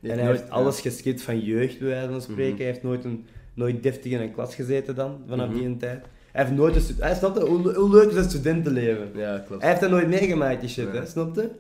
Die 0.01 0.11
En 0.13 0.19
hij 0.19 0.27
heeft 0.27 0.51
alles 0.51 0.81
geskipt 0.81 1.23
van 1.23 1.41
jeugd, 1.41 1.79
bij 1.79 1.89
wijze 1.89 2.11
van 2.11 2.23
spreken. 2.23 2.49
Mhm. 2.53 2.57
Hij 2.57 2.67
heeft 2.67 2.83
nooit, 2.83 3.05
een, 3.05 3.27
nooit 3.55 3.83
deftig 3.83 4.13
in 4.13 4.21
een 4.21 4.33
klas 4.33 4.55
gezeten 4.55 4.95
dan, 4.95 5.19
vanaf 5.29 5.49
Mhm. 5.49 5.59
die 5.59 5.77
tijd. 5.77 6.05
Hij 6.33 6.45
heeft 6.45 6.57
nooit 6.57 6.77
een 6.77 6.83
Hij 6.99 7.15
snapte 7.15 7.45
hoe, 7.47 7.75
hoe 7.75 7.91
leuk 7.91 8.11
is 8.11 8.17
het 8.17 8.31
studentenleven. 8.31 9.11
Ja, 9.15 9.39
klopt. 9.47 9.61
Hij 9.63 9.71
heeft 9.71 9.83
dat 9.83 9.91
nooit 9.91 10.09
meegemaakt, 10.09 10.61
die 10.61 10.69
shit, 10.71 10.89
Ja. 10.93 11.01
hè, 11.01 11.07
snapte? 11.07 11.51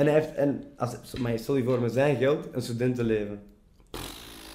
En 0.00 0.06
hij 0.06 0.14
heeft, 0.14 0.34
en 0.34 0.64
als, 0.76 0.96
maar 1.18 1.38
sorry 1.38 1.62
voor 1.62 1.80
met 1.80 1.92
zijn 1.92 2.16
geld, 2.16 2.48
een 2.52 2.62
studentenleven. 2.62 3.42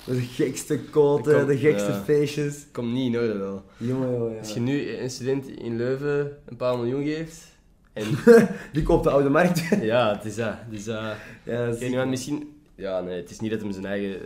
De 0.06 0.22
gekste 0.22 0.80
koten, 0.80 1.36
komt- 1.36 1.48
de 1.48 1.58
gekste 1.58 1.92
ja. 1.92 2.02
feestjes. 2.04 2.66
Komt 2.72 2.94
niet 2.94 3.14
in 3.14 3.20
orde 3.20 3.38
wel. 3.38 3.64
Jongen, 3.78 4.12
jongen, 4.12 4.32
ja. 4.34 4.40
Als 4.40 4.54
je 4.54 4.60
nu 4.60 4.98
een 4.98 5.10
student 5.10 5.48
in 5.48 5.78
Leuven 5.78 6.38
een 6.46 6.56
paar 6.56 6.78
miljoen 6.78 7.04
geeft... 7.04 7.44
En 7.94 8.06
Die 8.74 8.84
koopt 8.84 9.04
de 9.04 9.10
oude 9.10 9.30
markt. 9.30 9.62
ja, 9.82 10.16
het 10.16 10.26
is 10.26 10.36
dat. 10.36 10.56
Dus, 10.70 10.88
uh, 10.88 11.12
ja, 11.44 11.66
dat 11.66 11.82
is 11.82 12.06
misschien... 12.06 12.62
Ja, 12.76 13.02
nee, 13.02 13.22
het 13.22 13.30
is 13.30 13.40
niet 13.40 13.52
dat 13.52 13.62
hij 13.62 13.72
zijn 13.72 13.86
eigen 13.86 14.20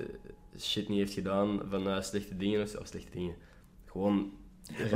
shit 0.60 0.90
niet 0.90 0.98
heeft 0.98 1.14
gedaan 1.14 1.62
van 1.70 2.04
slechte 2.04 2.38
dingen 2.38 2.62
of, 2.62 2.70
zo- 2.70 2.78
of 2.78 2.88
slechte 2.88 3.12
dingen. 3.12 3.36
Gewoon 3.86 4.32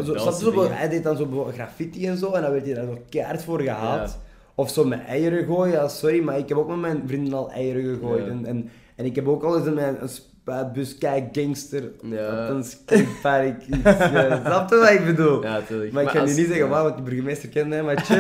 zo, 0.06 0.32
zo, 0.32 0.70
hij 0.70 0.90
deed 0.90 1.04
dan 1.04 1.18
zo 1.18 1.44
graffiti 1.54 2.08
en 2.08 2.18
zo, 2.18 2.32
en 2.32 2.42
dan 2.42 2.52
werd 2.52 2.66
hij 2.66 2.74
daar 2.74 2.86
zo 2.86 3.02
keihard 3.10 3.44
voor 3.44 3.62
gehaald. 3.62 4.18
Of 4.56 4.70
zo 4.70 4.86
met 4.86 5.06
eieren 5.06 5.46
gooien, 5.46 5.74
ja, 5.74 5.88
sorry, 5.88 6.24
maar 6.24 6.38
ik 6.38 6.50
heb 6.50 6.58
ook 6.58 6.68
met 6.68 6.78
mijn 6.78 7.04
vrienden 7.06 7.34
al 7.34 7.52
eieren 7.52 7.84
gegooid. 7.84 8.26
Ja. 8.26 8.32
En, 8.32 8.46
en, 8.46 8.70
en 8.96 9.06
ik 9.06 9.16
heb 9.16 9.28
ook 9.28 9.44
al 9.44 9.58
eens 9.58 9.68
in 9.68 9.74
mijn 9.74 10.02
een 10.02 10.10
spuitbus, 10.10 10.98
kijk, 10.98 11.28
gangster, 11.32 11.92
Ja. 12.02 12.44
op 12.44 12.56
een 12.56 12.64
skatepark 12.64 13.62
ja, 13.84 14.42
snap 14.46 14.70
je 14.70 14.76
wat 14.76 14.90
ik 14.90 15.06
bedoel? 15.06 15.44
Ja, 15.44 15.52
natuurlijk. 15.52 15.92
Maar 15.92 16.04
ik 16.04 16.10
ga 16.10 16.20
nu 16.20 16.26
niet 16.26 16.36
zeggen, 16.36 16.56
ja. 16.56 16.68
wauw, 16.68 16.84
want 16.84 16.96
die 16.96 17.04
burgemeester 17.04 17.50
kent 17.50 17.84
maar 17.84 17.98
chill. 17.98 18.18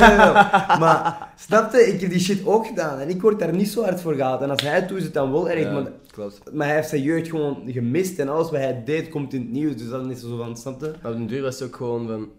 maar 0.83 1.29
snap 1.35 1.71
je, 1.71 1.77
ik 1.77 2.01
heb 2.01 2.09
die 2.09 2.19
shit 2.19 2.45
ook 2.45 2.67
gedaan 2.67 2.99
en 2.99 3.09
ik 3.09 3.21
word 3.21 3.39
daar 3.39 3.55
niet 3.55 3.69
zo 3.69 3.83
hard 3.83 4.01
voor 4.01 4.13
gehaald. 4.13 4.41
En 4.41 4.49
als 4.49 4.61
hij 4.61 4.75
het 4.75 4.87
doet, 4.87 4.97
is 4.97 5.03
het 5.03 5.13
dan 5.13 5.31
wel 5.31 5.49
erg, 5.49 5.71
maar, 5.71 5.91
klopt. 6.11 6.41
maar 6.53 6.67
hij 6.67 6.75
heeft 6.75 6.89
zijn 6.89 7.01
jeugd 7.01 7.29
gewoon 7.29 7.57
gemist 7.67 8.19
en 8.19 8.29
alles 8.29 8.51
wat 8.51 8.59
hij 8.59 8.83
deed 8.85 9.09
komt 9.09 9.33
in 9.33 9.41
het 9.41 9.51
nieuws, 9.51 9.75
dus 9.75 9.89
dat 9.89 10.09
is 10.09 10.19
zo 10.19 10.37
van, 10.37 10.57
snap 10.57 10.81
je? 10.81 10.91
Maar 11.01 11.11
op 11.11 11.17
den 11.17 11.27
duur 11.27 11.41
was 11.41 11.59
het 11.59 11.67
ook 11.67 11.75
gewoon 11.75 12.07
van... 12.07 12.29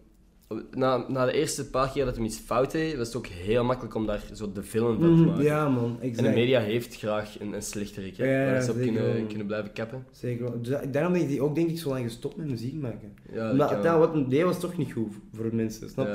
Na, 0.71 1.05
na 1.09 1.25
de 1.27 1.33
eerste 1.33 1.71
paar 1.71 1.91
keer 1.91 2.05
dat 2.05 2.17
hij 2.17 2.25
iets 2.25 2.39
fout 2.39 2.71
deed, 2.71 2.97
was 2.97 3.07
het 3.07 3.17
ook 3.17 3.27
heel 3.27 3.65
makkelijk 3.65 3.95
om 3.95 4.07
daar 4.07 4.23
zo 4.33 4.53
de 4.53 4.63
film 4.63 5.01
van 5.01 5.15
te 5.15 5.21
Mhm, 5.21 5.25
maken. 5.25 5.45
ja 5.45 5.69
man, 5.69 5.97
exact. 6.01 6.19
En 6.27 6.33
de 6.35 6.39
media 6.41 6.61
heeft 6.61 6.97
graag 6.97 7.41
een, 7.41 7.53
een 7.53 7.63
slechterik, 7.63 8.17
hè, 8.17 8.45
Ja, 8.47 8.53
waar 8.53 8.63
ze 8.63 8.71
op 8.71 8.77
kunnen, 8.77 9.27
kunnen 9.27 9.47
blijven 9.47 9.73
kappen. 9.73 10.05
Zeker 10.13 10.45
wel. 10.45 10.61
Dus 10.63 10.69
dat- 10.69 10.93
daarom 10.93 11.15
heeft 11.15 11.29
hij 11.31 11.41
ook 11.41 11.55
denk 11.55 11.71
ik 11.71 11.79
zo 11.79 11.89
lang 11.89 12.05
gestopt 12.05 12.37
met 12.37 12.47
muziek 12.49 12.75
maken. 12.75 13.13
Ja, 13.33 13.53
dat 13.53 13.99
wat 13.99 14.13
hij 14.15 14.27
deed 14.29 14.43
was 14.43 14.61
toch 14.61 14.77
niet 14.77 14.93
goed 14.93 15.13
voor 15.35 15.49
mensen, 15.55 15.91
snap 15.91 16.07
je? 16.07 16.13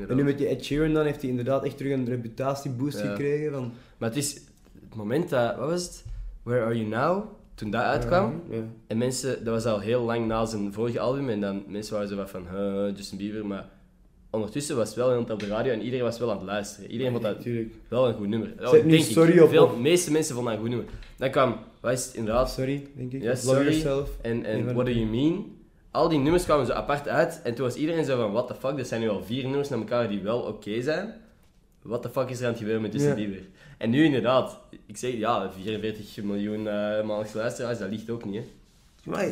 Ja, 0.00 0.06
En 0.08 0.16
nu 0.16 0.24
met 0.24 0.38
die 0.38 0.46
Ed 0.46 0.64
Sheeran 0.64 0.92
dan 0.92 1.04
heeft 1.04 1.20
hij 1.20 1.30
inderdaad 1.30 1.64
echt 1.64 1.76
terug 1.76 1.92
een 1.92 2.06
reputatieboost 2.08 3.00
Ja. 3.00 3.06
gekregen. 3.08 3.52
Van, 3.52 3.72
Maar 3.98 4.08
het 4.08 4.18
is 4.18 4.34
het 4.80 4.94
moment 4.94 5.28
dat, 5.28 5.56
wat 5.56 5.68
was 5.70 5.82
het? 5.84 6.04
Where 6.42 6.64
Are 6.64 6.74
You 6.76 6.88
Now? 6.88 7.24
Toen 7.58 7.70
dat 7.70 7.82
uitkwam. 7.82 8.42
Ja. 8.50 8.56
En 8.86 8.98
mensen, 8.98 9.44
dat 9.44 9.54
was 9.54 9.72
al 9.72 9.80
heel 9.80 10.02
lang 10.02 10.26
na 10.26 10.46
zijn 10.46 10.72
vorige 10.72 11.00
album. 11.00 11.28
En 11.28 11.40
dan 11.40 11.64
mensen 11.66 11.92
waren 11.94 12.08
zo 12.08 12.16
wat 12.16 12.30
van, 12.30 12.46
huh, 12.52 12.96
Justin 12.96 13.18
Bieber. 13.18 13.46
Maar 13.46 13.68
ondertussen 14.30 14.76
was 14.76 14.88
het 14.88 14.96
wel 14.96 15.10
iemand 15.10 15.30
op 15.30 15.40
de 15.40 15.46
radio 15.46 15.72
en 15.72 15.80
iedereen 15.82 16.04
was 16.04 16.18
wel 16.18 16.30
aan 16.30 16.36
het 16.36 16.46
luisteren. 16.46 16.90
Iedereen 16.90 17.12
vond 17.12 17.24
dat 17.24 17.36
wel 17.88 18.08
een 18.08 18.14
goed 18.14 18.28
nummer. 18.28 18.52
Oh, 18.60 18.68
Zet 18.68 18.84
nu 18.84 18.90
denk 18.90 19.04
Sorry 19.04 19.32
ik. 19.32 19.42
op, 19.42 19.48
Veel, 19.48 19.70
De 19.70 19.76
meeste 19.76 20.12
mensen 20.12 20.34
vonden 20.34 20.52
dat 20.52 20.62
een 20.62 20.68
goed 20.68 20.76
nummer. 20.78 20.94
Dan 21.16 21.30
kwam, 21.30 21.56
wat 21.80 21.92
is 21.92 22.04
het 22.06 22.14
inderdaad? 22.14 22.50
Sorry, 22.50 22.86
denk 22.96 23.12
ik. 23.12 23.22
Ja, 23.22 23.34
sorry. 23.34 23.86
En, 24.22 24.44
en 24.44 24.64
What 24.74 24.86
Do 24.86 24.92
You 24.92 25.06
Mean? 25.06 25.56
Al 25.90 26.08
die 26.08 26.18
nummers 26.18 26.44
kwamen 26.44 26.66
zo 26.66 26.72
apart 26.72 27.08
uit. 27.08 27.40
En 27.44 27.54
toen 27.54 27.64
was 27.64 27.74
iedereen 27.74 28.04
zo 28.04 28.16
van, 28.16 28.32
what 28.32 28.46
the 28.46 28.54
fuck, 28.54 28.78
er 28.78 28.84
zijn 28.84 29.00
nu 29.00 29.08
al 29.08 29.22
vier 29.22 29.44
nummers 29.44 29.68
naar 29.68 29.78
elkaar 29.78 30.08
die 30.08 30.20
wel 30.20 30.40
oké 30.40 30.82
zijn. 30.82 31.14
What 31.82 32.02
the 32.02 32.08
fuck 32.10 32.28
is 32.28 32.38
er 32.38 32.44
aan 32.44 32.50
het 32.50 32.58
gebeuren 32.58 32.82
met 32.82 32.92
Justin. 32.92 33.14
Bieber? 33.14 33.40
En 33.78 33.90
nu 33.90 34.04
inderdaad, 34.04 34.60
ik 34.86 34.96
zeg 34.96 35.12
ja, 35.14 35.50
44 35.52 36.22
miljoen 36.24 36.58
uh, 36.60 36.64
maandelijks 36.66 37.32
luisteraars, 37.32 37.78
dat 37.78 37.90
ligt 37.90 38.10
ook 38.10 38.24
niet. 38.24 38.34
Hè. 38.34 38.44
Maar, 39.10 39.28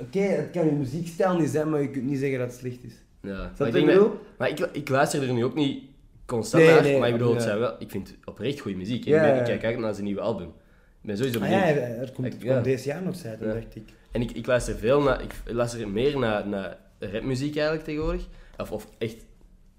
Oké, 0.00 0.18
het 0.20 0.50
kan 0.50 0.64
je 0.66 0.72
muziekstijl 0.72 1.38
niet 1.38 1.48
zijn, 1.50 1.70
maar 1.70 1.82
je 1.82 1.90
kunt 1.90 2.04
niet 2.04 2.18
zeggen 2.18 2.38
dat 2.38 2.48
het 2.48 2.58
slecht 2.58 2.84
is. 2.84 2.92
Ja. 3.22 3.52
Maar, 3.58 3.66
ik, 3.68 3.72
denk 3.74 3.86
dat- 3.92 4.12
maar 4.38 4.48
ik, 4.48 4.58
ik 4.58 4.88
luister 4.88 5.22
er 5.28 5.32
nu 5.32 5.44
ook 5.44 5.54
niet 5.54 5.82
constant 6.26 6.62
Nee, 6.64 6.72
naar, 6.74 6.82
nee, 6.82 6.98
maar 6.98 7.08
ik 7.08 7.14
bedoel, 7.14 7.32
het 7.34 7.42
ja. 7.42 7.46
zijn 7.48 7.58
wel, 7.58 7.74
ik 7.78 7.90
vind 7.90 8.14
oprecht 8.24 8.60
goede 8.60 8.76
muziek. 8.76 9.04
Ja, 9.04 9.22
ik, 9.24 9.32
ben- 9.32 9.38
ik 9.40 9.44
kijk 9.60 9.64
uit 9.64 9.78
naar 9.78 9.92
zijn 9.92 10.04
nieuwe 10.06 10.20
album. 10.20 10.46
Ik 10.46 11.06
ben 11.06 11.16
sowieso 11.16 11.38
Ah 11.40 11.44
benieuwd. 11.48 11.64
ja, 11.64 11.70
er 11.82 12.10
komt, 12.12 12.26
Ik- 12.26 12.32
het 12.32 12.42
ja. 12.42 12.52
komt 12.52 12.64
deze 12.64 12.88
jaar 12.88 13.02
nog 13.02 13.16
zijn, 13.16 13.38
Ja. 13.40 13.52
dacht 13.52 13.76
ik. 13.76 13.82
En 14.12 14.20
ik, 14.22 14.30
ik 14.30 14.46
luister 14.46 14.76
veel 14.76 15.02
naar, 15.02 15.22
ik 15.22 15.32
luister 15.46 15.88
meer 15.88 16.18
naar, 16.18 16.48
naar 16.48 16.76
rapmuziek 16.98 17.54
eigenlijk 17.56 17.84
tegenwoordig. 17.86 18.26
Of, 18.58 18.72
of 18.72 18.86
echt 18.98 19.24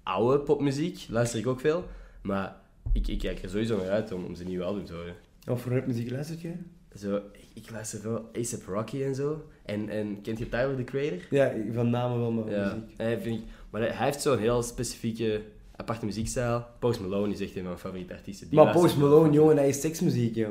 oude 0.02 0.38
popmuziek 0.38 1.06
luister 1.08 1.38
ik 1.38 1.46
ook 1.46 1.60
veel. 1.60 1.84
Maar 2.22 2.56
ik, 2.92 3.08
ik 3.08 3.18
kijk 3.18 3.42
er 3.42 3.48
sowieso 3.50 3.76
naar 3.76 3.88
uit 3.90 4.12
om, 4.12 4.24
om 4.24 4.34
zijn 4.34 4.48
nieuwe 4.48 4.64
album 4.64 4.84
te 4.84 4.92
horen. 4.92 5.14
Wat 5.44 5.60
voor 5.60 5.72
rapmuziek 5.72 6.10
luistert 6.10 6.40
je? 6.40 6.52
Zo, 6.98 7.16
ik, 7.16 7.62
ik 7.64 7.70
luister 7.70 8.00
veel 8.00 8.16
A$AP 8.36 8.66
Rocky 8.66 9.02
en 9.02 9.14
zo. 9.14 9.44
En, 9.64 9.88
en 9.88 10.20
kent 10.22 10.38
je 10.38 10.48
Tyler, 10.48 10.76
the 10.76 10.84
Creator? 10.84 11.18
Ja, 11.30 11.52
van 11.74 11.90
namen 11.90 12.18
wel, 12.20 12.30
maar 12.32 12.50
Ja, 12.50 12.64
muziek. 12.64 12.94
hij 12.96 13.20
vind 13.20 13.38
ik, 13.40 13.44
maar 13.70 13.80
hij 13.80 13.90
hij 13.90 14.06
heeft 14.06 14.20
zo'n 14.22 14.38
heel 14.38 14.62
specifieke, 14.62 15.42
aparte 15.76 16.04
muziekstijl. 16.04 16.64
Post 16.78 17.00
Malone 17.00 17.32
is 17.32 17.40
echt 17.40 17.48
een 17.50 17.54
van 17.54 17.64
mijn 17.64 17.78
favoriete 17.78 18.14
artiesten. 18.14 18.46
Die 18.48 18.56
Maar 18.56 18.64
luister 18.64 18.88
Post 18.88 19.00
Malone, 19.02 19.32
jongen, 19.32 19.56
hij 19.56 19.68
is 19.68 19.80
seksmuziek, 19.80 20.34
joh. 20.34 20.48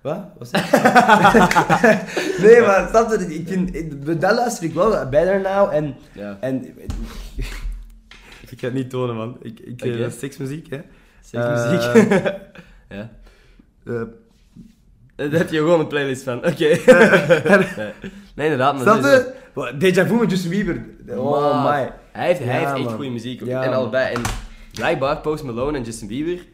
Wat? 0.00 0.24
Zeg 0.40 0.70
je? 0.70 2.38
nee, 2.46 2.60
maar 2.60 2.88
snap 2.88 3.10
je, 3.20 3.34
ik 3.34 3.48
vind, 3.48 3.74
ik- 3.74 4.20
dat 4.20 4.34
luister 4.34 4.64
ik 4.64 4.72
wel, 4.74 5.08
Better 5.08 5.40
Now, 5.40 5.72
en... 5.72 5.94
Ja, 6.12 6.38
en 6.40 6.64
ik 8.50 8.58
ga 8.60 8.66
het 8.66 8.74
niet 8.74 8.90
tonen, 8.90 9.16
man. 9.16 9.36
Ik, 9.42 9.60
ik, 9.60 9.78
dat 9.78 10.12
is 10.12 10.18
seksmuziek, 10.18 10.70
hè. 10.70 10.80
Seksmuziek. 11.26 12.12
Eh, 12.12 12.24
ja. 12.98 13.10
Eh, 13.84 14.02
Daar 15.16 15.30
heb 15.30 15.50
je 15.50 15.56
gewoon 15.56 15.80
een 15.80 15.86
playlist 15.86 16.22
van. 16.22 16.36
Oké. 16.38 16.48
nee. 17.76 17.92
nee, 18.34 18.46
inderdaad. 18.50 18.74
Maar 18.74 18.82
snap 18.82 19.02
je? 19.54 19.76
Deja 19.78 20.06
Vu 20.06 20.14
met 20.14 20.30
Justin 20.30 20.50
Bieber. 20.50 20.84
Oh, 21.08 21.64
Maar 21.64 21.84
my. 21.84 21.92
Hij 22.12 22.26
heeft, 22.26 22.40
hij 22.40 22.58
heeft 22.58 22.86
echt 22.86 22.94
goede 22.94 23.10
muziek. 23.10 23.44
Ja, 23.44 23.64
en 23.64 23.72
allebei. 23.72 24.14
En 24.14 24.22
blijkbaar 24.72 25.20
Post 25.20 25.44
Malone 25.44 25.78
en 25.78 25.84
Justin 25.84 26.08
Bieber. 26.08 26.44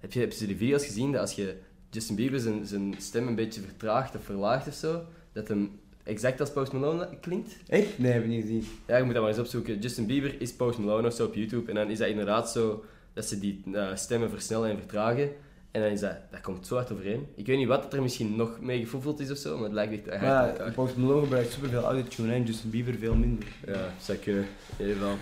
Heb 0.00 0.12
je, 0.12 0.20
heb 0.20 0.32
je 0.32 0.46
de 0.46 0.56
video's 0.56 0.84
gezien 0.84 1.12
dat 1.12 1.20
als 1.20 1.32
je 1.32 1.56
Justin 1.90 2.16
Bieber 2.16 2.40
zijn, 2.40 2.66
zijn 2.66 2.94
stem 2.98 3.26
een 3.26 3.34
beetje 3.34 3.60
vertraagt 3.60 4.16
of 4.16 4.24
verlaagt 4.24 4.66
of 4.68 4.74
zo, 4.74 5.02
dat 5.32 5.48
hem 5.48 5.80
exact 6.02 6.40
als 6.40 6.52
Post 6.52 6.72
Malone 6.72 7.08
klinkt? 7.20 7.56
Echt? 7.68 7.98
Nee, 7.98 8.12
heb 8.12 8.22
ik 8.22 8.28
niet 8.28 8.40
gezien. 8.40 8.66
Ja, 8.86 8.96
je 8.96 9.02
moet 9.04 9.12
dat 9.12 9.22
maar 9.22 9.32
eens 9.32 9.40
opzoeken. 9.40 9.78
Justin 9.78 10.06
Bieber 10.06 10.40
is 10.40 10.52
Post 10.52 10.78
Malone 10.78 11.06
of 11.06 11.14
zo 11.14 11.24
op 11.24 11.34
YouTube. 11.34 11.68
En 11.68 11.74
dan 11.74 11.90
is 11.90 11.98
dat 11.98 12.08
inderdaad 12.08 12.50
zo 12.50 12.84
dat 13.16 13.24
ze 13.24 13.38
die 13.38 13.62
eh, 13.72 13.94
stemmen 13.94 14.30
versnellen 14.30 14.70
en 14.70 14.78
vertragen. 14.78 15.30
En 15.70 15.82
dan 15.82 15.90
is 15.90 16.00
dat, 16.00 16.16
dat 16.30 16.40
komt 16.40 16.66
zo 16.66 16.74
hard 16.74 16.92
overeen. 16.92 17.26
Ik 17.34 17.46
weet 17.46 17.56
niet 17.56 17.66
wat 17.66 17.92
er 17.92 18.02
misschien 18.02 18.36
nog 18.36 18.60
mee 18.60 18.80
gevoefeld 18.80 19.20
is 19.20 19.30
of 19.30 19.36
zo, 19.36 19.54
maar 19.54 19.64
het 19.64 19.72
lijkt 19.72 20.08
echt 20.08 20.22
hard 20.22 20.50
elkaar. 20.58 20.72
Post 20.72 20.96
Malone 20.96 21.20
gebruikt 21.22 21.52
superveel 21.52 21.82
autotune 21.82 22.32
en 22.32 22.44
Justin 22.44 22.70
Bieber 22.70 22.94
veel 22.94 23.14
minder. 23.14 23.48
Ja, 23.66 23.92
zou 24.00 24.18
kunnen. 24.18 24.46
In 24.76 24.86
ieder 24.86 24.96
geval. 24.96 25.16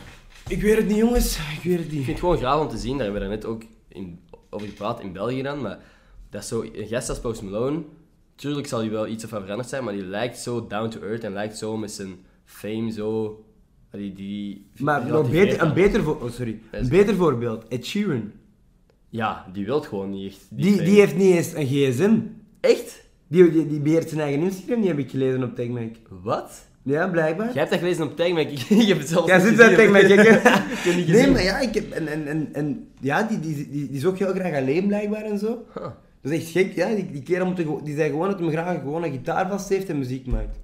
Ik 0.48 0.62
weet 0.62 0.76
het 0.76 0.86
niet, 0.86 0.96
jongens. 0.96 1.38
Ik 1.38 1.62
weet 1.62 1.76
het 1.78 1.86
Ik 1.86 1.92
niet. 1.92 2.04
vind 2.04 2.06
het 2.06 2.18
gewoon 2.18 2.36
graag 2.36 2.60
om 2.60 2.68
te 2.68 2.78
zien, 2.78 2.96
daar 2.98 3.04
hebben 3.06 3.22
we 3.22 3.34
net 3.34 3.44
ook 3.44 3.62
in, 3.88 4.20
over 4.50 4.68
gepraat 4.68 5.00
in 5.00 5.12
België 5.12 5.42
dan, 5.42 5.60
maar 5.60 5.78
dat 6.30 6.42
is 6.42 6.48
zo, 6.48 6.62
een 6.62 6.86
gast 6.86 7.08
als 7.08 7.20
Post 7.20 7.42
Malone, 7.42 7.82
tuurlijk 8.34 8.66
zal 8.66 8.80
hij 8.80 8.90
wel 8.90 9.06
iets 9.06 9.24
van 9.24 9.40
veranderd 9.40 9.68
zijn, 9.68 9.84
maar 9.84 9.92
die 9.92 10.04
lijkt 10.04 10.38
zo 10.38 10.66
down 10.66 10.88
to 10.88 11.00
earth 11.00 11.24
en 11.24 11.32
lijkt 11.32 11.58
zo 11.58 11.76
met 11.76 11.92
zijn 11.92 12.16
fame 12.44 12.90
zo... 12.92 13.38
Die, 13.96 14.12
die, 14.14 14.66
Maar 14.76 15.06
nog 15.06 15.30
beter, 15.30 15.62
een, 15.62 15.74
beter 15.74 16.02
voor, 16.02 16.22
oh, 16.22 16.30
sorry. 16.30 16.58
Een 16.70 16.88
beter 16.88 17.14
voorbeeld. 17.14 17.68
Ed 17.68 17.86
Sheeran. 17.86 18.30
Ja, 19.08 19.46
die 19.52 19.64
wil 19.64 19.80
gewoon 19.80 20.10
niet 20.10 20.30
echt. 20.32 20.40
Die, 20.50 20.82
die 20.82 20.98
heeft 20.98 21.16
niet 21.16 21.34
eens 21.34 21.54
een 21.54 21.66
gsm. 21.66 22.16
Echt? 22.60 23.02
Die, 23.28 23.50
die, 23.50 23.66
die 23.66 23.80
beheert 23.80 24.08
zijn 24.08 24.20
eigen 24.20 24.42
Instagram, 24.42 24.80
die 24.80 24.88
heb 24.90 24.98
ik 24.98 25.10
gelezen 25.10 25.42
op 25.42 25.54
TechMac. 25.54 25.90
Wat? 26.22 26.66
Ja, 26.82 27.08
blijkbaar. 27.08 27.46
Jij 27.46 27.54
hebt 27.58 27.70
dat 27.70 27.78
gelezen 27.78 28.04
op 28.04 28.16
TagMac, 28.16 28.48
ik, 28.50 28.60
ik 28.82 28.88
heb 28.88 28.98
het 28.98 29.08
zelfs 29.08 29.26
Jij 29.28 29.40
zit 29.40 29.56
bij 29.56 29.68
gezien. 29.74 29.92
TechMac, 29.92 30.02
ik 30.18 31.06
heb- 31.06 31.06
Nee, 31.14 31.30
maar 31.30 31.42
ja, 31.42 31.60
ik 31.60 31.74
heb... 31.74 31.90
En, 31.90 32.06
en, 32.06 32.26
en, 32.26 32.48
en 32.52 32.88
ja, 33.00 33.22
die, 33.22 33.40
die, 33.40 33.54
die, 33.54 33.68
die 33.88 33.96
is 33.96 34.04
ook 34.04 34.18
heel 34.18 34.32
graag 34.34 34.54
alleen, 34.54 34.86
blijkbaar, 34.86 35.22
en 35.22 35.38
zo. 35.38 35.64
Huh. 35.74 35.86
Dat 36.20 36.32
is 36.32 36.38
echt 36.38 36.50
gek, 36.50 36.72
ja. 36.74 36.94
Die, 36.94 37.10
die 37.10 37.22
kerel 37.22 37.46
moet, 37.46 37.84
die 37.84 37.94
zei 37.96 38.10
gewoon 38.10 38.30
dat 38.30 38.38
hij 38.40 38.48
graag 38.50 38.78
gewoon 38.80 39.04
een 39.04 39.12
gitaar 39.12 39.48
vast 39.50 39.68
heeft 39.68 39.88
en 39.88 39.98
muziek 39.98 40.26
maakt. 40.26 40.58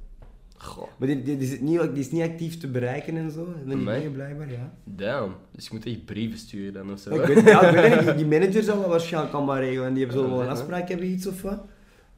Goh, 0.62 0.88
Maar 0.96 1.09
die, 1.09 1.23
die, 1.23 1.37
die, 1.37 1.49
zit 1.49 1.61
niet, 1.61 1.81
die 1.81 1.99
is 1.99 2.11
niet 2.11 2.23
actief 2.23 2.59
te 2.59 2.68
bereiken 2.68 3.16
en 3.16 3.31
zo. 3.31 3.44
En 3.44 3.64
die 3.64 3.75
Amai. 3.75 3.96
dingen 3.96 4.12
blijkbaar, 4.12 4.51
ja. 4.51 4.73
damn. 4.85 5.35
Dus 5.55 5.64
je 5.64 5.70
moet 5.73 5.87
echt 5.87 6.05
brieven 6.05 6.38
sturen 6.38 6.73
dan 6.73 6.92
of 6.92 6.99
zo. 6.99 7.11
Ik 7.11 7.27
weet, 7.27 7.44
ja, 7.44 7.62
ik 7.62 7.75
weet 7.75 8.07
niet, 8.07 8.16
die, 8.18 8.27
manager 8.27 8.62
zal 8.62 8.81
dat 8.81 8.90
waarschijnlijk 8.90 9.35
allemaal 9.35 9.59
regelen 9.59 9.87
en 9.87 9.94
die 9.94 10.05
hebben 10.05 10.23
zo 10.23 10.31
wel 10.31 10.42
een 10.42 10.49
afspraak 10.49 10.88
hebben, 10.88 11.07
iets 11.07 11.27
of 11.27 11.42
wat. 11.42 11.64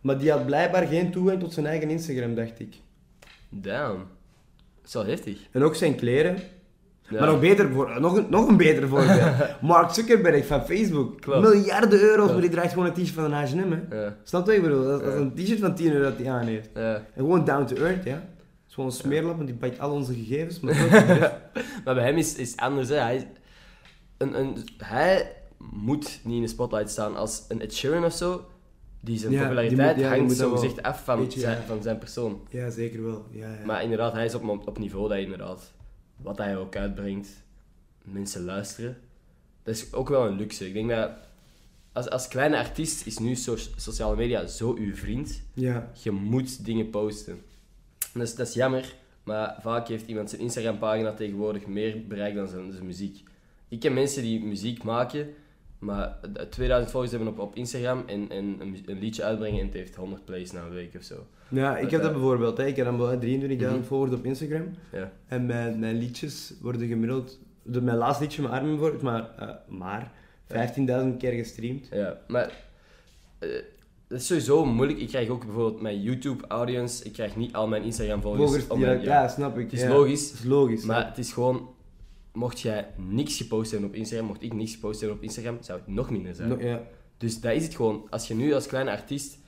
Maar 0.00 0.18
die 0.18 0.30
had 0.30 0.46
blijkbaar 0.46 0.86
geen 0.86 1.10
toegang 1.10 1.40
tot 1.40 1.52
zijn 1.52 1.66
eigen 1.66 1.90
Instagram, 1.90 2.34
dacht 2.34 2.60
ik. 2.60 2.74
Damn. 3.48 3.98
Dat 3.98 4.86
is 4.86 4.92
wel 4.92 5.06
heftig. 5.06 5.38
En 5.50 5.62
ook 5.62 5.74
zijn 5.74 5.94
kleren. 5.94 6.36
Ja. 7.12 7.18
Maar 7.20 7.28
nog, 7.28 7.40
beter 7.40 7.68
voor, 7.70 8.00
nog, 8.00 8.16
een, 8.16 8.26
nog 8.30 8.48
een 8.48 8.56
beter 8.56 8.88
voorbeeld. 8.88 9.20
Mark 9.60 9.90
Zuckerberg 9.90 10.46
van 10.46 10.64
Facebook. 10.66 11.20
Klopt. 11.20 11.40
Miljarden 11.40 12.00
euro's, 12.00 12.26
Ja. 12.26 12.32
maar 12.32 12.40
die 12.40 12.50
draagt 12.50 12.72
gewoon 12.72 12.86
een 12.86 12.92
t-shirt 12.92 13.08
van 13.10 13.24
een 13.24 13.32
H&M. 13.32 13.94
Ja. 13.94 14.16
Snap 14.22 14.46
je 14.46 14.50
wat 14.52 14.56
ik 14.56 14.62
bedoel? 14.62 14.84
Dat, 14.84 15.00
is- 15.00 15.06
dat 15.06 15.14
is 15.14 15.20
een 15.20 15.34
t-shirt 15.34 15.58
van 15.60 15.74
10 15.74 15.92
euro 15.92 16.02
dat 16.10 16.18
hij 16.18 16.30
aan 16.30 16.46
heeft. 16.46 16.68
En 16.72 17.04
gewoon 17.16 17.44
down 17.44 17.64
to 17.64 17.76
earth, 17.76 18.04
ja. 18.04 18.12
Het 18.12 18.68
is 18.68 18.74
gewoon 18.74 18.90
een 18.90 18.96
smeerlap, 18.96 19.36
want 19.36 19.46
die 19.48 19.56
pakt 19.56 19.78
al 19.80 19.90
onze 19.92 20.14
gegevens. 20.14 20.60
Maar 21.84 21.94
bij 21.94 22.04
hem 22.04 22.16
is 22.16 22.34
is 22.36 22.50
het 22.50 22.60
anders. 22.60 22.88
Hè. 22.88 22.94
Hij, 22.96 23.28
een, 24.18 24.38
een, 24.40 24.56
hij 24.76 25.32
moet 25.72 26.20
niet 26.24 26.36
in 26.36 26.42
de 26.42 26.48
spotlight 26.48 26.90
staan 26.90 27.16
als 27.16 27.44
een 27.48 27.60
Ed 27.60 27.74
Sheeran 27.74 28.04
of 28.04 28.12
zo. 28.12 28.44
Die 29.00 29.18
zijn 29.18 29.30
die 29.30 29.40
populariteit 29.40 29.96
moet- 29.96 30.04
hangt 30.06 30.36
zo 30.36 30.50
gezegd 30.50 30.82
af 30.82 31.04
van, 31.04 31.30
zijn, 31.30 31.58
van 31.66 31.82
zijn 31.82 31.98
persoon. 31.98 32.40
ja, 32.50 32.70
zeker 32.70 33.02
wel. 33.04 33.24
Ja, 33.30 33.46
ja. 33.46 33.66
Maar 33.66 33.82
inderdaad, 33.82 34.12
hij 34.12 34.24
is 34.24 34.34
op, 34.34 34.48
op 34.68 34.78
niveau 34.78 35.08
dat 35.08 35.18
inderdaad, 35.18 35.72
wat 36.22 36.38
hij 36.38 36.56
ook 36.56 36.76
uitbrengt, 36.76 37.28
mensen 38.02 38.44
luisteren. 38.44 38.96
Dat 39.62 39.74
is 39.74 39.92
ook 39.92 40.08
wel 40.08 40.26
een 40.26 40.36
luxe. 40.36 40.66
Ik 40.66 40.72
denk 40.74 40.88
dat 40.88 41.10
als, 41.92 42.10
als 42.10 42.28
kleine 42.28 42.58
artiest 42.58 43.06
is 43.06 43.18
nu 43.18 43.34
so- 43.34 43.56
sociale 43.76 44.16
media 44.16 44.46
zo 44.46 44.74
uw 44.76 44.94
vriend. 44.94 45.42
ja. 45.54 45.90
Je 46.02 46.10
moet 46.10 46.64
dingen 46.64 46.90
posten. 46.90 47.32
En 47.32 48.18
dat, 48.20 48.28
is, 48.28 48.34
dat 48.34 48.48
is 48.48 48.54
jammer, 48.54 48.94
maar 49.24 49.56
vaak 49.60 49.88
heeft 49.88 50.06
iemand 50.06 50.30
zijn 50.30 50.42
Instagram-pagina 50.42 51.14
tegenwoordig 51.14 51.66
meer 51.66 52.06
bereik 52.06 52.34
dan 52.34 52.48
zijn, 52.48 52.72
zijn 52.72 52.86
muziek. 52.86 53.22
Ik 53.68 53.80
ken 53.80 53.94
mensen 53.94 54.22
die 54.22 54.44
muziek 54.44 54.82
maken, 54.82 55.34
maar 55.82 56.18
eh, 56.34 56.42
2000 56.42 56.90
volgers 56.92 57.12
hebben 57.12 57.28
op, 57.30 57.38
op 57.38 57.56
Instagram 57.56 58.02
en, 58.06 58.26
en 58.30 58.56
een, 58.60 58.82
een 58.86 58.98
liedje 58.98 59.22
uitbrengen 59.24 59.60
en 59.60 59.66
het 59.66 59.74
heeft 59.74 59.94
100 59.94 60.24
plays 60.24 60.52
na 60.52 60.60
een 60.62 60.70
week 60.70 60.94
of 60.96 61.02
zo. 61.02 61.14
Ja, 61.48 61.76
ik 61.76 61.82
Dat, 61.82 61.90
heb 61.90 62.00
dat 62.00 62.10
eh, 62.10 62.16
bijvoorbeeld. 62.16 62.56
Hè. 62.56 62.66
Ik 62.66 62.76
heb 62.76 62.86
dan 62.86 62.98
wel 62.98 63.18
23.000 63.20 63.56
Mhm. 63.56 63.82
volgers 63.82 64.12
op 64.14 64.24
Instagram. 64.24 64.64
Ja. 64.92 65.12
En 65.26 65.46
mijn, 65.46 65.78
mijn 65.78 65.96
liedjes 65.98 66.52
worden 66.60 66.88
gemiddeld... 66.88 67.38
De, 67.62 67.80
mijn 67.80 67.96
laatste 67.96 68.22
liedje, 68.24 68.42
mijn 68.42 68.54
arm 68.54 68.66
bijvoorbeeld, 68.68 69.02
maar, 69.02 69.30
eh, 69.38 69.48
maar 69.68 70.12
15.000 70.46 71.16
keer 71.18 71.32
gestreamd. 71.32 71.88
Ja, 71.92 72.18
maar 72.28 72.52
eh, 73.38 73.48
dat 74.08 74.20
is 74.20 74.26
sowieso 74.26 74.64
moeilijk. 74.64 74.98
Ik 74.98 75.08
krijg 75.08 75.28
ook 75.28 75.44
bijvoorbeeld 75.44 75.80
mijn 75.80 76.00
YouTube-audience, 76.02 77.04
ik 77.04 77.12
krijg 77.12 77.36
niet 77.36 77.54
al 77.54 77.68
mijn 77.68 77.82
Instagram-volgers. 77.82 78.64
Volgers, 78.64 78.90
dat- 78.92 79.02
ja, 79.02 79.28
snap 79.28 79.58
ik. 79.58 79.64
Het 79.64 79.72
is 79.72 79.80
ja. 79.82 79.88
logisch, 79.88 80.30
Het 80.30 80.38
is 80.38 80.44
logisch. 80.44 80.84
Maar 80.84 81.00
ja. 81.00 81.06
het 81.08 81.18
is 81.18 81.32
gewoon, 81.32 81.68
mocht 82.32 82.60
jij 82.60 82.88
niks 82.96 83.36
gepost 83.36 83.70
hebben 83.70 83.88
op 83.88 83.94
Instagram, 83.94 84.26
mocht 84.26 84.42
ik 84.42 84.52
niks 84.52 84.72
gepost 84.74 85.00
hebben 85.00 85.18
op 85.18 85.22
Instagram, 85.24 85.58
zou 85.60 85.78
het 85.78 85.88
nog 85.88 86.10
minder 86.10 86.34
zijn. 86.34 86.48
No- 86.48 86.58
ja. 86.60 86.82
Dus 87.16 87.40
dat 87.40 87.52
is 87.52 87.64
het 87.64 87.74
gewoon. 87.74 88.06
Als 88.10 88.28
je 88.28 88.34
nu 88.34 88.52
als 88.54 88.66
kleine 88.66 88.90
artiest 88.90 89.38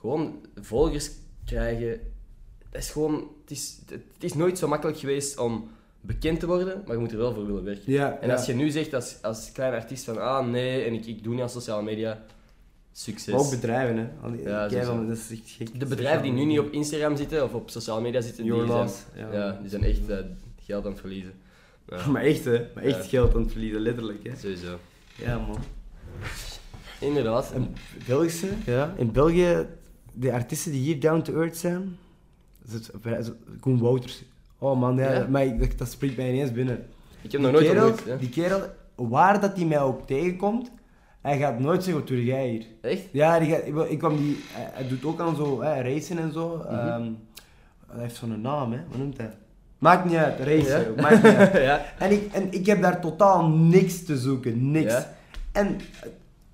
gewoon 0.00 0.46
volgers 0.60 1.10
krijgen, 1.44 2.00
dat 2.70 2.80
is 2.82 2.90
gewoon, 2.90 3.14
het 3.40 3.50
is, 3.50 3.78
het 3.90 4.24
is 4.24 4.34
nooit 4.34 4.58
zo 4.58 4.68
makkelijk 4.68 4.98
geweest 4.98 5.38
om 5.38 5.68
bekend 6.00 6.40
te 6.40 6.46
worden, 6.46 6.82
maar 6.86 6.94
je 6.94 7.00
moet 7.02 7.12
er 7.12 7.18
wel 7.18 7.34
voor 7.34 7.46
willen 7.46 7.64
werken. 7.64 7.92
Ja, 7.92 8.18
En 8.20 8.28
ja. 8.28 8.34
als 8.34 8.46
je 8.46 8.54
nu 8.54 8.70
zegt 8.70 8.94
als, 8.94 9.16
als 9.22 9.52
kleine 9.52 9.76
artiest 9.76 10.04
van, 10.04 10.18
ah 10.18 10.46
nee, 10.46 10.84
en 10.84 10.94
ik, 10.94 11.06
ik 11.06 11.22
doe 11.22 11.32
niet 11.32 11.42
aan 11.42 11.50
sociale 11.50 11.82
media, 11.82 12.24
succes. 12.92 13.32
Maar 13.34 13.42
ook 13.42 13.50
bedrijven, 13.50 13.96
hè. 13.96 14.08
Al 14.22 14.30
die, 14.30 14.42
Ja, 14.42 14.68
dat 14.68 15.16
is 15.16 15.30
echt 15.30 15.40
gek. 15.44 15.80
de 15.80 15.86
bedrijven 15.86 16.22
die 16.22 16.32
nu 16.32 16.44
niet 16.44 16.58
op 16.58 16.72
Instagram 16.72 17.16
zitten 17.16 17.44
of 17.44 17.54
op 17.54 17.70
sociale 17.70 18.00
media 18.00 18.20
zitten, 18.20 18.44
die 18.44 18.52
zijn, 18.66 19.32
ja, 19.32 19.58
die 19.60 19.70
zijn 19.70 19.82
echt 19.84 20.08
eh, 20.08 20.18
geld 20.64 20.84
aan 20.84 20.90
het 20.90 21.00
verliezen. 21.00 21.32
Ja, 21.88 22.06
Maar 22.06 22.22
echt, 22.22 22.44
hè. 22.44 22.66
Maar 22.74 22.84
echt 22.84 23.06
geld 23.06 23.34
aan 23.34 23.42
het 23.42 23.52
verliezen, 23.52 23.80
letterlijk, 23.80 24.28
hè. 24.28 24.36
sowieso. 24.36 24.78
Ja, 25.14 25.38
man. 25.38 25.58
Inderdaad. 27.00 27.52
En 27.52 27.74
Belgische, 28.06 28.48
ja. 28.66 28.94
In 28.96 29.12
België, 29.12 29.66
de 30.12 30.32
artiesten 30.32 30.72
die 30.72 30.80
hier 30.80 31.00
down 31.00 31.22
to 31.22 31.34
earth 31.34 31.56
zijn, 31.56 31.96
Koen 33.60 33.78
Wouters. 33.78 34.22
Oh 34.58 34.80
man, 34.80 34.96
ja, 34.96 35.12
Ja? 35.12 35.26
Maar 35.26 35.58
dat, 35.58 35.78
dat 35.78 35.90
springt 35.90 36.16
mij 36.16 36.28
ineens 36.32 36.52
binnen. 36.52 36.86
Ik 37.22 37.32
heb 37.32 37.40
nog 37.40 37.52
nooit 37.52 37.66
kerel, 37.66 37.86
ontmoet. 37.86 38.06
Ja. 38.06 38.16
Die 38.16 38.28
kerel, 38.28 38.60
waar 38.94 39.40
dat 39.40 39.56
hij 39.56 39.64
mij 39.64 39.80
ook 39.80 40.06
tegenkomt, 40.06 40.70
hij 41.20 41.38
gaat 41.38 41.58
nooit 41.58 41.84
zeggen, 41.84 42.02
wat 42.02 42.08
doe 42.08 42.24
jij 42.24 42.48
hier? 42.48 42.66
Echt? 42.80 43.02
Ja, 43.12 43.38
die 43.38 43.50
gaat, 43.50 43.66
ik, 43.66 43.90
ik 43.90 43.98
kwam 43.98 44.16
die, 44.16 44.36
hij, 44.52 44.70
hij 44.72 44.88
doet 44.88 45.04
ook 45.04 45.20
aan 45.20 45.36
zo 45.36 45.62
hè, 45.62 45.82
racen 45.82 46.18
en 46.18 46.32
zo. 46.32 46.56
Mhm. 46.56 46.66
Ehm, 46.74 47.12
hij 47.86 48.02
heeft 48.02 48.16
zo'n 48.16 48.40
naam, 48.40 48.72
hè. 48.72 48.78
Wat 48.88 48.98
noemt 48.98 49.16
hij? 49.16 49.36
Maakt 49.78 50.04
niet 50.04 50.14
uit, 50.16 50.38
racen. 50.40 50.94
Ja. 50.96 51.02
Maakt 51.02 51.22
niet 51.22 51.34
uit. 51.34 51.52
ja. 51.70 51.84
En 51.98 52.10
ik, 52.12 52.32
en 52.32 52.46
ik 52.52 52.66
heb 52.66 52.82
daar 52.82 53.00
totaal 53.00 53.48
niks 53.48 54.04
te 54.04 54.16
zoeken, 54.16 54.70
niks. 54.70 54.92
Ja. 54.92 55.14
En 55.52 55.76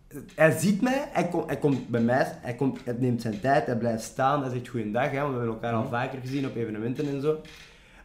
eh, 0.09 0.19
hij 0.35 0.51
ziet 0.59 0.81
mij, 0.83 1.09
hij, 1.13 1.29
komt 1.29 1.47
hij 1.47 1.57
komt 1.59 1.89
bij 1.89 2.01
mij, 2.01 2.27
hij, 2.41 2.55
komt, 2.55 2.79
hij 2.85 2.95
neemt 2.99 3.23
zijn 3.23 3.41
tijd, 3.41 3.67
hij 3.67 3.77
blijft 3.77 4.03
staan, 4.03 4.43
hij 4.43 4.51
zegt 4.51 4.69
goeiedag, 4.69 5.11
hè, 5.11 5.21
want 5.21 5.33
we 5.33 5.37
hebben 5.39 5.55
elkaar 5.55 5.73
al 5.73 5.81
Mhm. 5.81 5.91
vaker 5.91 6.19
gezien 6.21 6.47
op 6.47 6.57
evenementen 6.57 7.09
en 7.09 7.21
zo. 7.21 7.41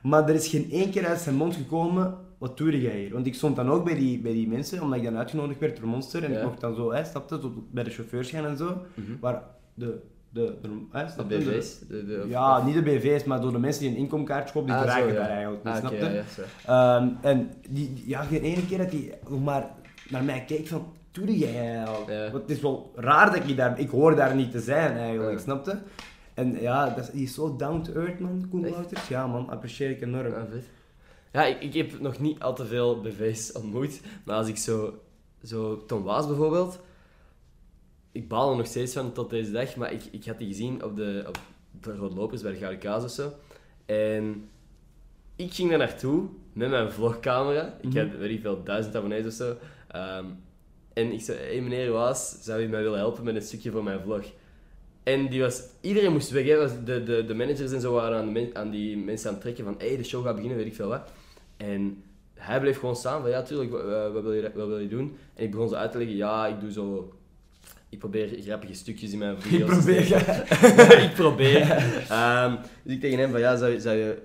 Maar 0.01 0.29
er 0.29 0.35
is 0.35 0.47
geen 0.47 0.67
één 0.71 0.89
keer 0.91 1.07
uit 1.07 1.19
zijn 1.19 1.35
mond 1.35 1.55
gekomen, 1.55 2.15
wat 2.37 2.57
doe 2.57 2.81
jij 2.81 2.97
hier? 2.99 3.13
Want 3.13 3.25
ik 3.27 3.35
stond 3.35 3.55
dan 3.55 3.69
ook 3.69 3.83
bij 3.85 3.95
die, 3.95 4.19
bij 4.19 4.31
die 4.33 4.47
mensen, 4.47 4.81
omdat 4.81 4.97
ik 4.99 5.03
dan 5.05 5.17
uitgenodigd 5.17 5.59
werd 5.59 5.77
door 5.79 5.87
Monster, 5.87 6.23
en 6.23 6.31
ik 6.37 6.43
mocht 6.43 6.59
dan 6.61 6.75
zo, 6.75 6.91
hè, 6.93 7.03
snapte, 7.05 7.39
tot 7.39 7.71
bij 7.71 7.83
de 7.83 7.89
chauffeurs 7.89 8.29
gaan 8.29 8.45
en 8.45 8.57
zo, 8.57 8.77
Mhm. 8.93 9.11
waar 9.19 9.41
de, 9.73 9.99
de, 10.29 10.55
de, 10.61 10.69
De 11.17 11.23
BV's? 11.23 11.79
De, 11.79 12.05
de, 12.05 12.25
ja, 12.27 12.63
niet 12.65 12.73
de 12.73 12.81
BV's, 12.81 13.23
maar 13.23 13.41
door 13.41 13.51
de 13.51 13.59
mensen 13.59 13.81
die 13.81 13.91
een 13.91 13.97
inkomkaartje 13.97 14.53
kopen, 14.53 14.67
die 14.69 14.77
Ah, 14.77 14.83
dragen 14.83 15.03
zo, 15.03 15.13
ja. 15.13 15.19
daar 15.19 15.29
eigenlijk. 15.29 15.65
Ah, 15.65 15.75
snap 15.75 15.91
je? 15.91 16.23
ja. 16.65 16.95
Ehm, 16.97 17.07
en 17.21 17.51
die, 17.69 17.93
die- 17.93 18.07
ja, 18.09 18.21
geen 18.23 18.41
ene 18.41 18.65
keer 18.65 18.77
dat 18.77 18.91
hij 18.91 19.19
nog 19.29 19.43
maar 19.43 19.69
naar 20.09 20.23
mij 20.23 20.43
keek 20.47 20.67
van, 20.67 20.93
doe 21.11 21.37
jij? 21.37 21.63
Ja. 21.63 21.85
Want 22.31 22.33
het 22.41 22.49
is 22.49 22.61
wel 22.61 22.91
raar 22.95 23.31
dat 23.31 23.49
ik 23.49 23.57
daar, 23.57 23.79
ik 23.79 23.89
hoor 23.89 24.15
daar 24.15 24.35
niet 24.35 24.51
te 24.51 24.59
zijn 24.59 24.97
eigenlijk, 24.97 25.39
snapte? 25.39 25.79
En 26.33 26.61
ja, 26.61 26.89
dat 26.89 26.97
is, 26.97 27.09
die 27.11 27.23
is 27.23 27.33
zo 27.33 27.55
down 27.55 27.81
to 27.81 27.93
earth 27.93 28.19
man, 28.19 28.47
Koen 28.49 28.65
Echt? 28.65 28.73
Wouters. 28.73 29.07
Ja 29.07 29.27
man, 29.27 29.49
apprecieer 29.49 29.89
ik 29.89 30.01
enorm. 30.01 30.31
Ja, 30.33 30.45
vet. 30.51 30.63
Ja, 31.31 31.45
ik, 31.45 31.61
ik 31.61 31.73
heb 31.73 31.99
nog 31.99 32.19
niet 32.19 32.39
al 32.39 32.55
te 32.55 32.65
veel 32.65 33.01
BV's 33.01 33.51
ontmoet, 33.51 34.01
maar 34.25 34.35
als 34.35 34.47
ik 34.47 34.57
zo, 34.57 34.93
zo 35.43 35.85
Tom 35.85 36.03
Waas 36.03 36.27
bijvoorbeeld, 36.27 36.79
ik 38.11 38.27
baal 38.27 38.51
er 38.51 38.57
nog 38.57 38.65
steeds 38.67 38.93
van 38.93 39.11
tot 39.13 39.29
deze 39.29 39.51
dag, 39.51 39.75
maar 39.75 39.93
ik, 39.93 40.01
ik 40.11 40.25
had 40.25 40.37
die 40.37 40.47
gezien 40.47 40.83
op 40.83 40.95
de, 40.95 41.23
op 41.27 41.37
de 41.81 42.39
bij 42.41 42.51
de 42.51 42.57
Gouden 42.57 42.79
Kaas 42.79 43.03
of 43.03 43.09
zo. 43.11 43.31
En 43.85 44.49
ik 45.35 45.53
ging 45.53 45.69
daar 45.69 45.77
naartoe 45.77 46.27
met 46.53 46.69
mijn 46.69 46.91
vlogcamera. 46.91 47.77
Ik 47.81 47.93
Mhm. 47.93 47.97
had, 47.97 48.17
weet 48.17 48.29
ik 48.31 48.41
veel, 48.41 48.63
duizend 48.63 48.95
abonnees 48.95 49.25
of 49.25 49.33
zo. 49.33 49.55
Ehm, 49.87 50.25
en 50.93 51.11
ik 51.11 51.21
zei, 51.21 51.37
hey 51.37 51.61
meneer 51.61 51.91
Waas, 51.91 52.37
zou 52.41 52.61
u 52.61 52.67
mij 52.67 52.81
willen 52.81 52.97
helpen 52.99 53.23
met 53.23 53.35
een 53.35 53.41
stukje 53.41 53.71
voor 53.71 53.83
mijn 53.83 54.01
vlog? 54.01 54.23
En 55.03 55.29
die 55.29 55.41
was, 55.41 55.63
iedereen 55.81 56.11
moest 56.11 56.29
weg. 56.29 56.45
Hè. 56.47 56.83
De, 56.83 57.03
de, 57.03 57.25
de 57.25 57.33
managers 57.33 57.71
en 57.71 57.81
zo 57.81 57.93
waren 57.93 58.17
aan, 58.17 58.31
men- 58.31 58.55
aan 58.55 58.69
die 58.69 58.97
mensen 58.97 59.27
aan 59.27 59.33
het 59.33 59.41
trekken 59.43 59.63
van 59.63 59.75
hey, 59.77 59.97
de 59.97 60.03
show 60.03 60.23
gaat 60.25 60.33
beginnen, 60.33 60.57
weet 60.57 60.67
ik 60.67 60.75
veel 60.75 60.87
wat. 60.87 61.11
En 61.57 62.03
hij 62.33 62.59
bleef 62.59 62.79
gewoon 62.79 62.95
staan 62.95 63.21
van 63.21 63.29
ja, 63.29 63.41
tuurlijk, 63.41 63.71
wat, 63.71 63.83
wat- 63.83 64.11
wat 64.13 64.23
wil, 64.23 64.33
je, 64.33 64.51
wat 64.55 64.67
wil 64.67 64.79
je 64.79 64.87
doen? 64.87 65.17
En 65.33 65.43
ik 65.43 65.51
begon 65.51 65.69
zo 65.69 65.75
uit 65.75 65.91
te 65.91 65.97
leggen, 65.97 66.15
ja, 66.15 66.47
ik 66.47 66.59
doe 66.59 66.71
zo... 66.71 67.13
Ik 67.89 67.99
probeer 67.99 68.29
grappige 68.41 68.73
stukjes 68.73 69.11
in 69.11 69.17
mijn 69.17 69.35
Ik 69.35 69.41
video's 69.41 69.69
te 69.69 69.75
probeer, 69.75 70.03
steken. 70.05 70.35
ja. 70.75 70.91
ik 71.07 71.13
probeer. 71.13 71.61
Ehm, 72.09 72.55
dus 72.83 72.93
ik 72.93 72.99
tegen 73.01 73.19
hem 73.19 73.31
van 73.31 73.39
ja, 73.39 73.55
zou, 73.57 73.71
je- 73.71 73.79
zou, 73.79 73.97
je, 73.97 74.17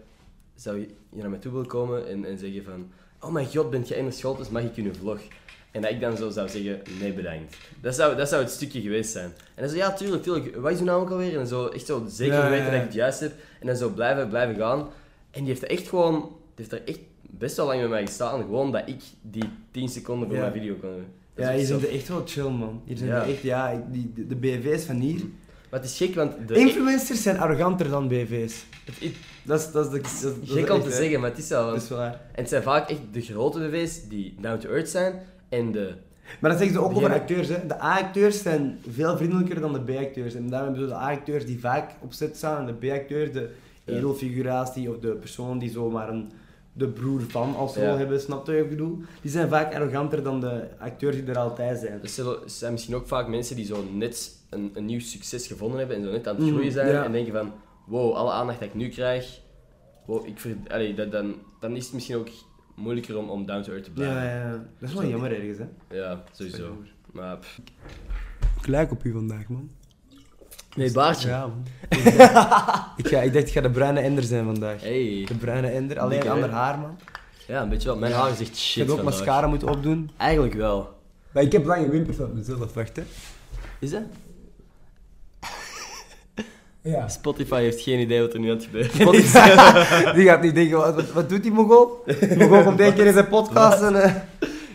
zou 0.55 0.79
je 0.79 0.87
naar 1.11 1.31
mij 1.31 1.39
toe 1.39 1.53
willen 1.53 1.67
komen 1.67 2.09
en, 2.09 2.25
en 2.25 2.39
zeggen 2.39 2.65
van 2.65 2.91
oh 3.21 3.31
mijn 3.33 3.47
god, 3.47 3.71
bent 3.71 3.89
jij 3.89 3.99
in 3.99 4.05
de 4.05 4.11
school, 4.11 4.37
dus 4.37 4.49
mag 4.49 4.63
ik 4.63 4.75
uw 4.77 4.93
vlog? 4.95 5.21
En 5.71 5.83
dat 5.83 5.91
ik 5.91 6.01
dan 6.01 6.17
zo 6.17 6.31
zou 6.31 6.49
zeggen, 6.49 6.81
nee 7.01 7.13
bedankt. 7.13 7.57
Dat 7.81 7.95
zou, 7.95 8.17
dat 8.17 8.29
zou 8.29 8.43
het 8.43 8.51
stukje 8.53 8.81
geweest 8.81 9.13
zijn. 9.13 9.25
En 9.25 9.35
hij 9.55 9.69
zei, 9.69 9.81
ja 9.81 9.93
tuurlijk, 9.93 10.23
tuurlijk, 10.23 10.57
wat 10.57 10.73
is 10.73 10.79
uw 10.79 10.85
naam 10.85 11.01
ook 11.01 11.11
alweer? 11.11 11.39
En 11.39 11.47
zo, 11.47 11.67
echt 11.67 11.87
zo 11.87 12.05
zeker 12.09 12.35
ja, 12.35 12.49
weten 12.51 12.65
ja. 12.65 12.71
dat 12.71 12.79
ik 12.81 12.85
het 12.87 12.95
juist 12.95 13.21
heb. 13.21 13.33
En 13.61 13.67
dan 13.67 13.77
zo 13.77 13.89
blijven, 13.89 14.29
blijven 14.29 14.57
gaan. 14.57 14.79
En 15.31 15.41
die 15.41 15.49
heeft 15.49 15.63
er 15.63 15.69
echt 15.71 15.89
gewoon, 15.89 16.21
die 16.55 16.67
heeft 16.67 16.73
er 16.73 16.83
echt 16.85 16.99
best 17.21 17.57
wel 17.57 17.67
lang 17.67 17.81
met 17.81 17.91
mij 17.91 18.07
gestaan. 18.07 18.41
Gewoon 18.41 18.73
dat 18.73 18.83
ik 18.89 19.01
die 19.23 19.45
10 19.71 19.89
seconden 19.89 20.27
voor 20.29 20.37
Ja. 20.37 20.43
mijn 20.43 20.53
video 20.53 20.75
kon 20.75 20.91
doen. 20.91 21.07
Ja, 21.37 21.49
hier 21.51 21.59
echt 21.59 21.67
zijn 21.67 21.81
ze 21.81 21.89
echt 21.89 22.09
wel 22.09 22.23
chill 22.25 22.49
man. 22.51 22.83
Hier 22.85 22.97
zijn 22.97 23.11
Ja. 23.11 23.25
echt, 23.25 23.43
ja, 23.43 23.85
die, 23.91 24.13
de, 24.15 24.27
de 24.27 24.37
BV's 24.37 24.85
van 24.85 24.97
hier. 24.97 25.21
Maar 25.71 25.81
het 25.83 25.91
is 25.91 25.97
gek, 25.97 26.15
want 26.15 26.33
de, 26.49 26.55
Influencers 26.55 27.23
zijn 27.23 27.39
arroganter 27.39 27.89
dan 27.89 28.09
BV's. 28.09 28.65
het 28.85 29.15
Dat 29.43 29.61
is, 29.61 29.71
dat 29.73 29.85
is, 29.85 29.91
de, 29.91 30.01
dat 30.01 30.07
is, 30.11 30.21
dat 30.21 30.35
is 30.43 30.51
gek 30.51 30.71
om 30.71 30.83
te 30.83 30.91
zeggen, 30.91 31.21
maar 31.21 31.31
het 31.31 31.39
is. 31.39 31.49
Dat 31.49 31.65
want- 31.71 31.83
is 31.83 31.89
waar. 31.89 32.13
En 32.13 32.19
het 32.41 32.49
zijn 32.49 32.63
vaak 32.63 32.89
echt 32.91 33.01
de 33.13 33.21
grote 33.21 33.59
BV's 33.59 34.09
die 34.09 34.35
down 34.41 34.59
to 34.59 34.69
earth 34.71 34.89
zijn 34.89 35.15
en 35.49 35.73
de... 35.73 35.93
Maar 36.41 36.51
dat 36.51 36.59
zeggen 36.59 36.77
ze 36.79 36.83
ook 36.85 36.97
over 36.97 37.13
acteurs. 37.13 37.49
Hè. 37.49 37.67
De 37.67 37.83
A-acteurs 37.83 38.43
zijn 38.43 38.79
veel 38.91 39.17
vriendelijker 39.17 39.61
dan 39.61 39.73
de 39.73 39.81
B-acteurs. 39.81 40.35
En 40.35 40.49
daarom 40.49 40.69
hebben 40.69 40.89
ze 40.89 40.95
de 40.95 41.01
A-acteurs 41.01 41.47
die 41.47 41.61
vaak 41.61 41.91
op 42.01 42.13
set 42.13 42.37
staan 42.37 42.59
en 42.59 42.67
de 42.67 42.87
B-acteurs 42.89 43.33
de 43.33 43.51
edelfiguratie 43.85 44.91
of 44.91 44.99
de 44.99 45.09
persoon 45.09 45.59
die 45.59 45.71
zomaar 45.71 46.09
een, 46.09 46.33
de 46.77 46.89
broer 46.89 47.21
van 47.29 47.57
als 47.57 47.75
rol 47.77 47.85
Ja. 47.85 47.97
hebben, 47.97 48.21
snap 48.21 48.47
je 48.47 48.53
wat 48.53 48.63
ik 48.63 48.69
bedoel? 48.69 49.03
Die 49.21 49.31
zijn 49.31 49.49
vaak 49.49 49.75
arroganter 49.75 50.23
dan 50.23 50.41
de 50.41 50.69
acteurs 50.79 51.17
die 51.17 51.25
er 51.25 51.39
altijd 51.39 51.79
zijn. 51.81 52.03
Er 52.03 52.09
zullen- 52.09 52.43
er 52.43 52.51
zijn 52.51 52.73
misschien 52.73 52.95
ook 52.95 53.07
vaak 53.07 53.29
mensen 53.29 53.57
die 53.57 53.65
zo 53.65 53.85
net 53.93 54.39
een, 54.51 54.71
een 54.75 54.85
nieuw 54.85 55.01
succes 55.01 55.47
gevonden 55.47 55.79
hebben 55.79 55.97
en 55.97 56.03
zo 56.05 56.11
net 56.11 56.29
aan 56.29 56.35
het 56.37 56.45
Mm, 56.45 56.51
groeien 56.51 56.73
zijn 56.73 56.89
ja. 56.89 57.05
en 57.05 57.13
denken 57.13 57.33
van 57.33 57.53
wow, 57.87 58.15
alle 58.15 58.31
aandacht 58.33 58.59
die 58.59 58.69
ik 58.69 58.75
nu 58.75 58.89
krijg, 58.89 59.41
wow, 60.07 60.27
ik 60.27 60.39
ver, 60.41 60.57
allee, 60.69 60.95
dat, 60.95 61.13
dan, 61.13 61.35
dan 61.61 61.77
is 61.77 61.85
het 61.85 61.93
misschien 61.95 62.17
ook 62.17 62.29
moeilijker 62.75 63.17
om, 63.19 63.29
om 63.31 63.47
down 63.47 63.63
to 63.63 63.71
earth 63.73 63.85
te 63.85 63.91
blijven. 63.91 64.17
Ja, 64.17 64.25
ja, 64.25 64.39
ja. 64.49 64.51
Dat 64.79 64.89
is 64.89 64.95
wel 64.95 65.03
Zo. 65.03 65.09
jammer 65.09 65.33
ergens, 65.41 65.59
hè. 65.59 65.97
Ja, 65.97 66.23
sowieso. 66.33 66.77
Maar, 67.13 67.37
pff. 67.39 67.61
Ik 68.61 68.67
lijk 68.67 68.91
op 68.91 69.05
u 69.05 69.13
vandaag, 69.13 69.49
man. 69.49 69.71
Nee, 70.75 70.93
baardje. 70.93 71.29
Ja, 71.29 71.41
man. 71.47 71.67
ik, 72.97 73.09
ga, 73.09 73.21
ik 73.21 73.33
dacht, 73.33 73.47
ik 73.47 73.53
ga 73.53 73.61
de 73.61 73.71
bruine 73.71 74.01
ender 74.01 74.25
zijn 74.25 74.45
vandaag. 74.45 74.81
Hey. 74.81 75.25
De 75.29 75.35
bruine 75.35 75.69
ender, 75.69 75.99
alleen 75.99 76.11
Dikke, 76.21 76.31
ander 76.35 76.51
haar, 76.51 76.79
man. 76.79 76.99
Ja, 77.47 77.63
een 77.63 77.69
beetje 77.69 77.89
wel. 77.89 77.97
Mijn 77.99 78.13
haar 78.13 78.31
is 78.31 78.41
echt 78.41 78.49
Ik 78.49 78.55
shit 78.57 78.83
heb 78.83 78.91
ook 78.91 78.97
vandaag. 78.97 79.15
mascara 79.19 79.47
moeten 79.47 79.69
opdoen. 79.69 80.11
Eigenlijk 80.17 80.55
wel. 80.55 80.93
Maar 81.33 81.43
ik 81.43 81.53
heb 81.53 81.65
lange 81.65 81.89
wimpers 81.91 82.17
van 82.17 82.31
mezelf, 82.35 82.75
wacht, 82.75 82.97
hè. 82.97 83.03
Is 83.79 83.91
dat? 83.91 84.03
Ja. 86.83 87.09
Spotify 87.09 87.61
heeft 87.61 87.81
geen 87.81 87.99
idee 88.01 88.21
wat 88.21 88.33
er 88.33 88.39
nu 88.41 88.51
aan 88.51 88.57
het 88.57 88.65
gebeuren 88.65 89.15
is. 89.15 89.33
die 90.17 90.25
gaat 90.25 90.43
niet 90.43 90.55
denken, 90.55 90.77
wat, 90.77 90.95
wat, 90.95 91.13
wat 91.13 91.29
doet 91.29 91.43
die 91.43 91.53
Mogol? 91.53 92.03
Die 92.21 92.37
Mogol 92.37 92.63
komt 92.63 92.81
één 92.81 92.95
keer 92.95 93.07
in 93.07 93.13
zijn 93.13 93.29
podcast 93.29 93.83
en... 93.83 94.03
eh, 94.03 94.15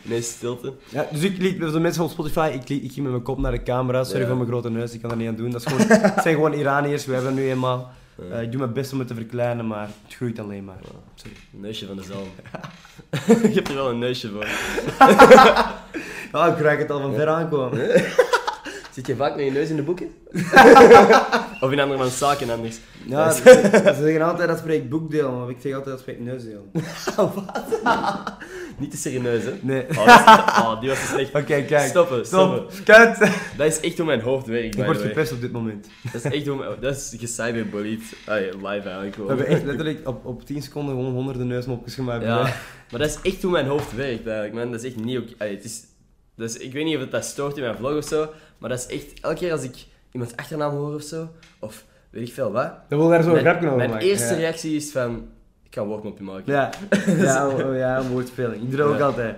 Nee, 0.09 0.21
stilte. 0.21 0.73
Ja, 0.89 1.07
dus 1.11 1.21
ik 1.21 1.37
liet, 1.37 1.59
de 1.59 1.79
mensen 1.79 2.01
van 2.01 2.09
Spotify, 2.09 2.51
ik, 2.53 2.69
liet- 2.69 2.83
ik 2.83 2.91
ging 2.91 3.01
met 3.01 3.11
mijn 3.11 3.23
kop 3.23 3.37
naar 3.39 3.51
de 3.51 3.63
camera. 3.63 4.03
Sorry 4.03 4.21
Ja. 4.21 4.27
voor 4.27 4.35
mijn 4.37 4.49
grote 4.49 4.69
neus, 4.69 4.93
ik 4.93 5.01
kan 5.01 5.11
er 5.11 5.17
niet 5.17 5.27
aan 5.27 5.35
doen. 5.35 5.51
Dat 5.51 5.65
is 5.65 5.71
gewoon, 5.73 5.87
het 6.01 6.21
zijn 6.23 6.35
gewoon 6.35 6.53
Iraniërs, 6.53 7.05
we 7.05 7.13
hebben 7.13 7.33
nu 7.33 7.49
eenmaal. 7.49 7.91
Ja. 8.29 8.35
Eh, 8.35 8.41
ik 8.41 8.51
doe 8.51 8.59
mijn 8.59 8.73
best 8.73 8.93
om 8.93 8.99
het 8.99 9.07
te 9.07 9.13
verkleinen, 9.13 9.67
maar 9.67 9.87
het 10.05 10.15
groeit 10.15 10.39
alleen 10.39 10.63
maar. 10.65 10.77
Sorry. 11.15 11.35
Een 11.53 11.59
neusje 11.59 11.85
van 11.87 11.95
de 11.95 12.03
zalm. 12.03 12.27
Je 13.49 13.53
hebt 13.55 13.67
er 13.69 13.75
wel 13.75 13.89
een 13.89 13.99
neusje 13.99 14.29
voor. 14.29 14.47
Ah, 16.31 16.47
ik 16.57 16.59
ruik 16.63 16.79
het 16.79 16.91
al 16.91 17.01
van 17.01 17.13
ver 17.13 17.27
aankomen. 17.27 17.87
Zit 18.99 19.07
je 19.07 19.15
vaak 19.15 19.35
met 19.35 19.45
je 19.45 19.51
neus 19.51 19.69
in 19.69 19.75
de 19.75 19.81
boeken? 19.83 20.07
of 21.63 21.71
in 21.71 21.79
andermans 21.79 22.17
zaken 22.17 22.49
anders? 22.49 22.77
Ja, 23.05 23.31
ze, 23.31 23.41
ze 23.71 23.95
zeggen 24.01 24.21
altijd 24.21 24.47
dat 24.47 24.57
spreekt 24.57 24.89
boekdeel, 24.89 25.31
maar 25.31 25.49
ik 25.49 25.57
zeg 25.61 25.73
altijd 25.73 25.89
dat 25.91 25.99
spreekt 25.99 26.19
neusdeel. 26.19 26.71
Niet 28.79 28.91
te 28.91 28.97
serieus, 28.97 29.43
hè? 29.43 29.53
Nee. 29.61 29.85
Oh, 29.89 30.05
dat 30.05 30.47
is- 30.47 30.63
oh, 30.63 30.79
die 30.79 30.89
was 30.89 30.99
te 30.99 31.05
slecht. 31.05 31.35
Oké, 31.35 31.61
kijk. 31.61 31.89
Stoppen, 31.89 32.25
Stop. 32.25 32.71
stoppen. 32.71 33.17
Kut. 33.17 33.31
Dat 33.57 33.67
is 33.67 33.79
echt 33.79 33.97
hoe 33.97 34.05
mijn 34.05 34.21
hoofd 34.21 34.45
werkt, 34.45 34.77
Ik 34.77 34.85
word 34.85 35.01
gepest 35.01 35.31
op 35.31 35.41
dit 35.41 35.51
moment. 35.51 35.87
Dat 36.11 36.25
is 36.25 36.31
echt 36.31 36.47
hoe 36.47 36.57
mijn... 36.57 36.71
Dat 36.79 36.95
is 36.95 37.13
gecyberbullied. 37.17 38.03
Ja, 38.25 38.33
live 38.35 38.57
eigenlijk 38.65 39.15
We 39.15 39.21
gewoon. 39.21 39.27
hebben 39.27 39.47
echt 39.47 39.63
letterlijk 39.63 40.07
op, 40.07 40.25
op 40.25 40.45
10 40.45 40.61
seconden 40.61 40.95
gewoon 40.95 41.11
honderden 41.13 41.47
neusmopjes 41.47 41.95
gemaakt. 41.95 42.23
Ja, 42.23 42.41
maar 42.91 42.99
dat 42.99 43.09
is 43.09 43.31
echt 43.31 43.41
hoe 43.41 43.51
mijn 43.51 43.67
hoofd 43.67 43.95
werkt 43.95 44.25
eigenlijk, 44.27 44.53
man. 44.53 44.71
Dat 44.71 44.83
is 44.83 44.87
echt 44.87 45.03
niet 45.03 45.17
oké. 45.17 45.45
Het 45.45 45.63
is... 45.63 45.83
Dus 46.39 46.57
ik 46.57 46.73
weet 46.73 46.85
niet 46.85 46.95
of 46.95 47.01
het 47.01 47.11
dat 47.11 47.25
stoort 47.25 47.57
in 47.57 47.63
mijn 47.63 47.75
vlog 47.75 47.97
of 47.97 48.05
zo, 48.05 48.29
maar 48.57 48.69
dat 48.69 48.79
is 48.79 48.95
echt... 48.95 49.19
Elke 49.21 49.35
keer 49.35 49.51
als 49.51 49.63
ik 49.63 49.75
iemands 50.11 50.35
achternaam 50.35 50.71
hoor 50.71 50.93
of 50.95 51.01
zo, 51.01 51.29
of 51.59 51.85
weet 52.09 52.27
ik 52.27 52.33
veel 52.33 52.51
wat, 52.51 52.73
Dan 52.89 52.99
wil 52.99 53.07
daar 53.09 53.23
zo'n 53.23 53.31
mijn, 53.31 53.43
grapje 53.43 53.65
over 53.65 53.77
mijn 53.77 53.89
maken. 53.89 54.07
eerste 54.07 54.33
ja. 54.33 54.39
reactie 54.39 54.75
is 54.75 54.91
van... 54.91 55.27
Ik 55.63 55.75
ga 55.75 55.81
een 55.81 55.87
woordmopje 55.87 56.23
maken. 56.23 56.53
Ja, 56.53 56.69
ja, 57.17 57.47
oh, 57.47 57.65
oh, 57.67 57.75
ja, 57.77 57.97
een 57.97 58.09
woordspeling. 58.09 58.61
Ik 58.63 58.69
doe 58.69 58.77
dat 58.79 58.87
ook 58.87 58.97
Ja. 58.97 59.05
altijd. 59.05 59.35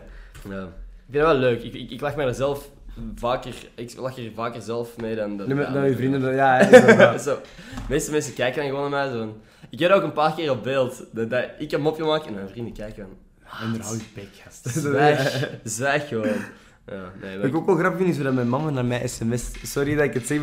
Ja. 0.50 0.62
Ik 0.64 0.70
vind 1.10 1.24
dat 1.24 1.32
wel 1.32 1.36
leuk. 1.36 1.64
Ik, 1.64 1.74
ik, 1.74 1.90
ik 1.92 2.02
lach 2.02 2.16
me 2.16 2.24
er 2.24 2.34
zelf 2.34 2.70
vaker... 3.16 3.54
Ik 3.76 3.98
lach 3.98 4.18
er 4.18 4.32
vaker 4.36 4.62
zelf 4.62 4.98
mee 4.98 5.16
dan... 5.16 5.38
dan 5.38 5.48
met 5.56 5.68
ja, 5.68 5.74
dan 5.74 5.90
je 5.90 5.96
vrienden, 5.96 6.22
dan- 6.22 6.36
ja, 6.44 6.60
inderdaad. 6.60 7.22
zo. 7.28 7.36
De 7.76 7.82
meeste 7.90 8.12
mensen 8.12 8.34
kijken 8.34 8.62
dan 8.62 8.70
gewoon 8.72 8.90
naar 8.92 9.08
mij 9.10 9.18
zo. 9.20 9.36
Ik 9.70 9.80
heb 9.80 9.90
dat 9.90 9.98
ook 9.98 10.04
een 10.04 10.12
paar 10.14 10.34
keer 10.36 10.52
op 10.52 10.64
beeld. 10.64 11.04
Dat, 11.12 11.30
dat 11.30 11.46
ik 11.58 11.72
een 11.72 11.82
mopje 11.82 12.04
maak 12.04 12.26
en 12.26 12.34
mijn 12.34 12.50
vrienden 12.50 12.74
kijken 12.74 13.04
van... 13.04 13.18
En 13.74 13.82
hou 13.82 13.98
je 13.98 14.04
bek, 14.16 14.28
gast. 14.44 14.68
Zwijg. 14.70 15.50
Zwijg 15.64 16.08
gewoon. 16.08 16.28
Ja, 16.86 17.12
nee, 17.22 17.38
Wat 17.38 17.46
ik 17.46 17.56
ook 17.56 17.66
wel 17.66 17.76
grappig 17.76 17.98
vind, 17.98 18.10
is 18.10 18.16
hoe 18.16 18.26
dat 18.26 18.34
mijn 18.34 18.50
mama 18.50 18.70
naar 18.70 18.86
mij 18.86 19.08
sms. 19.08 19.52
Sorry 19.64 19.96
dat 19.96 20.06
ik 20.06 20.14
het 20.14 20.28
zeg, 20.28 20.40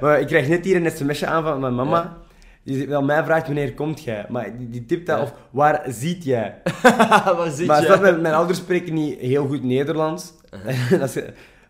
maar, 0.00 0.20
ik 0.20 0.26
krijg 0.26 0.48
net 0.48 0.64
hier 0.64 0.76
een 0.84 0.90
sms'je 0.90 1.26
aan 1.26 1.42
van 1.42 1.60
mijn 1.60 1.74
mama. 1.74 2.16
Die 2.62 2.88
wel 2.88 3.02
mij 3.02 3.24
vraagt 3.24 3.46
wanneer 3.46 3.74
komt 3.74 4.02
jij, 4.02 4.26
maar 4.28 4.56
die, 4.58 4.68
die 4.70 4.86
tipt 4.86 5.06
dat 5.06 5.16
Ja. 5.16 5.22
of 5.22 5.32
waar 5.50 5.82
ziet 5.86 6.24
jij? 6.24 6.54
Waar 6.82 7.34
maar 7.66 7.80
je? 7.80 7.86
snap 7.86 8.04
je, 8.04 8.18
mijn 8.20 8.34
ouders 8.34 8.58
spreken 8.58 8.94
niet 8.94 9.18
heel 9.18 9.46
goed 9.46 9.62
Nederlands. 9.64 10.32
Uh-huh. 10.54 10.90
Dat 11.00 11.16
is, 11.16 11.22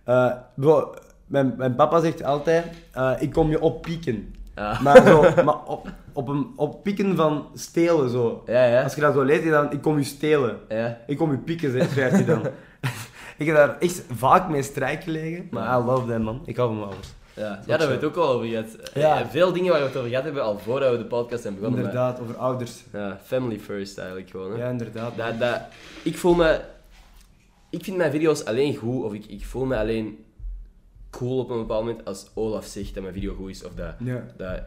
eh, 0.05 0.33
bro, 0.55 0.95
mijn, 1.27 1.55
mijn 1.57 1.75
papa 1.75 2.01
zegt 2.01 2.25
altijd, 2.25 2.65
eh, 2.93 3.13
ik 3.19 3.33
kom 3.33 3.51
je 3.51 3.61
oppieken. 3.61 4.35
Ja. 4.55 4.79
Maar, 4.83 5.07
zo, 5.07 5.23
maar 5.45 5.65
op, 5.65 5.89
op, 6.13 6.29
een, 6.29 6.47
op 6.57 6.83
pieken 6.83 7.17
van 7.17 7.47
stelen 7.55 8.11
zo. 8.11 8.43
Ja, 8.47 8.65
ja. 8.65 8.83
Als 8.83 8.95
je 8.95 9.01
dat 9.01 9.15
zo 9.15 9.23
leest, 9.23 9.51
dan 9.51 9.73
ik 9.73 9.83
kom 9.83 9.97
u 9.99 10.05
stelen. 10.05 10.57
Ja. 10.69 10.99
Ik 11.07 11.17
kom 11.17 11.31
u 11.33 11.39
pieken, 11.39 11.71
schrijft 11.91 12.15
hij 12.15 12.25
dan. 12.25 12.43
Ik 13.39 13.47
heb 13.47 13.57
daar 13.57 13.78
echt 13.78 14.03
vaak 14.11 14.49
mee 14.49 14.62
strijk 14.62 15.03
gelegen. 15.03 15.49
Maar 15.51 15.80
I 15.80 15.84
love 15.84 16.09
that 16.11 16.20
man. 16.20 16.43
Ik 16.45 16.57
hou 16.57 16.74
van 16.76 16.84
alles. 16.84 17.14
Ja, 17.34 17.45
ja 17.45 17.51
ook 17.61 17.66
daar 17.66 17.78
hebben 17.78 17.99
we 18.01 18.07
het 18.07 18.16
ook 18.16 18.24
al 18.24 18.28
over 18.32 18.47
gehad. 18.49 18.66
Ja. 18.95 19.26
Veel 19.28 19.53
dingen 19.53 19.70
waar 19.70 19.80
we 19.80 19.86
het 19.86 19.97
over 19.97 20.09
gehad 20.09 20.24
hebben 20.24 20.43
al 20.43 20.59
voordat 20.59 20.91
we 20.91 20.99
de 20.99 21.05
podcast 21.05 21.43
zijn 21.43 21.55
begonnen. 21.55 21.80
maar- 21.80 21.89
Inderdaad, 21.91 22.20
over 22.20 22.36
ouders. 22.36 22.84
Ja, 22.93 23.18
family 23.24 23.59
first 23.59 23.99
eigenlijk 23.99 24.30
gewoon. 24.30 24.53
Hè. 24.53 24.59
Ja, 24.59 24.68
inderdaad. 24.70 25.16
Dat, 25.16 25.39
dat, 25.39 25.61
ik 26.03 26.16
voel 26.18 26.34
me... 26.34 26.61
Ik 27.70 27.84
vind 27.84 27.97
mijn 27.97 28.11
video's 28.11 28.45
alleen 28.45 28.76
goed, 28.76 29.05
of 29.05 29.12
ik, 29.12 29.26
ik 29.26 29.45
voel 29.47 29.64
me 29.64 29.76
alleen 29.76 30.24
cool 31.11 31.39
op 31.39 31.51
een 31.51 31.59
bepaald 31.59 31.84
moment 31.84 32.05
als 32.05 32.26
Olaf 32.34 32.64
zegt 32.64 32.95
dat 32.95 33.03
mijn 33.03 33.14
video 33.14 33.34
goed 33.34 33.51
is. 33.51 33.64
Of 33.64 33.74
dat, 33.74 33.95
Ja. 33.99 34.24
dat 34.36 34.61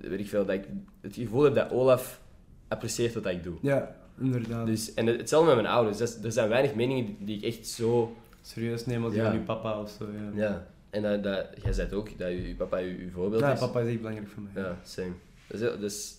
weet 0.00 0.20
ik 0.20 0.28
veel, 0.28 0.44
dat 0.44 0.54
ik 0.54 0.64
het 1.00 1.14
gevoel 1.14 1.42
heb 1.42 1.54
dat 1.54 1.70
Olaf 1.72 2.20
apprecieert 2.68 3.14
wat 3.14 3.26
ik 3.26 3.42
doe. 3.42 3.54
Ja, 3.62 3.96
inderdaad. 4.20 4.66
Dus, 4.66 4.94
en 4.94 5.06
het- 5.06 5.16
hetzelfde 5.18 5.54
met 5.54 5.62
mijn 5.62 5.74
ouders. 5.74 5.98
Dus, 5.98 6.18
er 6.22 6.32
zijn 6.32 6.48
weinig 6.48 6.74
meningen 6.74 7.04
die, 7.04 7.16
die 7.20 7.36
ik 7.36 7.42
echt 7.44 7.66
zo... 7.66 8.16
Serieus 8.42 8.86
nemen 8.86 9.04
als 9.04 9.12
die 9.12 9.22
Ja. 9.22 9.28
van 9.28 9.38
je 9.38 9.44
papa 9.44 9.80
of 9.80 9.90
zo. 9.98 10.04
Ja, 10.34 10.42
Ja. 10.42 10.66
En 10.90 11.02
dat, 11.02 11.22
dat, 11.22 11.46
jij 11.62 11.72
zei 11.72 11.86
het 11.86 11.96
ook, 11.96 12.18
dat 12.18 12.28
je, 12.28 12.48
je 12.48 12.54
papa 12.54 12.76
je, 12.76 12.86
je 12.88 13.08
voorbeeld 13.14 13.40
Ja, 13.42 13.52
is. 13.52 13.58
papa 13.58 13.80
is 13.80 13.88
echt 13.88 13.96
belangrijk 13.98 14.28
voor 14.34 14.42
mij. 14.52 14.62
Ja, 14.62 14.76
same. 14.84 15.12
Dus, 15.46 15.60
ja, 15.60 15.70
dus 15.80 16.14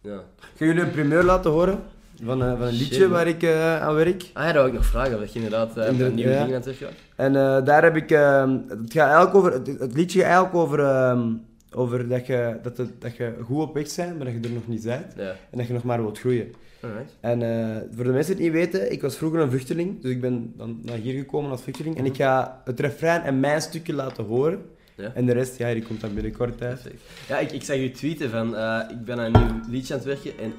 ja. 0.00 0.22
Ga 0.56 0.64
jullie 0.64 0.82
een 0.82 0.90
primeur 0.90 1.22
laten 1.24 1.50
horen? 1.50 1.78
Van, 2.24 2.42
eh, 2.42 2.50
van 2.58 2.62
een 2.66 2.72
liedje 2.72 3.08
waar 3.08 3.26
ik 3.26 3.42
eh, 3.42 3.82
aan 3.82 3.94
werk. 3.94 4.30
Ah 4.32 4.44
ja, 4.46 4.52
dat 4.52 4.62
wil 4.62 4.72
ik 4.72 4.78
nog 4.78 4.84
vragen, 4.86 5.18
dat 5.20 5.32
je 5.32 5.38
inderdaad 5.42 5.76
uh, 5.78 5.86
Inderdaad, 5.88 6.14
nieuwe 6.14 6.30
ja. 6.30 6.36
dingen 6.44 6.56
aan 6.56 6.62
het 6.66 6.76
terug 6.76 6.92
En 7.16 7.36
eh, 7.36 7.64
daar 7.64 7.82
heb 7.82 7.96
ik... 7.96 8.10
ehm, 8.10 8.50
het, 8.68 8.92
gaat 8.92 9.04
eigenlijk 9.08 9.34
over, 9.34 9.52
het, 9.52 9.66
het 9.80 9.94
liedje 9.94 10.18
gaat 10.20 10.28
eigenlijk 10.28 10.56
over, 10.56 10.80
ehm, 10.84 11.32
over 11.72 12.08
dat, 12.08 12.26
je, 12.26 12.56
dat, 12.62 12.76
dat 12.98 13.16
je 13.16 13.34
goed 13.44 13.62
op 13.62 13.74
weg 13.74 13.94
bent, 13.96 14.16
maar 14.16 14.24
dat 14.24 14.34
je 14.34 14.48
er 14.48 14.54
nog 14.54 14.66
niet 14.66 14.82
bent. 14.82 15.12
Ja. 15.16 15.36
En 15.50 15.58
dat 15.58 15.66
je 15.66 15.72
nog 15.72 15.82
maar 15.82 16.02
wilt 16.02 16.18
groeien. 16.18 16.52
Alright. 16.82 17.16
En 17.20 17.42
eh, 17.42 17.82
voor 17.94 18.04
de 18.04 18.10
mensen 18.10 18.36
die 18.36 18.50
het 18.50 18.54
niet 18.54 18.72
weten, 18.72 18.92
ik 18.92 19.02
was 19.02 19.16
vroeger 19.16 19.40
een 19.40 19.50
vluchteling. 19.50 20.02
Dus 20.02 20.10
ik 20.10 20.20
ben 20.20 20.52
dan 20.56 20.80
naar 20.82 20.96
hier 20.96 21.18
gekomen 21.18 21.50
als 21.50 21.62
vluchteling. 21.62 21.96
En 21.96 22.04
ik 22.04 22.16
ga 22.16 22.62
het 22.64 22.80
refrein 22.80 23.22
en 23.22 23.40
mijn 23.40 23.60
stukje 23.60 23.92
laten 23.92 24.24
horen. 24.24 24.62
Ja. 24.94 25.12
En 25.14 25.26
de 25.26 25.32
rest, 25.32 25.58
ja, 25.58 25.72
die 25.72 25.82
komt 25.82 26.00
dan 26.00 26.14
binnenkort 26.14 26.62
uit. 26.62 26.82
Perfect. 26.82 27.02
Ja, 27.28 27.38
ik, 27.38 27.52
ik 27.52 27.62
zag 27.62 27.76
je 27.76 27.90
tweeten 27.90 28.30
van, 28.30 28.56
eh, 28.56 28.80
ik 28.90 29.04
ben 29.04 29.18
aan 29.18 29.34
een 29.34 29.46
nieuw 29.46 29.60
liedje 29.68 29.94
aan 29.94 30.00
het 30.00 30.08
werken 30.08 30.38
en 30.44 30.52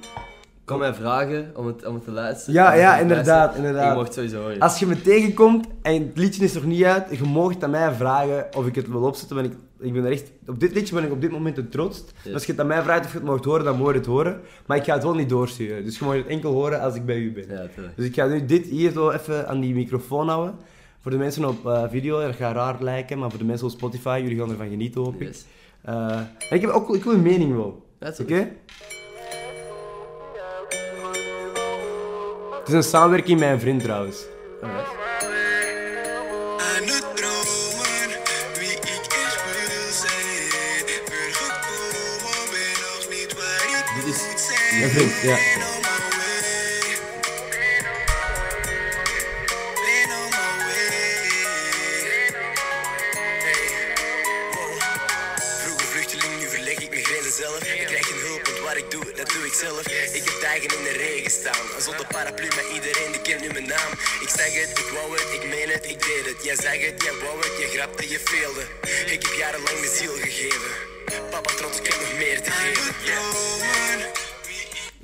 kom 0.66 0.80
mij 0.80 0.93
vragen 0.93 1.51
om 1.55 1.68
het, 1.68 1.86
om 1.86 1.93
het 1.93 2.03
te 2.03 2.12
luisteren. 2.12 2.53
Ja, 2.53 2.74
ja, 2.74 2.97
inderdaad, 2.97 3.55
inderdaad. 3.55 3.93
Je 3.93 3.99
mocht 3.99 4.14
sowieso 4.14 4.41
horen. 4.41 4.59
Als 4.59 4.80
je 4.80 4.86
me 4.86 5.01
tegenkomt 5.01 5.68
en 5.82 5.93
het 5.93 6.18
liedje 6.18 6.43
is 6.43 6.53
nog 6.53 6.66
niet 6.66 6.84
uit, 6.84 7.18
je 7.18 7.24
mag 7.24 7.59
aan 7.59 7.70
mij 7.70 7.91
vragen 7.91 8.47
of 8.55 8.68
ik 8.68 8.76
het 8.76 8.88
wil 8.88 9.03
opzetten. 9.03 9.36
Want 9.36 9.47
ik, 9.47 9.57
ik 9.82 9.93
ben 9.93 10.05
er 10.05 10.11
echt, 10.11 10.32
op 10.47 10.59
dit 10.59 10.73
liedje 10.73 10.95
ben 10.95 11.03
ik 11.03 11.11
op 11.11 11.21
dit 11.21 11.32
moment 11.32 11.55
het 11.55 11.71
trotst. 11.71 12.13
Yes. 12.23 12.34
Als 12.34 12.45
je 12.45 12.51
het 12.51 12.61
aan 12.61 12.67
mij 12.67 12.82
vraagt 12.82 13.05
of 13.05 13.11
je 13.11 13.17
het 13.17 13.27
mag 13.27 13.43
horen, 13.43 13.63
dan 13.63 13.77
moet 13.77 13.88
je 13.88 13.93
het 13.93 14.05
horen. 14.05 14.41
Maar 14.65 14.77
ik 14.77 14.84
ga 14.84 14.93
het 14.93 15.03
wel 15.03 15.13
niet 15.13 15.29
doorsturen. 15.29 15.86
Dus 15.86 15.99
je 15.99 16.05
mag 16.05 16.15
het 16.15 16.27
enkel 16.27 16.51
horen 16.51 16.82
als 16.82 16.95
ik 16.95 17.05
bij 17.05 17.17
u 17.17 17.32
ben. 17.32 17.45
Ja. 17.49 17.67
Dus 17.95 18.05
ik 18.05 18.13
ga 18.13 18.25
nu 18.25 18.45
dit 18.45 18.65
hier 18.65 18.91
zo 18.91 19.09
even 19.09 19.47
aan 19.47 19.59
die 19.59 19.73
microfoon 19.73 20.27
houden. 20.27 20.55
Voor 21.01 21.11
de 21.11 21.17
mensen 21.17 21.45
op 21.45 21.65
eh, 21.65 21.84
video, 21.89 22.21
dat 22.21 22.36
gaat 22.36 22.55
raar 22.55 22.75
lijken, 22.79 23.19
maar 23.19 23.29
voor 23.29 23.39
de 23.39 23.45
mensen 23.45 23.67
op 23.67 23.73
Spotify, 23.73 24.19
jullie 24.23 24.38
gaan 24.38 24.49
ervan 24.49 24.69
genieten 24.69 25.01
hoop 25.01 25.21
ik. 25.21 25.27
Yes. 25.27 25.45
Eh, 25.82 26.17
en 26.49 26.55
ik 26.55 26.61
heb 26.61 26.69
ook 26.69 26.95
ik 26.95 27.03
wil 27.03 27.13
een 27.13 27.21
mening 27.21 27.55
wel. 27.55 27.86
Oké? 28.21 28.51
Het 32.59 32.69
is 32.69 32.73
een 32.73 32.84
samenwerking 32.84 33.39
met 33.39 33.49
een 33.49 33.59
vriend 33.59 33.84
trouwens. 33.84 34.25
Ik 65.91 66.03
deed 66.03 66.25
het. 66.25 66.43
Jij 66.43 66.55
zag 66.55 66.86
het, 66.86 67.03
jij 67.03 67.13
wou 67.23 67.39
het, 67.39 67.57
je 67.57 67.67
grapte, 67.77 68.09
je 68.09 68.19
veelde. 68.23 68.61
Ik 69.05 69.21
heb 69.23 69.34
jarenlang 69.34 69.79
mijn 69.79 69.91
ziel 69.91 70.13
gegeven. 70.15 70.71
Papa 71.29 71.53
trots, 71.55 71.77
ik 71.77 71.88
heb 71.88 71.99
nog 71.99 72.17
meer 72.17 72.41
te 72.41 72.51
geven. 72.51 74.20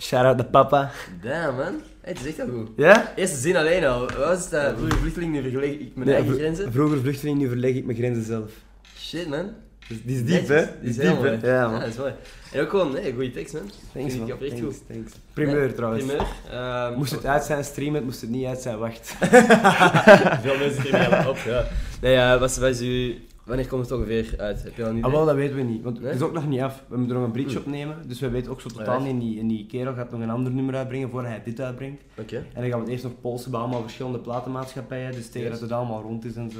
Shout 0.08 0.26
out 0.26 0.38
naar 0.38 0.46
papa. 0.46 0.92
Damn, 1.22 1.56
man. 1.58 1.82
Hey, 2.02 2.14
het 2.14 2.20
is 2.20 2.26
echt 2.28 2.38
wel 2.38 2.48
goed. 2.48 2.70
Ja? 2.76 3.14
Eerste 3.16 3.38
zin 3.38 3.56
alleen 3.56 3.86
al. 3.86 4.00
Wat 4.00 4.16
was 4.16 4.44
het? 4.44 4.54
eh, 4.54 4.68
Vroeger 4.78 4.98
vluchteling, 5.00 5.32
nu 5.34 5.42
vergelijk 5.42 5.80
ik 5.80 5.96
mijn 5.96 6.10
eigen 6.10 6.28
vro- 6.28 6.38
grenzen. 6.38 6.72
Vroeger 6.72 7.00
vluchteling, 7.00 7.38
nu 7.38 7.48
verleg 7.48 7.76
ik 7.76 7.86
mijn 7.86 7.98
grenzen 7.98 8.24
zelf. 8.24 8.52
Shit, 8.98 9.28
man. 9.28 9.50
Dus 9.88 9.98
die 10.04 10.16
is 10.16 10.26
diep, 10.26 10.48
hè? 10.48 10.66
Die 10.82 10.90
is 10.90 10.96
diep, 10.98 11.22
hè? 11.22 11.52
Ja, 11.56 11.68
man. 11.70 11.80
dat 11.80 11.90
is 11.90 11.96
mooi. 11.98 12.14
En 12.52 12.62
ook 12.62 12.70
gewoon, 12.70 12.94
nee, 12.94 13.14
goede 13.14 13.32
tekst, 13.32 13.54
man. 13.54 13.70
Thanks, 13.94 14.16
man. 14.18 14.32
oprecht 14.32 14.58
Thanks, 14.58 14.76
goed. 14.78 14.88
thanks. 14.96 15.12
Primeur, 15.34 15.68
Ja, 15.68 15.74
trouwens. 15.74 16.06
Primeur. 16.06 16.26
Ehm, 16.52 16.94
Moest 16.98 17.12
het 17.12 17.26
uit 17.26 17.44
zijn, 17.44 17.64
stream 17.64 17.96
het. 17.96 18.04
Moest 18.04 18.22
het 18.22 18.30
niet 18.30 18.46
uit 18.46 18.62
zijn, 18.62 18.78
wacht. 18.78 19.08
Veel 20.44 20.58
mensen 20.58 20.82
streamen 20.84 21.10
dat 21.18 21.28
op, 21.28 21.38
ja. 21.46 21.66
Nee, 22.02 22.14
ja, 22.14 22.40
wat, 22.40 22.58
is 22.62 22.80
uw... 22.80 23.14
Wanneer 23.48 23.68
komt 23.68 23.82
het 23.90 23.92
ongeveer 24.00 24.34
uit? 24.38 24.64
Heb 24.64 24.76
je 24.76 24.86
al 24.86 24.94
niet? 24.94 25.04
Ah, 25.04 25.12
wel, 25.12 25.26
dat 25.26 25.36
weten 25.36 25.56
we 25.56 25.62
niet. 25.62 25.84
Want 25.84 26.00
Nee? 26.00 26.08
het 26.08 26.16
is 26.16 26.26
ook 26.26 26.34
nog 26.34 26.48
niet 26.48 26.62
af. 26.62 26.84
We 26.88 26.98
moeten 26.98 27.16
nog 27.16 27.26
een 27.26 27.32
bridge 27.32 27.58
opnemen. 27.60 27.98
Dus 28.08 28.20
we 28.20 28.30
weten 28.30 28.52
ook 28.52 28.62
zo 28.62 28.70
totaal 28.70 29.00
niet. 29.00 29.10
En 29.10 29.20
die, 29.20 29.40
en 29.40 29.48
die 29.48 29.66
kerel 29.66 29.94
gaat 29.94 30.12
nog 30.12 30.22
een 30.22 30.30
ander 30.30 30.52
nummer 30.52 30.76
uitbrengen 30.76 31.10
voordat 31.10 31.32
hij 31.32 31.42
dit 31.44 31.60
uitbrengt. 31.62 32.02
Oké. 32.20 32.36
En 32.38 32.62
dan 32.62 32.70
gaan 32.70 32.72
we 32.80 32.80
het 32.80 32.90
eerst 32.90 33.04
nog 33.04 33.14
polsen 33.22 33.52
bij 33.52 33.60
allemaal 33.60 33.82
verschillende 33.82 34.20
platenmaatschappijen. 34.20 35.12
Dus 35.12 35.30
tegen 35.30 35.42
Yes. 35.50 35.60
dat 35.60 35.70
het 35.70 35.78
allemaal 35.78 36.02
rond 36.02 36.26
is 36.26 36.36
en 36.36 36.52
zo. 36.52 36.60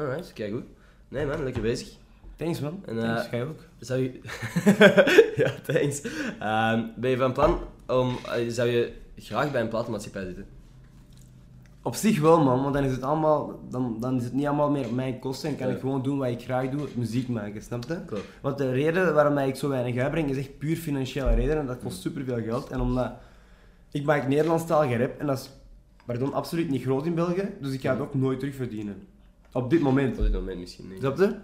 Alright, 0.00 0.32
kijk 0.32 0.52
goed. 0.52 0.64
Nee 1.08 1.26
man, 1.26 1.42
lekker 1.42 1.62
bezig. 1.62 1.88
Thanks, 2.36 2.60
man. 2.60 2.82
En, 2.86 2.98
Thanks, 2.98 3.24
eh, 3.24 3.28
ga 3.30 3.36
je 3.36 3.42
ook. 3.44 3.60
Zou 3.78 4.00
je... 4.00 4.20
ja, 5.42 5.50
thanks. 5.72 6.00
Ehm, 6.40 6.82
ben 6.96 7.10
je 7.10 7.16
van 7.16 7.32
plan 7.32 7.58
om... 7.86 8.16
eh, 8.34 8.48
Zou 8.48 8.68
je 8.68 8.92
graag 9.16 9.52
bij 9.52 9.60
een 9.60 9.68
platenmaatschappij 9.68 10.24
zitten? 10.24 10.46
Op 11.86 11.94
zich 11.94 12.20
wel, 12.20 12.42
man. 12.44 12.62
Want 12.62 12.74
dan 12.74 12.84
is 12.84 12.90
het 12.92 13.02
allemaal... 13.02 13.60
Dan, 13.70 13.96
dan 14.00 14.16
is 14.16 14.24
het 14.24 14.32
niet 14.32 14.46
allemaal 14.46 14.70
meer 14.70 14.84
op 14.84 14.94
mijn 14.94 15.18
kosten. 15.18 15.48
En 15.48 15.56
kan 15.56 15.68
Ja. 15.68 15.74
ik 15.74 15.80
gewoon 15.80 16.02
doen 16.02 16.18
wat 16.18 16.28
ik 16.28 16.42
graag 16.42 16.68
doe. 16.68 16.88
Muziek 16.94 17.28
maken, 17.28 17.62
snap 17.62 17.84
je? 17.88 18.04
Klopt. 18.04 18.24
Want 18.40 18.58
de 18.58 18.70
reden 18.72 19.14
waarom 19.14 19.38
ik 19.38 19.56
zo 19.56 19.68
weinig 19.68 20.02
uitbreng 20.02 20.30
is 20.30 20.36
echt 20.36 20.58
puur 20.58 20.76
financiële 20.76 21.34
reden. 21.34 21.58
En 21.58 21.66
dat 21.66 21.78
kost 21.82 22.00
superveel 22.00 22.42
geld. 22.42 22.70
En 22.70 22.80
omdat 22.80 23.12
ik 23.90 24.04
maak 24.04 24.28
Nederlandstalige 24.28 24.96
rap 24.96 25.18
en 25.18 25.26
dat 25.26 25.38
is 25.38 25.50
pardon, 26.06 26.32
absoluut 26.32 26.70
niet 26.70 26.82
groot 26.82 27.06
in 27.06 27.14
België. 27.14 27.48
Dus 27.60 27.72
ik 27.72 27.80
ga 27.80 27.90
het 27.90 28.00
ook 28.00 28.14
nooit 28.14 28.38
terugverdienen. 28.38 29.06
Op 29.52 29.70
dit 29.70 29.80
moment. 29.80 30.16
Op 30.16 30.22
dit 30.22 30.32
moment 30.32 30.58
misschien 30.58 30.88
niet. 30.88 30.98
Snap 30.98 31.18
je? 31.18 31.34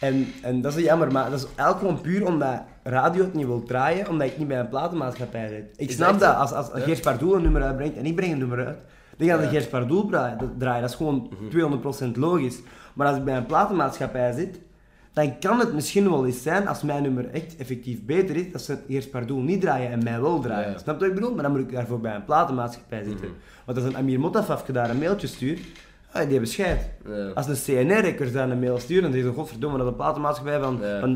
En, 0.00 0.26
en 0.42 0.60
dat 0.60 0.76
is 0.76 0.84
jammer, 0.84 1.12
maar 1.12 1.30
dat 1.30 1.38
is 1.38 1.46
eigenlijk 1.46 1.78
gewoon 1.78 2.00
puur 2.00 2.26
omdat 2.26 2.62
radio 2.82 3.22
het 3.24 3.34
niet 3.34 3.46
wil 3.46 3.62
draaien, 3.62 4.08
omdat 4.08 4.26
ik 4.26 4.38
niet 4.38 4.48
bij 4.48 4.58
een 4.58 4.68
platenmaatschappij 4.68 5.48
zit. 5.48 5.64
Ik 5.76 5.90
snap 5.90 6.18
dat 6.18 6.36
als, 6.36 6.52
als 6.52 6.66
Ja. 6.74 6.80
Geers 6.80 7.00
Pardoel 7.00 7.34
een 7.36 7.42
nummer 7.42 7.62
uitbrengt 7.62 7.96
en 7.96 8.04
ik 8.06 8.14
breng 8.16 8.32
een 8.32 8.38
nummer 8.38 8.66
uit, 8.66 8.78
dan 9.16 9.28
gaat 9.28 9.38
Ja. 9.38 9.44
de 9.44 9.48
Geers 9.50 9.68
Pardoel 9.68 10.06
draaien, 10.06 10.38
dat- 10.58 10.90
is 10.90 10.94
gewoon 10.96 11.30
Mhm. 11.40 11.48
200% 11.50 12.16
logisch. 12.16 12.60
Maar 12.94 13.06
als 13.06 13.16
ik 13.16 13.24
bij 13.24 13.36
een 13.36 13.46
platenmaatschappij 13.46 14.32
zit, 14.32 14.60
dan 15.12 15.38
kan 15.38 15.58
het 15.58 15.72
misschien 15.74 16.10
wel 16.10 16.26
eens 16.26 16.42
zijn, 16.42 16.68
als 16.68 16.82
mijn 16.82 17.02
nummer 17.02 17.30
echt 17.30 17.56
effectief 17.56 18.04
beter 18.04 18.36
is, 18.36 18.52
dat 18.52 18.62
ze 18.62 18.78
Geers 18.88 19.08
Pardoel 19.08 19.40
niet 19.40 19.60
draaien 19.60 19.90
en 19.90 20.02
mij 20.02 20.20
wel 20.20 20.40
draaien. 20.40 20.70
Ja. 20.70 20.78
Snap 20.78 20.94
je 20.94 21.00
wat 21.00 21.08
ik 21.08 21.14
bedoel? 21.14 21.34
Maar 21.34 21.42
dan 21.42 21.52
moet 21.52 21.60
ik 21.60 21.72
daarvoor 21.72 22.00
bij 22.00 22.14
een 22.14 22.24
platenmaatschappij 22.24 23.04
zitten. 23.04 23.26
Mhm. 23.26 23.36
Want 23.64 23.78
als 23.78 23.86
een 23.86 23.96
Amir 23.96 24.20
Mottafafke 24.20 24.72
daar 24.72 24.90
een 24.90 24.98
mailtje 24.98 25.26
stuurt, 25.26 25.60
ah, 26.12 26.20
die 26.22 26.30
hebben 26.30 26.48
scheid. 26.48 26.90
Ja. 27.06 27.28
Als 27.34 27.46
een 27.48 27.54
CNR-rekkers 27.86 28.32
daar 28.32 28.50
een 28.50 28.58
mail 28.58 28.78
sturen, 28.78 29.02
dan 29.02 29.12
zeggen 29.12 29.30
ze, 29.30 29.36
godverdomme, 29.38 29.76
dat 29.78 29.86
is 29.86 29.92
een 29.92 29.98
platenmaatschappij 29.98 30.60
van, 30.60 30.78
Ja. 30.82 31.00
van 31.00 31.12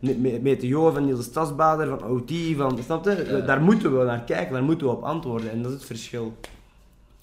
Me- 0.00 0.38
Meteo, 0.42 0.90
van 0.90 1.04
Niels 1.04 1.18
de 1.18 1.24
Stadsbader, 1.24 1.88
van 1.88 2.04
OT, 2.10 2.30
van, 2.56 2.78
snap 2.84 3.04
je? 3.04 3.24
Ja. 3.30 3.40
Daar 3.46 3.60
moeten 3.62 3.98
we 3.98 4.04
naar 4.04 4.22
kijken, 4.24 4.52
daar 4.52 4.62
moeten 4.62 4.86
we 4.86 4.92
op 4.92 5.02
antwoorden. 5.02 5.50
En 5.50 5.62
dat 5.62 5.70
is 5.72 5.76
het 5.76 5.86
verschil. 5.86 6.34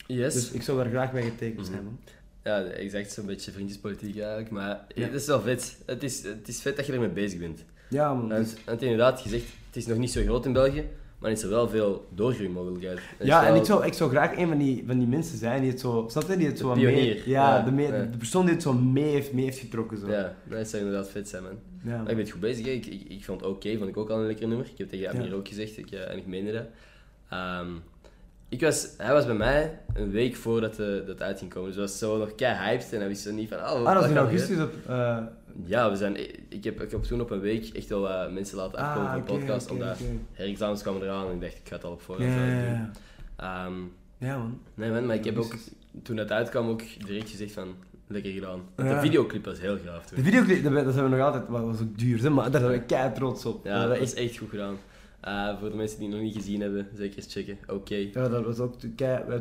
Yes. 0.07 0.33
Dus 0.33 0.51
ik 0.51 0.61
zou 0.61 0.77
daar 0.77 0.89
graag 0.89 1.11
bij 1.11 1.21
getekend 1.23 1.57
Mhm. 1.61 1.71
zijn, 1.71 1.83
man. 1.83 1.99
Ja, 2.43 2.63
exact 2.63 3.11
zo'n 3.11 3.25
beetje 3.25 3.51
vriendjespolitiek 3.51 4.17
eigenlijk. 4.19 4.49
Maar 4.49 4.85
Ja. 4.95 5.03
het 5.03 5.13
is 5.13 5.25
wel 5.27 5.41
vet. 5.41 5.77
Het 5.85 6.03
is, 6.03 6.23
het 6.23 6.47
is 6.47 6.61
vet 6.61 6.75
dat 6.75 6.85
je 6.85 6.93
ermee 6.93 7.09
bezig 7.09 7.39
bent. 7.39 7.63
Ja, 7.89 8.13
man. 8.13 8.29
Dus- 8.29 8.53
want 8.65 8.81
inderdaad, 8.81 9.23
je 9.23 9.29
zegt, 9.29 9.45
het 9.67 9.75
is 9.75 9.85
nog 9.85 9.97
niet 9.97 10.11
zo 10.11 10.21
groot 10.21 10.45
in 10.45 10.53
België, 10.53 10.83
maar 11.19 11.31
is 11.31 11.43
er 11.43 11.49
wel 11.49 11.69
veel 11.69 12.07
doorgroeimogelijkheid. 12.15 12.99
Ja, 13.19 13.47
en 13.47 13.55
ik 13.55 13.65
zou, 13.65 13.85
ik 13.85 13.93
zou 13.93 14.09
graag 14.09 14.37
een 14.37 14.47
van 14.47 14.57
die, 14.57 14.83
van 14.87 14.97
die 14.97 15.07
mensen 15.07 15.37
zijn 15.37 15.61
die 15.61 15.71
het 15.71 15.79
zo, 15.79 16.05
snap 16.09 16.27
je? 16.29 16.37
Die 16.37 16.45
het 16.47 16.57
De 16.57 16.63
zo 16.63 16.73
pionier. 16.73 16.91
mee, 16.93 17.15
ja, 17.25 17.57
Ja, 17.57 17.63
de, 17.63 17.71
mee- 17.71 17.87
ja. 17.91 18.03
de 18.03 18.17
persoon 18.17 18.45
die 18.45 18.53
het 18.53 18.63
zo 18.63 18.73
mee 18.73 19.03
heeft, 19.11 19.33
mee 19.33 19.43
heeft 19.43 19.59
getrokken. 19.59 19.97
Zo. 19.97 20.09
Ja, 20.11 20.35
dat 20.49 20.67
zou 20.67 20.83
inderdaad 20.83 21.09
vet 21.09 21.29
zijn, 21.29 21.43
man. 21.43 21.51
Ja, 21.83 21.91
Maar 21.91 21.99
ik 21.99 22.05
ben 22.07 22.17
het 22.17 22.29
goed 22.29 22.39
bezig, 22.41 22.65
hè. 22.65 22.71
Ik, 22.71 22.85
ik, 22.85 23.01
ik 23.09 23.25
vond 23.25 23.41
het 23.41 23.49
oké, 23.49 23.77
vond 23.77 23.89
ik 23.89 23.97
ook 23.97 24.09
al 24.09 24.19
een 24.19 24.25
lekker 24.27 24.47
nummer. 24.47 24.65
Ik 24.71 24.77
heb 24.77 24.89
tegen. 24.89 25.09
Amir 25.09 25.35
ook 25.35 25.47
gezegd, 25.47 25.77
ik, 25.77 25.91
eh, 25.91 26.11
en 26.11 26.17
ik 26.17 26.27
meende 26.27 26.51
dat. 26.51 26.65
Ehm, 27.29 27.67
ik 28.49 28.61
was, 28.61 28.87
hij 28.97 29.13
was 29.13 29.25
bij 29.25 29.35
mij 29.35 29.79
een 29.93 30.11
week 30.11 30.35
voordat 30.35 30.75
de, 30.75 31.03
dat 31.05 31.21
uit 31.21 31.39
ging 31.39 31.53
komen. 31.53 31.69
Dus 31.69 31.77
was 31.79 31.97
zo 31.97 32.17
nog 32.17 32.35
kei 32.35 32.55
hyped 32.55 32.93
en 32.93 32.99
hij 32.99 33.07
wist 33.07 33.21
zo 33.21 33.31
niet 33.31 33.49
van... 33.49 33.57
Oh, 33.57 33.85
Ah, 33.85 33.93
dat 33.93 34.03
is 34.03 34.09
in 34.09 34.17
augustus 34.17 34.59
op... 34.63 34.73
eh, 34.87 35.17
Ja, 35.65 35.89
we 35.89 35.95
zijn, 35.95 36.17
ik, 36.49 36.63
heb, 36.63 36.81
ik 36.81 36.91
heb 36.91 37.03
toen 37.03 37.21
op 37.21 37.29
een 37.31 37.39
week 37.39 37.67
echt 37.75 37.87
wel 37.89 37.99
wat 38.01 38.31
mensen 38.31 38.57
laten 38.57 38.77
afkomen 38.79 39.07
ah, 39.09 39.13
van 39.15 39.25
de 39.25 39.31
oké, 39.31 39.39
podcast. 39.39 39.71
omdat 39.71 39.99
oké. 40.01 40.03
herexamens 40.33 40.81
kwamen 40.81 41.01
eraan 41.01 41.27
en 41.27 41.33
ik 41.35 41.41
dacht, 41.41 41.53
ik 41.53 41.67
ga 41.67 41.75
het 41.75 41.83
al 41.83 41.91
op 41.91 42.01
voorhand 42.01 42.33
doen. 42.33 42.91
Ehm, 43.37 43.73
Ja, 44.17 44.37
man. 44.37 44.59
nee 44.73 44.91
man, 44.91 45.05
maar 45.05 45.15
ik 45.15 45.25
heb 45.25 45.37
ook, 45.37 45.55
toen 46.03 46.17
het 46.17 46.31
uitkwam, 46.31 46.69
ook 46.69 46.81
direct 47.05 47.29
gezegd 47.29 47.51
van, 47.51 47.67
lekker 48.07 48.31
gedaan. 48.31 48.61
Ja. 48.77 48.93
De 48.93 48.99
videoclip 48.99 49.45
was 49.45 49.59
heel 49.59 49.77
gaaf 49.85 50.05
toen. 50.05 50.17
De 50.17 50.23
videoclip, 50.23 50.63
dat, 50.63 50.93
zijn 50.93 51.09
we 51.09 51.15
nog 51.15 51.25
altijd... 51.25 51.43
Dat 51.49 51.61
was 51.61 51.81
ook 51.81 51.97
duur, 51.99 52.21
hè, 52.21 52.29
maar 52.29 52.51
daar 52.51 52.61
zijn 52.61 52.73
we 52.73 52.81
kei 52.85 53.13
trots 53.13 53.45
op. 53.45 53.65
Ja, 53.65 53.87
dat 53.87 53.97
is 53.97 54.13
echt 54.13 54.37
goed 54.37 54.49
gedaan. 54.49 54.75
Eh, 55.19 55.59
voor 55.59 55.69
de 55.69 55.75
mensen 55.75 55.97
die 55.99 56.07
het 56.07 56.15
nog 56.15 56.25
niet 56.25 56.35
gezien 56.35 56.61
hebben, 56.61 56.87
zeker 56.95 57.17
eens 57.17 57.33
checken. 57.33 57.57
Oké. 57.67 57.95
Ja, 57.95 58.27
dat 58.29 58.45
was 58.45 58.59
ook 58.59 58.79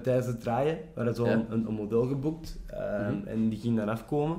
tijdens 0.03 0.27
het 0.27 0.41
draaien. 0.41 0.75
We 0.77 0.83
hadden 0.95 1.15
zo 1.15 1.27
Ja. 1.27 1.33
een, 1.33 1.67
een 1.67 1.75
model 1.75 2.07
geboekt 2.07 2.57
ehm, 2.67 3.15
Mhm. 3.15 3.27
en 3.27 3.49
die 3.49 3.59
ging 3.59 3.77
dan 3.77 3.89
afkomen. 3.89 4.37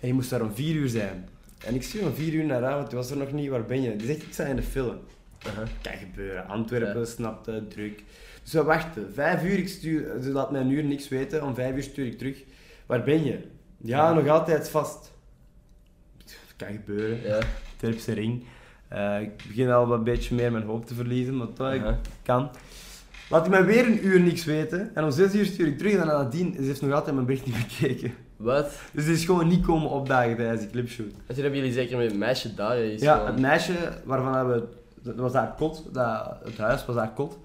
En 0.00 0.08
je 0.08 0.14
moest 0.14 0.30
daar 0.30 0.42
om 0.42 0.54
vier 0.54 0.74
uur 0.74 0.88
zijn. 0.88 1.28
En 1.66 1.74
ik 1.74 1.82
stuur 1.82 2.02
om 2.06 2.12
vier 2.14 2.32
uur 2.32 2.44
naar 2.44 2.62
haar, 2.62 2.74
want 2.76 2.88
die 2.88 2.98
was 2.98 3.10
er 3.10 3.16
nog 3.16 3.32
niet. 3.32 3.48
Waar 3.48 3.64
ben 3.64 3.82
je? 3.82 3.96
Die 3.96 4.06
zegt, 4.06 4.22
ik 4.22 4.32
sta 4.32 4.44
in 4.44 4.56
de 4.56 4.62
film. 4.62 4.96
Kan 5.82 5.92
gebeuren. 5.92 6.46
Antwerpen, 6.46 6.98
Ja. 7.00 7.04
snapte, 7.06 7.64
druk. 7.68 8.02
Dus 8.42 8.52
we 8.52 8.62
wachten. 8.62 9.12
Vijf 9.12 9.44
uur, 9.44 9.58
ik 9.58 9.68
stuur, 9.68 10.22
ze 10.22 10.28
laat 10.30 10.50
mij 10.50 10.60
een 10.60 10.70
uur 10.70 10.84
niks 10.84 11.08
weten. 11.08 11.42
Om 11.44 11.54
vijf 11.54 11.76
uur 11.76 11.82
stuur 11.82 12.06
ik 12.06 12.18
terug. 12.18 12.44
Waar 12.86 13.02
ben 13.02 13.24
je? 13.24 13.38
Ja, 13.76 14.12
nog 14.12 14.28
altijd 14.28 14.68
vast. 14.68 15.12
Kan 16.56 16.68
gebeuren. 16.72 17.22
Ja. 17.22 17.38
Terpse 17.76 18.12
ring. 18.12 18.44
Eh, 18.94 19.20
ik 19.20 19.30
begin 19.46 19.70
al 19.70 19.92
een 19.92 20.04
beetje 20.04 20.34
meer 20.34 20.52
mijn 20.52 20.64
hoop 20.64 20.86
te 20.86 20.94
verliezen, 20.94 21.36
maar 21.36 21.52
toch, 21.52 21.72
ik 21.72 21.82
kan. 22.22 22.50
Laat 23.30 23.40
hij 23.40 23.50
mij 23.50 23.64
weer 23.64 23.86
een 23.86 24.06
uur 24.06 24.20
niks 24.20 24.44
weten. 24.44 24.90
En 24.94 25.04
om 25.04 25.10
zes 25.10 25.34
uur 25.34 25.44
stuur 25.44 25.66
ik 25.66 25.78
terug 25.78 25.92
en 25.94 26.06
nadien, 26.06 26.54
ze 26.56 26.62
heeft 26.62 26.82
nog 26.82 26.92
altijd 26.92 27.14
mijn 27.14 27.26
bericht 27.26 27.46
niet 27.46 27.54
bekeken. 27.68 28.14
Wat? 28.36 28.78
Dus 28.92 29.04
die 29.04 29.14
is 29.14 29.24
gewoon 29.24 29.48
niet 29.48 29.64
komen 29.66 29.90
opdagen 29.90 30.36
tijdens 30.36 30.60
die 30.60 30.70
clipshoot. 30.70 31.06
En 31.26 31.34
toen 31.34 31.42
hebben 31.42 31.56
jullie 31.60 31.72
zeker 31.74 31.96
met 31.98 32.16
meisje 32.18 32.54
daar 32.54 32.78
Ja, 32.84 33.14
gewoon- 33.14 33.26
het 33.26 33.40
meisje 33.40 33.72
waarvan 34.04 34.48
we... 34.48 34.62
Dat 35.02 35.16
was 35.16 35.32
haar 35.32 35.54
kot, 35.56 35.84
dat, 35.92 36.36
het 36.44 36.58
huis 36.58 36.84
was 36.86 36.96
haar 36.96 37.12
kot. 37.14 37.38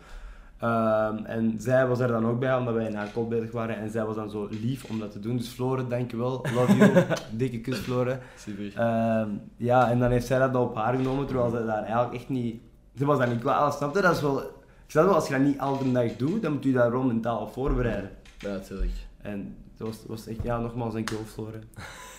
Ehm, 0.60 1.26
en 1.26 1.56
zij 1.58 1.88
was 1.88 2.00
er 2.00 2.08
dan 2.08 2.28
ook 2.28 2.40
bij, 2.40 2.56
omdat 2.56 2.74
wij 2.74 2.86
in 2.86 2.96
haar 2.96 3.12
kot 3.14 3.30
bezig 3.30 3.52
waren. 3.52 3.78
En 3.78 3.90
zij 3.90 4.06
was 4.06 4.16
dan 4.16 4.30
zo 4.30 4.48
lief 4.50 4.84
om 4.84 5.00
dat 5.00 5.12
te 5.12 5.20
doen. 5.20 5.38
Dus 5.38 5.48
Flore, 5.48 5.88
dankjewel. 5.88 6.46
Love 6.54 6.76
you. 6.76 7.06
Dikke 7.32 7.60
kus, 7.60 7.78
Flore. 7.78 8.20
Super. 8.38 8.72
Ehm, 8.76 9.30
ja, 9.58 9.90
en 9.90 10.00
dan 10.00 10.12
heeft 10.12 10.28
zij 10.28 10.40
dat 10.40 10.56
op 10.56 10.76
haar 10.76 10.96
genomen, 10.96 11.26
terwijl 11.26 11.50
ze 11.50 11.66
daar 11.66 11.84
eigenlijk 11.84 12.14
echt 12.14 12.30
niet... 12.30 12.62
Ze 12.96 13.06
was 13.06 13.18
daar 13.18 13.30
niet 13.30 13.40
klaar, 13.40 13.72
snap 13.72 13.96
je? 13.96 14.02
Dat 14.02 14.16
is 14.16 14.22
wel... 14.22 14.40
Ik 14.42 14.96
snap 14.96 15.06
wel, 15.06 15.16
als 15.16 15.28
je 15.28 15.34
dat 15.34 15.42
niet 15.42 15.58
elke 15.58 15.92
dag 15.92 16.16
doet, 16.16 16.42
dan 16.42 16.54
moet 16.54 16.64
je 16.64 16.72
daar 16.72 16.92
wel 16.92 17.04
mentaal 17.04 17.40
op 17.42 17.54
voorbereiden. 17.54 18.10
Ja, 18.38 18.50
natuurlijk. 18.50 18.92
En 19.22 19.56
dat 19.78 19.88
was, 19.88 19.98
was 20.08 20.28
echt... 20.28 20.44
Ja, 20.44 20.60
nogmaals, 20.60 20.94
dankjewel, 20.94 21.26
Flore. 21.26 21.60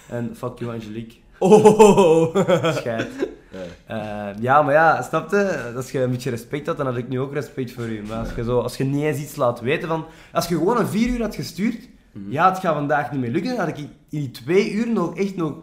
En 0.09 0.36
fuck 0.36 0.59
you, 0.59 0.74
Angelique. 0.74 1.16
Oh! 1.41 2.36
Scheid. 2.76 3.28
Ja. 3.51 4.28
Eh, 4.30 4.43
ja, 4.43 4.62
maar 4.62 4.74
ja, 4.74 5.03
snap 5.03 5.30
je? 5.30 5.72
Als 5.76 5.91
je 5.91 6.03
een 6.03 6.11
beetje 6.11 6.30
respect 6.30 6.66
had, 6.66 6.76
dan 6.76 6.86
had 6.86 6.97
ik 6.97 7.09
nu 7.09 7.20
ook 7.20 7.32
respect 7.32 7.72
voor 7.72 7.84
u. 7.88 8.03
Maar 8.03 8.18
als 8.18 8.34
je, 8.34 8.45
zo, 8.45 8.61
als 8.61 8.76
je 8.76 8.84
niet 8.84 9.03
eens 9.03 9.18
iets 9.18 9.36
laat 9.36 9.61
weten 9.61 9.88
van... 9.88 10.07
Als 10.32 10.49
je 10.49 10.57
gewoon 10.57 10.78
een 10.78 10.86
vier 10.86 11.09
uur 11.09 11.20
had 11.20 11.34
gestuurd... 11.34 11.88
Mhm. 12.12 12.32
Ja, 12.32 12.51
het 12.51 12.59
gaat 12.59 12.74
vandaag 12.74 13.12
niet 13.12 13.20
meer 13.20 13.30
lukken. 13.30 13.57
Dan 13.57 13.66
had 13.66 13.78
ik 13.78 13.78
in 13.78 13.91
die 14.09 14.30
twee 14.30 14.72
uur 14.72 14.88
nog 14.88 15.16
echt 15.16 15.36
nog 15.36 15.55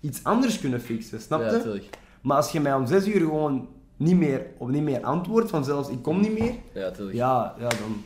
iets 0.00 0.24
anders 0.24 0.60
kunnen 0.60 0.80
fixen. 0.80 1.20
Snap 1.20 1.40
je? 1.40 1.62
Ja. 1.74 1.80
Maar 2.20 2.36
als 2.36 2.50
je 2.50 2.60
mij 2.60 2.74
om 2.74 2.86
zes 2.86 3.06
uur 3.06 3.20
gewoon 3.20 3.68
niet 3.96 4.16
meer, 4.16 4.46
op 4.58 4.68
niet 4.68 4.82
meer 4.82 5.00
antwoordt, 5.02 5.50
van 5.50 5.64
zelfs 5.64 5.88
ik 5.88 6.02
kom 6.02 6.20
niet 6.20 6.38
meer, 6.38 6.54
Ja, 6.72 6.80
natuurlijk. 6.80 7.16
ja, 7.16 7.54
ja 7.58 7.68
dan... 7.68 8.04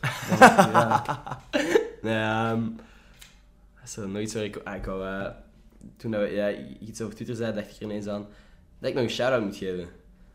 dan 0.38 0.70
ja. 0.72 1.02
Nee, 2.02 2.16
ehm 2.16 2.60
dat 3.82 4.04
is 4.04 4.12
nog 4.12 4.22
iets 4.22 4.34
waar 4.34 4.44
ik... 4.44 4.60
ah, 4.64 4.74
ik 4.74 4.84
wou, 4.84 5.06
eh, 5.06 5.26
toen 5.96 6.10
dat 6.10 6.20
we, 6.20 6.26
ja, 6.26 6.50
iets 6.80 7.00
over 7.00 7.14
Twitter 7.14 7.36
zei, 7.36 7.54
dacht 7.54 7.70
ik 7.70 7.76
er 7.76 7.82
ineens 7.82 8.06
aan 8.06 8.26
dat 8.78 8.88
ik 8.90 8.94
nog 8.96 9.04
een 9.04 9.10
shout-out 9.10 9.44
moet 9.44 9.56
geven. 9.56 9.88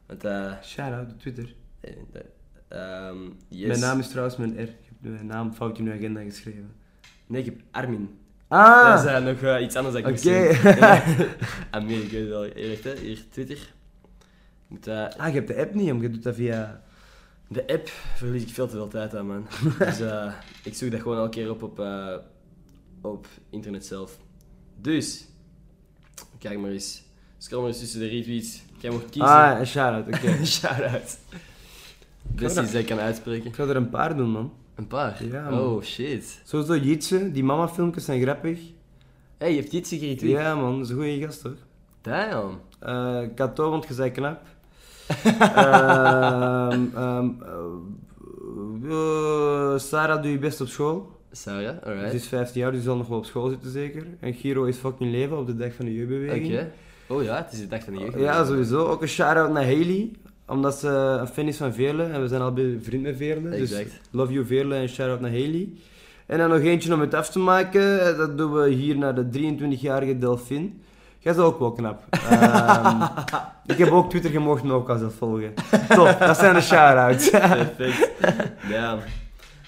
Want, 0.05 0.23
eh... 0.23 0.53
Shout-out 0.63 1.11
op 1.11 1.19
Twitter. 1.19 1.55
eh, 1.79 1.91
de- 2.11 2.25
ehm, 2.67 3.17
yes. 3.47 3.67
Mijn 3.67 3.79
naam 3.79 3.99
is 3.99 4.07
trouwens 4.09 4.37
mijn 4.37 4.51
R. 4.55 4.59
Ik 4.61 4.75
heb 5.01 5.11
mijn 5.11 5.25
naam 5.25 5.53
fout 5.53 5.77
in 5.77 5.83
mijn 5.83 5.97
agenda 5.97 6.21
geschreven. 6.21 6.71
Nee, 7.27 7.39
ik 7.41 7.45
heb 7.45 7.59
Armin. 7.71 8.17
Ah! 8.47 8.91
Dat 8.93 9.03
is 9.05 9.11
eh, 9.11 9.23
nog 9.23 9.59
iets 9.61 9.75
anders 9.75 9.95
dat 9.95 10.07
ik 10.07 10.17
Oké. 10.17 10.57
Armin, 11.71 12.01
ik 12.03 12.11
weet 12.11 12.19
het 12.19 12.29
wel. 12.29 12.43
Echt, 12.45 12.83
hè. 12.83 12.95
Hier, 12.95 13.23
Twitter. 13.29 13.73
Moet, 14.67 14.87
Ah, 14.87 15.27
je 15.27 15.33
hebt 15.33 15.47
de 15.47 15.55
app 15.57 15.73
niet, 15.73 15.91
omdat 15.91 16.05
je 16.05 16.09
doet 16.11 16.23
dat 16.23 16.35
via... 16.35 16.81
De 17.49 17.67
app 17.67 17.87
verlies 18.15 18.43
ik 18.43 18.49
veel 18.49 18.67
te 18.67 18.75
veel 18.75 18.87
tijd 18.87 19.15
aan, 19.15 19.27
man. 19.27 19.47
dus 19.79 19.99
ik 20.63 20.73
zoek 20.73 20.91
dat 20.91 21.01
gewoon 21.01 21.17
elke 21.17 21.29
keer 21.29 21.49
op 21.49 21.63
op, 21.63 21.79
op 23.01 23.27
internet 23.49 23.85
zelf. 23.85 24.19
Dus, 24.81 25.27
kijk 26.39 26.59
maar 26.59 26.69
eens. 26.69 27.01
Scroll 27.37 27.59
maar 27.59 27.69
eens 27.69 27.79
tussen 27.79 27.99
de 27.99 28.07
retweets. 28.07 28.61
Jij 28.77 28.91
mag 28.91 29.05
kiezen. 29.09 29.31
Ah, 29.31 29.59
een 29.59 29.67
shout-out, 29.67 30.07
oké. 30.15 30.45
Shout-out. 30.45 31.17
Best 32.21 32.57
iets 32.57 32.71
dat 32.71 32.81
ik 32.81 32.85
kan 32.85 32.99
uitspreken. 32.99 33.45
Ik 33.45 33.55
ga 33.55 33.63
er 33.63 33.75
een 33.75 33.89
paar 33.89 34.17
doen, 34.17 34.29
man. 34.29 34.53
Een 34.75 34.87
paar? 34.87 35.25
Ja, 35.25 35.49
man. 35.49 35.59
oh, 35.59 35.83
shit. 35.83 36.41
Sowieso 36.43 36.75
Jitse, 36.75 37.31
die 37.31 37.43
mama-filmpjes 37.43 38.05
zijn 38.05 38.21
grappig. 38.21 38.59
hey, 39.37 39.53
je 39.53 39.59
hebt 39.59 39.71
dit 39.71 39.87
geretweet? 39.87 40.31
Ja, 40.31 40.55
man, 40.55 40.77
dat 40.77 40.85
is 40.85 40.89
een 40.89 40.95
goede 40.95 41.19
gast, 41.19 41.41
toch? 41.41 41.55
Damn. 42.01 42.59
Eh 42.79 43.21
Kato, 43.35 43.69
want 43.69 43.87
je 43.87 43.93
zei 43.93 44.11
knap. 44.11 44.41
Eh, 48.89 49.77
Sarah 49.77 50.21
doe 50.21 50.31
je 50.31 50.39
best 50.39 50.61
op 50.61 50.67
school. 50.67 51.16
Ze 51.31 51.75
alright. 51.85 52.13
is 52.13 52.27
15 52.27 52.61
jaar, 52.61 52.71
dus 52.71 52.83
zal 52.83 52.95
nog 52.95 53.07
wel 53.07 53.17
op 53.17 53.25
school 53.25 53.49
zitten 53.49 53.71
zeker. 53.71 54.03
En 54.19 54.33
Giro 54.33 54.63
is 54.63 54.77
fucking 54.77 55.11
leven 55.11 55.37
op 55.37 55.45
de 55.47 55.55
dag 55.55 55.73
van 55.73 55.85
de 55.85 55.91
Oké. 55.91 55.99
jeugdbeweging. 55.99 56.59
Oh 57.07 57.23
ja, 57.23 57.35
het 57.35 57.53
is 57.53 57.59
de 57.59 57.67
dag 57.67 57.83
van 57.83 57.93
de 57.93 57.99
jeugd. 57.99 58.19
Ja, 58.19 58.45
sowieso. 58.45 58.85
Ook 58.85 59.01
een 59.01 59.07
shout-out 59.07 59.51
naar 59.51 59.63
Haley, 59.63 60.11
omdat 60.47 60.79
ze 60.79 60.87
een 60.89 61.27
fan 61.27 61.47
is 61.47 61.57
van 61.57 61.73
Veerle. 61.73 62.03
En 62.03 62.21
we 62.21 62.27
zijn 62.27 62.41
al 62.41 62.53
bij 62.53 62.77
vriend 62.81 63.03
met 63.03 63.17
Veerle. 63.17 63.49
Dus 63.49 63.71
Exact. 63.71 63.99
love 64.11 64.33
you 64.33 64.45
Veerle 64.45 64.75
en 64.75 64.89
shout-out 64.89 65.19
naar 65.19 65.31
Haley. 65.31 65.69
En 66.25 66.37
dan 66.37 66.49
nog 66.49 66.59
eentje 66.59 66.93
om 66.93 66.99
het 66.99 67.13
af 67.13 67.29
te 67.29 67.39
maken. 67.39 68.17
Dat 68.17 68.37
doen 68.37 68.53
we 68.53 68.69
hier 68.69 68.97
naar 68.97 69.15
de 69.15 69.55
23-jarige 69.79 70.17
Delphine. 70.17 70.69
Jij 71.19 71.33
is 71.33 71.39
ook 71.39 71.59
wel 71.59 71.71
knap. 71.71 72.03
Ehm, 72.09 73.01
ik 73.73 73.77
heb 73.77 73.91
ook 73.91 74.09
Twitter 74.09 74.31
gemocht 74.31 74.69
ook 74.69 74.89
als 74.89 74.99
dat 75.01 75.13
volgen. 75.13 75.53
Top, 75.89 76.15
dat 76.19 76.37
zijn 76.37 76.53
de 76.53 76.61
shout-outs. 76.61 77.29
Perfect. 77.77 78.11
Ja. 78.69 78.97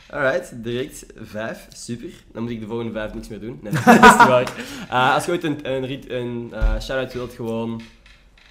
Alright, 0.10 0.64
direct 0.64 1.05
vijf. 1.16 1.68
Super. 1.74 2.10
Dan 2.32 2.43
moet 2.43 2.51
ik 2.51 2.60
de 2.60 2.66
volgende 2.68 2.91
vijf 2.91 3.14
niks 3.14 3.28
meer 3.28 3.39
doen. 3.39 3.60
Nee, 3.62 3.72
dat 3.74 3.82
is 3.88 3.93
niet 4.01 4.28
waar. 4.28 4.53
Eh, 4.89 5.14
als 5.14 5.26
je 5.26 5.32
ooit 5.32 5.43
een, 5.43 5.60
een, 5.72 6.16
een 6.16 6.49
eh, 6.53 6.80
shout-out 6.82 7.14
wilt, 7.14 7.34
gewoon 7.34 7.82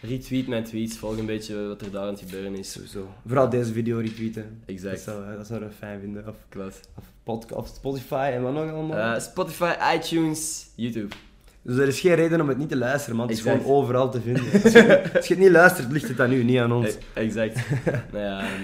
retweet 0.00 0.48
mijn 0.48 0.64
tweets. 0.64 0.96
Volg 0.98 1.16
een 1.18 1.26
beetje 1.26 1.66
wat 1.68 1.80
er 1.80 1.90
daar 1.90 2.02
aan 2.02 2.08
het 2.08 2.18
gebeuren 2.20 2.54
is. 2.58 2.72
Sowieso. 2.72 3.08
Vooral 3.26 3.48
deze 3.48 3.72
video 3.72 3.98
retweeten. 3.98 4.42
Dat 4.42 4.74
Exact. 4.76 5.00
zou, 5.00 5.36
dat 5.36 5.46
zouden 5.46 5.68
we 5.68 5.74
fijn 5.74 6.00
vinden. 6.00 6.28
Of, 6.28 6.34
Klopt. 6.48 6.88
of, 6.98 7.04
podcast, 7.22 7.54
of 7.60 7.76
Spotify 7.76 8.30
en 8.34 8.42
wat 8.42 8.52
nog 8.52 8.70
allemaal. 8.70 9.14
Eh, 9.14 9.20
Spotify, 9.20 9.72
iTunes, 9.94 10.66
YouTube. 10.74 11.14
Dus 11.62 11.76
er 11.76 11.88
is 11.88 12.00
geen 12.00 12.14
reden 12.14 12.40
om 12.40 12.48
het 12.48 12.58
niet 12.58 12.68
te 12.68 12.76
luisteren, 12.76 13.16
man. 13.16 13.28
Het 13.28 13.38
is 13.38 13.44
Exact. 13.44 13.62
gewoon 13.62 13.76
overal 13.76 14.10
te 14.10 14.20
vinden. 14.20 14.44
Als 14.62 14.72
je, 14.72 15.02
als 15.16 15.26
je 15.26 15.34
het 15.34 15.42
niet 15.42 15.52
luistert, 15.52 15.92
ligt 15.92 16.08
het 16.08 16.20
aan 16.20 16.32
u, 16.32 16.44
niet 16.44 16.58
aan 16.58 16.72
ons. 16.72 16.86
Eh, 17.12 17.22
exact. 17.24 17.54
nou 18.12 18.24
ja, 18.24 18.40
ehm, 18.40 18.62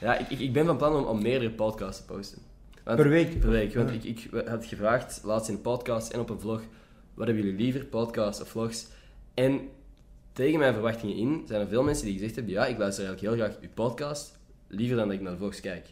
ja 0.00 0.16
ik, 0.18 0.28
ik, 0.30 0.38
ik 0.38 0.52
ben 0.52 0.66
van 0.66 0.76
plan 0.76 0.94
om, 0.96 1.04
om 1.04 1.22
meerdere 1.22 1.50
podcasts 1.50 2.00
te 2.06 2.12
posten. 2.12 2.38
Want- 2.84 2.96
Per 3.00 3.08
week? 3.08 3.40
Per 3.40 3.50
week, 3.50 3.74
want 3.74 3.88
Ja. 3.88 3.94
ik, 3.94 4.04
ik 4.04 4.28
had 4.48 4.64
gevraagd, 4.64 5.20
laatst 5.24 5.48
in 5.48 5.54
een 5.54 5.60
podcast 5.60 6.12
en 6.12 6.20
op 6.20 6.30
een 6.30 6.40
vlog, 6.40 6.60
wat 7.14 7.26
hebben 7.26 7.44
jullie 7.44 7.60
liever, 7.60 7.84
podcasts 7.84 8.42
of 8.42 8.48
vlogs? 8.48 8.86
En 9.34 9.60
tegen 10.32 10.58
mijn 10.58 10.72
verwachtingen 10.72 11.16
in 11.16 11.42
zijn 11.46 11.60
er 11.60 11.68
veel 11.68 11.82
mensen 11.82 12.04
die 12.04 12.14
gezegd 12.14 12.34
hebben, 12.34 12.52
ja, 12.54 12.66
ik 12.66 12.78
luister 12.78 13.04
eigenlijk 13.04 13.36
heel 13.36 13.46
graag 13.46 13.60
uw 13.62 13.68
podcast, 13.74 14.38
liever 14.68 14.96
dan 14.96 15.06
dat 15.06 15.16
ik 15.16 15.22
naar 15.22 15.32
de 15.32 15.38
vlogs 15.38 15.60
kijk. 15.60 15.86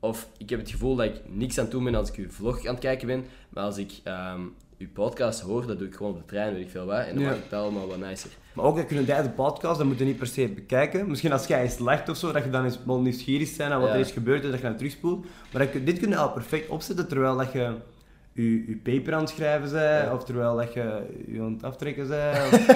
Of 0.00 0.28
ik 0.38 0.50
heb 0.50 0.58
het 0.58 0.70
gevoel 0.70 0.96
dat 0.96 1.06
ik 1.06 1.20
niks 1.28 1.58
aan 1.58 1.64
het 1.64 1.72
doen 1.72 1.84
ben 1.84 1.94
als 1.94 2.08
ik 2.08 2.14
uw 2.16 2.30
vlog 2.30 2.58
aan 2.66 2.74
het 2.74 2.82
kijken 2.82 3.06
ben, 3.06 3.24
maar 3.48 3.64
als 3.64 3.76
ik 3.76 3.92
ehm, 4.04 4.40
uw 4.78 4.88
podcast 4.92 5.40
hoor, 5.40 5.66
dat 5.66 5.78
doe 5.78 5.86
ik 5.86 5.94
gewoon 5.94 6.12
op 6.12 6.18
de 6.18 6.24
trein, 6.24 6.52
weet 6.54 6.62
ik 6.64 6.70
veel 6.70 6.84
wat, 6.86 6.98
en 7.06 7.14
dan 7.14 7.22
Ja. 7.22 7.28
maak 7.28 7.38
ik 7.38 7.44
het 7.44 7.52
allemaal 7.52 7.86
wat 7.88 7.98
nicer. 7.98 8.30
Maar 8.52 8.64
ook, 8.64 8.76
dat 8.76 8.86
kunnen 8.86 9.04
tijdens 9.04 9.28
de 9.28 9.34
podcast, 9.34 9.78
dat 9.78 9.86
moet 9.86 9.98
je 9.98 10.04
niet 10.04 10.18
per 10.18 10.26
se 10.26 10.48
bekijken. 10.48 11.08
Misschien 11.08 11.32
als 11.32 11.46
jij 11.46 11.62
eens 11.62 11.78
lacht 11.78 12.08
of 12.08 12.16
zo, 12.16 12.32
dat 12.32 12.44
je 12.44 12.50
dan 12.50 12.64
eens 12.64 12.78
wel 12.86 13.00
nieuwsgierig 13.00 13.48
zijn 13.48 13.72
aan 13.72 13.80
wat 13.80 13.88
Ja. 13.88 13.94
er 13.94 14.00
is 14.00 14.10
gebeurd 14.10 14.44
en 14.44 14.50
dat 14.50 14.60
je 14.60 14.66
dan 14.66 14.76
terugspoelt. 14.76 15.26
Maar 15.52 15.62
dat, 15.72 15.86
dit 15.86 15.98
kun 15.98 16.08
je 16.08 16.16
al 16.16 16.30
perfect 16.32 16.68
opzetten 16.68 17.08
terwijl 17.08 17.36
dat 17.36 17.52
je 17.52 17.74
je, 18.32 18.66
je 18.66 18.80
paper 18.82 19.14
aan 19.14 19.20
het 19.20 19.28
schrijven 19.28 19.70
bent, 19.72 20.12
of 20.12 20.24
terwijl 20.24 20.56
dat 20.56 20.72
je 20.72 21.00
je 21.26 21.40
aan 21.40 21.52
het 21.52 21.62
aftrekken 21.64 22.08
bent. 22.08 22.52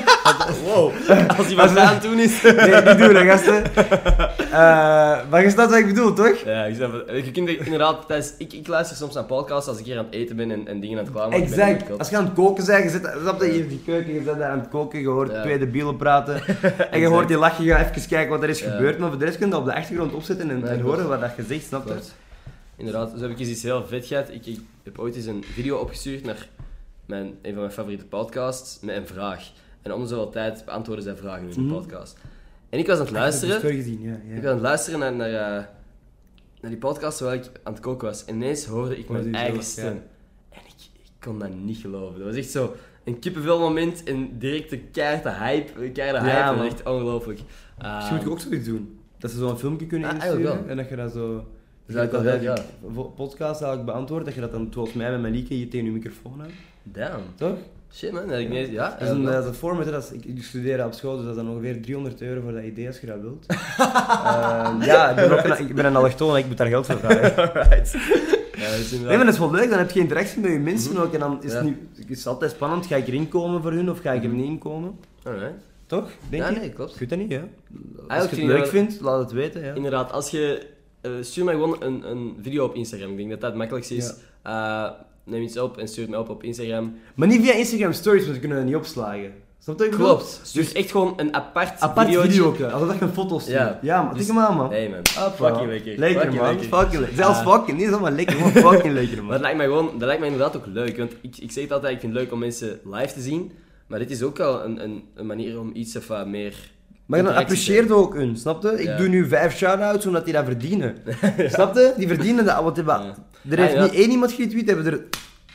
Of... 0.51 0.63
Wow, 0.63 0.93
als 1.37 1.47
hij 1.47 1.57
wat 1.57 1.77
aan 1.77 1.95
het 1.95 2.03
doen 2.03 2.19
is. 2.19 2.43
Nee, 2.43 2.55
niet 2.83 2.99
doen, 2.99 3.15
hè, 3.15 3.25
gasten. 3.25 3.65
Eh, 3.75 5.19
maar 5.31 5.43
je 5.43 5.51
snapt 5.51 5.71
wat 5.71 5.79
ik 5.79 5.87
bedoel, 5.87 6.13
toch? 6.13 6.37
Ja, 6.45 6.65
ik 6.65 6.75
snap 6.75 6.93
het. 6.93 7.25
Je 7.25 7.31
kunt 7.31 7.49
er 7.49 7.65
inderdaad, 7.65 8.07
tijdens, 8.07 8.35
ik, 8.39 8.53
ik 8.53 8.67
luister 8.67 8.97
soms 8.97 9.15
naar 9.15 9.25
podcasts 9.25 9.69
als 9.69 9.79
ik 9.79 9.85
hier 9.85 9.99
aan 9.99 10.05
het 10.05 10.15
eten 10.15 10.37
ben 10.37 10.51
en, 10.51 10.69
en 10.69 10.81
dingen 10.81 10.99
aan 10.99 11.05
het 11.05 11.13
klaarmaken 11.13 11.51
ben. 11.51 11.59
Exact. 11.59 11.99
Als 11.99 12.09
je 12.09 12.17
aan 12.17 12.25
het 12.25 12.35
koken 12.35 12.67
bent, 12.67 12.85
je 12.85 12.91
zit, 12.91 13.11
snap 13.21 13.41
je, 13.43 13.59
in 13.59 13.69
die 13.69 13.83
keuken, 13.85 14.13
je 14.15 14.23
zit 14.23 14.39
daar 14.39 14.51
aan 14.51 14.59
het 14.59 14.69
koken, 14.69 15.01
je 15.01 15.09
hoort 15.09 15.31
Ja. 15.31 15.43
twee 15.43 15.59
debielen 15.59 15.97
praten. 15.97 16.41
en 16.91 17.01
je 17.01 17.07
hoort 17.07 17.29
die 17.29 17.39
lachen, 17.39 17.65
je 17.65 17.71
gaat 17.75 17.97
even 17.97 18.09
kijken 18.09 18.31
wat 18.31 18.43
er 18.43 18.49
is 18.49 18.61
Ja. 18.61 18.71
gebeurd, 18.71 18.99
maar 18.99 19.09
voor 19.09 19.19
de 19.19 19.25
rest 19.25 19.37
kun 19.37 19.47
je 19.47 19.53
dat 19.53 19.61
op 19.61 19.67
de 19.67 19.75
achtergrond 19.75 20.13
opzetten 20.13 20.51
en, 20.67 20.81
horen 20.81 21.09
wat 21.09 21.21
dat 21.21 21.31
je 21.37 21.43
zegt, 21.49 21.65
snap 21.65 21.89
je? 21.89 21.95
Inderdaad. 22.77 23.13
Dus 23.13 23.21
heb 23.21 23.31
ik 23.31 23.39
eens 23.39 23.49
iets 23.49 23.63
heel 23.63 23.87
vet 23.87 24.07
gehad. 24.07 24.29
Ik, 24.31 24.47
ik 24.47 24.61
heb 24.83 24.99
ooit 24.99 25.17
eens 25.17 25.27
een 25.27 25.45
video 25.45 25.77
opgestuurd 25.79 26.25
naar 26.25 26.49
mijn, 27.07 27.27
een 27.43 27.53
van 27.53 27.61
mijn 27.61 27.73
favoriete 27.73 28.05
podcasts 28.05 28.81
met 28.81 28.97
een 28.97 29.07
vraag. 29.07 29.51
En 29.83 29.93
om 29.93 30.01
de 30.03 30.07
zoveel 30.09 30.31
tijd 30.31 30.65
beantwoorden 30.65 31.05
zij 31.05 31.17
vragen 31.17 31.49
in 31.49 31.55
de 31.55 31.61
Mhm. 31.61 31.73
podcast. 31.73 32.19
En 32.69 32.79
ik 32.79 32.87
was 32.87 32.95
aan 32.99 33.01
het 33.05 33.11
Ik 33.11 33.17
luisteren. 33.17 33.55
de 33.55 33.61
story 33.61 33.75
gezien, 33.77 34.03
ja. 34.03 34.21
ja. 34.29 34.35
Ik 34.35 34.41
was 34.43 34.45
aan 34.51 34.53
het 34.57 34.63
luisteren 34.63 34.99
naar, 34.99 35.13
naar, 35.15 35.29
eh, 35.29 35.65
naar 36.61 36.71
die 36.71 36.77
podcast 36.77 37.17
terwijl 37.17 37.39
ik 37.41 37.51
aan 37.63 37.73
het 37.73 37.83
koken 37.83 38.09
was. 38.09 38.25
En 38.25 38.35
ineens 38.35 38.65
hoorde 38.65 38.99
ik 38.99 39.09
mijn 39.09 39.25
je 39.25 39.31
eigen 39.37 39.63
stem. 39.63 40.03
En 40.51 40.61
ik, 40.67 40.75
ik 41.03 41.11
kon 41.21 41.39
dat 41.39 41.55
niet 41.55 41.77
geloven. 41.79 42.19
Dat 42.19 42.27
was 42.29 42.37
echt 42.37 42.51
zo 42.51 42.75
een 43.05 43.19
kippenvel 43.19 43.59
moment 43.59 44.03
en 44.03 44.39
direct 44.39 44.71
de 44.71 44.79
keiharde 44.79 45.31
hype. 45.31 45.91
Keiharde 45.91 46.29
Ja, 46.29 46.55
hype. 46.55 46.67
Echt 46.67 46.87
ongelooflijk. 46.87 47.41
Misschien 47.95 48.15
moet 48.17 48.25
ik 48.25 48.31
ook 48.31 48.41
zoiets 48.41 48.67
doen. 48.67 48.99
Dat 49.19 49.31
ze 49.31 49.39
zo'n 49.39 49.59
filmpje 49.59 49.87
kunnen 49.87 50.09
Ah, 50.09 50.15
insturen 50.15 50.69
en 50.69 50.77
dat 50.77 50.89
je 50.89 50.97
dat 50.97 51.13
zo... 51.13 51.47
Dat 51.87 52.11
wel 52.11 52.23
dat 52.23 52.43
je 52.43 52.53
vo- 52.95 53.03
podcast 53.17 53.61
eigenlijk 53.63 53.93
beantwoordt, 53.93 54.25
dat 54.25 54.35
je 54.35 54.41
dat 54.41 54.53
dan 54.53 54.69
zoals 54.75 54.93
mij 54.93 55.11
met 55.11 55.21
mijn 55.21 55.33
lieke 55.35 55.55
hier 55.55 55.71
tegen 55.71 55.87
je 55.87 55.93
microfoon 55.93 56.41
hebt. 56.41 56.53
Damn. 56.83 57.23
Toch? 57.37 57.57
Shit 57.93 58.13
man, 58.13 58.29
dat 58.29 58.39
ik 58.39 58.49
niet... 58.49 58.69
Ja, 58.71 58.91
Dat 58.91 59.01
is 59.01 59.09
een, 59.09 59.23
ja, 59.23 59.31
dat 59.31 59.43
is 59.43 59.49
een 59.49 59.55
format, 59.55 59.85
dat 59.91 60.03
is, 60.03 60.11
ik, 60.11 60.25
ik 60.25 60.43
studeer 60.43 60.85
op 60.85 60.93
school, 60.93 61.17
dus 61.17 61.25
dat 61.27 61.37
is 61.37 61.43
dan 61.43 61.51
ongeveer 61.51 61.83
300 61.83 62.23
euro 62.23 62.41
voor 62.41 62.53
dat 62.53 62.63
idee 62.63 62.87
als 62.87 63.01
je 63.01 63.07
dat 63.07 63.21
wilt. 63.21 63.47
Ehm, 63.79 64.83
ja, 64.83 65.09
ik 65.11 65.17
ben, 65.17 65.33
ook 65.39 65.45
een, 65.59 65.69
ik 65.69 65.75
ben 65.75 65.85
een 65.85 65.97
allochtoon 65.97 66.31
en 66.35 66.37
ik 66.39 66.47
moet 66.47 66.57
daar 66.57 66.67
geld 66.67 66.87
voor 66.87 66.99
vragen. 66.99 67.37
Alright. 67.55 67.93
Ja, 68.57 68.71
dat 68.77 68.91
Nee, 68.91 69.17
maar 69.17 69.25
dat 69.25 69.35
is 69.35 69.39
wel 69.39 69.51
leuk, 69.51 69.69
dan 69.71 69.79
heb 69.79 69.91
je 69.91 70.01
interactie 70.01 70.41
met 70.41 70.51
je 70.53 70.59
mensen 70.59 70.97
ook 70.99 71.13
en 71.15 71.21
dan 71.21 71.43
is 71.43 71.51
Ja. 71.53 71.57
het, 71.57 71.65
niet, 71.65 72.09
is 72.09 72.19
het 72.19 72.27
altijd 72.27 72.51
spannend, 72.51 72.87
ga 72.87 72.97
ik 72.97 73.07
erin 73.07 73.29
komen 73.29 73.63
voor 73.63 73.73
hun 73.73 73.91
of 73.91 74.01
ga 74.01 74.13
ik 74.13 74.23
er 74.23 74.29
niet 74.29 74.47
in 74.47 74.59
komen? 74.59 74.99
Alright. 75.23 75.53
Toch? 75.87 76.11
Denk 76.31 76.43
Ja, 76.43 76.49
je? 76.51 76.59
nee, 76.59 76.71
klopt. 76.71 76.93
Ik 76.93 76.99
weet 76.99 77.09
dat 77.09 77.19
niet, 77.19 77.33
hè? 77.33 77.41
Als 78.09 78.23
je 78.23 78.29
het 78.29 78.39
ik 78.39 78.45
leuk 78.45 78.57
wel- 78.59 78.67
vindt, 78.67 79.01
laat 79.01 79.19
het 79.21 79.33
weten, 79.33 79.65
ja. 79.65 79.73
Inderdaad, 79.73 80.13
als 80.13 80.31
je... 80.31 80.67
eh, 81.05 81.11
stuur 81.21 81.45
mij 81.45 81.55
gewoon 81.55 81.77
een, 81.83 82.11
een 82.11 82.37
video 82.43 82.65
op 82.65 82.75
Instagram. 82.75 83.11
Ik 83.11 83.17
denk 83.17 83.31
dat 83.31 83.41
dat 83.41 83.49
het 83.51 83.59
makkelijkste 83.59 83.95
is. 83.97 84.15
Eh, 84.43 84.91
neem 85.25 85.43
iets 85.43 85.59
op 85.59 85.79
en 85.79 85.89
stuur 85.89 86.03
het 86.03 86.11
mij 86.11 86.19
op 86.21 86.29
op 86.29 86.43
Instagram. 86.43 86.95
Maar 87.15 87.29
niet 87.29 87.43
via 87.43 87.53
Instagram 87.53 87.93
stories, 87.93 88.23
want 88.23 88.35
we 88.35 88.41
kunnen 88.41 88.59
dat 88.59 88.67
niet 88.67 88.77
opslagen. 88.77 89.33
Snap 89.59 89.79
je? 89.79 89.89
Klopt. 89.89 90.41
Stuur 90.43 90.71
echt 90.77 90.91
gewoon 90.91 91.13
een 91.17 91.35
apart, 91.35 91.81
Apart 91.81 92.07
videootje. 92.07 92.31
video, 92.33 92.67
alsof 92.69 92.89
dat 92.89 92.99
je 92.99 93.05
een 93.05 93.13
foto 93.13 93.39
stuurt. 93.39 93.57
Ja. 93.59 93.79
Ja, 93.83 94.03
maar 94.03 94.15
Dus- 94.15 94.31
aan, 94.31 94.57
man. 94.57 94.71
Hey 94.71 94.89
man, 94.89 94.99
Hoppa. 95.25 95.31
fucking 95.49 95.71
lekker. 95.71 95.99
Lekker, 95.99 96.21
Fucking 96.23 96.41
man. 96.43 96.55
lekker. 96.57 96.79
Fucking 96.79 97.01
lekker. 97.01 97.17
Zelfs 97.17 97.39
Ah. 97.39 97.53
fucking, 97.53 97.79
niet 97.79 97.89
zomaar 97.89 98.13
lekker, 98.13 98.37
gewoon 98.37 98.53
fucking 98.73 98.95
lekker, 98.95 99.15
Maar 99.17 99.23
man. 99.25 99.33
dat 99.33 99.41
lijkt 99.41 99.57
mij 99.57 99.67
gewoon, 99.67 99.87
dat 99.93 100.03
lijkt 100.03 100.21
mij 100.21 100.31
inderdaad 100.31 100.57
ook 100.57 100.67
leuk. 100.67 100.97
Want 100.97 101.13
ik, 101.23 101.37
ik 101.39 101.51
zeg 101.53 101.63
het 101.63 101.73
altijd, 101.73 101.93
ik 101.95 102.01
vind 102.01 102.13
het 102.13 102.23
leuk 102.23 102.33
om 102.33 102.39
mensen 102.39 102.81
live 102.85 103.13
te 103.15 103.21
zien. 103.21 103.53
Maar 103.87 103.99
dit 103.99 104.11
is 104.11 104.23
ook 104.23 104.37
wel 104.37 104.65
een, 104.65 104.83
een, 104.85 105.03
een 105.15 105.27
manier 105.27 105.61
om 105.61 105.71
iets 105.75 105.97
of 105.97 106.07
wat 106.09 106.27
meer... 106.27 106.73
Maar 107.07 107.23
dan 107.23 107.35
apprecieert 107.35 107.91
ook 107.91 108.15
hun, 108.15 108.37
snap 108.37 108.63
je? 108.63 108.69
Ik 108.73 108.85
Ja. 108.87 108.97
doe 108.97 109.09
nu 109.09 109.27
vijf 109.29 109.57
shout-outs 109.57 110.07
omdat 110.07 110.25
die 110.25 110.35
dat 110.35 110.45
verdienen. 110.45 110.95
Snap 111.49 111.75
je? 111.75 111.93
Die 111.97 112.09
verdienen 112.09 112.45
dat. 112.45 112.63
Want 112.63 112.77
Ja. 112.77 113.15
er 113.49 113.59
heeft 113.59 113.75
Ah, 113.75 113.83
niet 113.83 113.93
één 113.95 114.11
iemand 114.11 114.33
geretweet, 114.33 114.67
hebben 114.67 114.87
er 114.87 115.05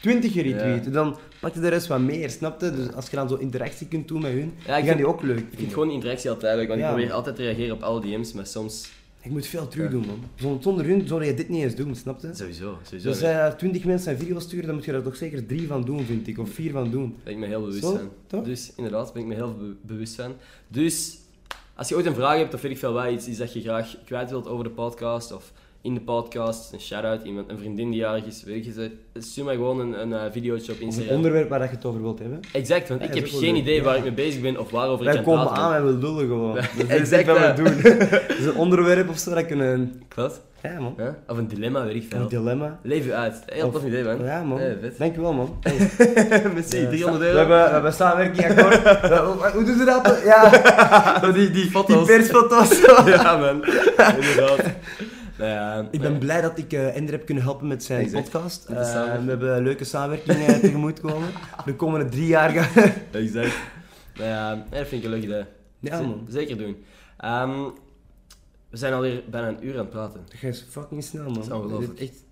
twintig 0.02 0.32
geretweet. 0.32 0.93
Dan 0.93 1.18
pak 1.39 1.54
je 1.54 1.60
de 1.60 1.68
rest 1.68 1.88
wat 1.88 2.00
meer, 2.00 2.30
snap 2.30 2.62
je? 2.62 2.72
Dus 2.76 2.93
als 2.93 3.10
je 3.10 3.16
dan 3.16 3.30
zo 3.30 3.36
interactie 3.36 3.88
kunt 3.88 4.08
doen 4.08 4.22
met 4.22 4.32
hun, 4.32 4.54
Ja, 4.68 4.78
ik 4.78 4.84
vind- 4.86 4.97
die 4.97 5.08
ook 5.08 5.22
leuk 5.22 5.38
Ik 5.38 5.43
vind 5.43 5.56
vinden. 5.56 5.74
gewoon 5.74 5.89
interactie 5.91 6.30
altijd 6.30 6.56
leuk, 6.58 6.68
want 6.68 6.80
ik 6.80 6.86
probeer 6.88 7.12
altijd 7.12 7.36
te 7.36 7.41
reageren 7.43 7.76
op 7.76 7.82
alle 7.82 8.02
DM's, 8.02 8.34
maar 8.34 8.45
soms... 8.47 8.89
Ik 9.22 9.32
moet 9.32 9.45
veel 9.47 9.68
terug 9.68 9.89
doen, 9.91 10.06
man. 10.41 10.58
Zonder, 10.62 10.86
hun 10.86 11.08
zou 11.08 11.26
je 11.26 11.34
dit 11.34 11.50
niet 11.50 11.64
eens 11.64 11.76
doen, 11.76 11.95
snap 11.95 12.22
je? 12.22 12.30
Sowieso, 12.34 12.78
sowieso. 12.84 12.95
Dus 12.95 13.06
als 13.06 13.20
jij 13.20 13.52
twintig 13.58 13.84
mensen 13.86 14.12
een 14.12 14.18
video 14.20 14.39
sturen, 14.39 14.66
dan 14.66 14.76
moet 14.76 14.86
je 14.86 14.91
er 14.91 15.04
toch 15.04 15.16
zeker 15.16 15.45
drie 15.45 15.68
van 15.68 15.82
doen, 15.84 16.06
vind 16.06 16.28
ik. 16.28 16.38
Of 16.39 16.50
vier 16.50 16.72
van 16.72 16.91
doen. 16.91 17.10
Daar 17.16 17.24
ben 17.24 17.34
ik 17.34 17.39
me 17.39 17.45
heel 17.45 17.60
bewust 17.62 17.80
van. 17.84 18.10
toch? 18.28 18.43
Dus 18.43 18.72
inderdaad, 18.76 19.14
ben 19.14 19.22
ik 19.22 19.28
me 19.28 19.34
heel 19.34 19.56
be- 19.60 19.76
bewust 19.93 20.16
van. 20.16 20.34
Dus, 20.68 21.18
als 21.80 21.90
je 21.90 21.96
ooit 21.96 22.06
een 22.06 22.16
vraag 22.16 22.38
hebt 22.38 22.54
of 22.54 22.62
weet 22.62 22.72
ik 22.72 22.78
veel 22.78 22.94
wat, 22.94 23.12
iets, 23.12 23.28
iets 23.28 23.38
dat 23.38 23.54
je 23.54 23.62
graag 23.62 23.96
kwijt 24.06 24.30
wilt 24.30 24.48
over 24.48 24.64
de 24.64 24.70
podcast 24.70 25.32
of 25.32 25.52
in 25.82 25.94
de 25.94 26.02
podcast, 26.02 26.74
een 26.74 26.80
shout-out, 26.80 27.24
iemand, 27.24 27.50
een 27.50 27.58
vriendin 27.58 27.90
die 27.90 28.00
jarig 28.00 28.26
is, 28.26 28.44
weet 28.44 28.66
je, 28.66 28.92
stuur 29.14 29.44
mij 29.44 29.56
gewoon 29.56 29.80
een, 29.80 30.02
een 30.02 30.14
eh, 30.14 30.32
videootje 30.32 30.72
op 30.72 30.78
Of 30.78 30.80
een 30.80 30.86
Instagram. 30.88 31.16
onderwerp 31.16 31.50
waar 31.50 31.62
je 31.62 31.68
het 31.68 31.86
over 31.86 32.02
wilt 32.02 32.20
hebben. 32.20 32.40
Exact, 32.54 32.90
want 32.90 33.00
Ja, 33.02 33.08
ik 33.08 33.14
dat 33.14 33.24
heb 33.24 33.32
is 33.34 33.40
geen 33.40 33.56
idee 33.56 33.84
waar 33.84 33.98
ik 33.98 34.04
mee 34.04 34.12
bezig 34.12 34.42
ben 34.42 34.60
of 34.60 34.72
waarover 34.72 35.06
ik 35.06 35.12
Wij 35.12 35.12
aan 35.12 35.18
het 35.18 35.34
komen 35.34 35.46
praten 35.54 35.64
aan 35.64 35.76
en 35.76 35.86
we 35.86 36.08
lullen 36.08 36.28
gewoon. 36.28 36.56
Ja, 36.56 36.62
Dus 36.78 36.78
dat 36.88 37.00
is 37.00 37.12
exact, 37.12 37.26
wat 37.28 37.38
we 37.38 37.64
doen. 37.64 37.76
Dus 38.38 38.46
een 38.46 38.56
onderwerp 38.56 39.10
of 39.10 39.18
zo, 39.18 39.34
dat 39.34 39.46
kunnen... 39.46 40.02
Klopt. 40.08 40.42
Ja, 40.64 40.80
man. 40.80 40.93
Ja? 40.97 41.16
Of 41.28 41.38
een 41.38 41.47
dilemma, 41.47 41.84
weet 41.86 41.95
ik 41.95 42.05
veel. 42.10 42.20
Een 42.22 42.28
dilemma. 42.28 42.80
Leef 42.84 43.05
je 43.05 43.14
uit. 43.16 43.43
Heel 43.45 43.68
Of- 43.68 43.74
tof 43.74 43.86
idee, 43.86 44.03
man. 44.03 44.24
Ja, 44.24 44.43
man. 44.43 44.60
Ja, 44.64 44.74
vet. 44.82 44.97
Dankjewel, 44.97 45.34
man. 45.34 45.57
Merci, 46.53 46.78
Ja, 46.82 46.88
300 46.89 46.95
sta- 46.99 47.05
euro. 47.05 47.18
We 47.20 47.38
hebben, 47.38 47.64
we 47.64 47.70
hebben 47.72 47.93
samenwerkingakkoord. 47.93 48.82
We- 49.41 49.49
Hoe 49.53 49.64
doen 49.64 49.78
ze 49.78 49.86
dat? 49.86 50.22
Ja, 50.26 50.49
Zo 51.24 51.32
die, 51.32 51.49
die, 51.51 51.70
Foto's. 51.72 52.07
die 52.07 52.18
persfoto's. 52.18 52.82
Ja, 53.05 53.38
man. 53.38 53.66
Inderdaad. 54.16 54.62
Nou 55.38 55.51
ja, 55.51 55.88
Ik 55.91 56.01
ben 56.01 56.18
blij 56.18 56.41
dat 56.41 56.57
ik 56.57 56.74
eh 56.74 56.95
Ender 56.95 57.14
heb 57.14 57.26
kunnen 57.26 57.43
helpen 57.43 57.68
met 57.68 57.84
zijn 57.84 58.01
Exact. 58.01 58.30
podcast. 58.30 58.66
Eh, 58.66 58.84
samenwerking. 58.84 59.24
we 59.24 59.30
hebben 59.30 59.55
een 59.55 59.64
leuke 59.64 59.84
samenwerking 59.84 60.45
eh, 60.47 60.55
tegemoet 60.55 60.99
komen. 60.99 61.28
De 61.66 61.76
komende 61.76 62.10
drie 62.10 62.28
jaar 62.28 62.49
gaan... 62.49 62.91
Exact. 63.12 63.57
Nou 64.18 64.30
ja, 64.30 64.55
dat 64.70 64.88
vind 64.88 64.91
ik 64.91 65.03
een 65.03 65.10
leuk 65.10 65.24
idee. 65.24 65.43
Ja, 65.80 66.01
man. 66.01 66.26
Zeker 66.30 66.57
doen. 66.57 66.84
Ehm, 67.18 67.51
we 68.70 68.78
zijn 68.78 68.93
alweer 68.93 69.24
bijna 69.30 69.47
een 69.47 69.65
uur 69.65 69.74
aan 69.74 69.80
het 69.80 69.89
praten. 69.89 70.22
Dat 70.26 70.39
gaat 70.39 70.63
fucking 70.70 71.03
snel, 71.03 71.24
man. 71.24 71.34
Dat 71.34 71.43
is 71.45 71.51
ongelooflijk. 71.51 71.99
Echt... 71.99 72.24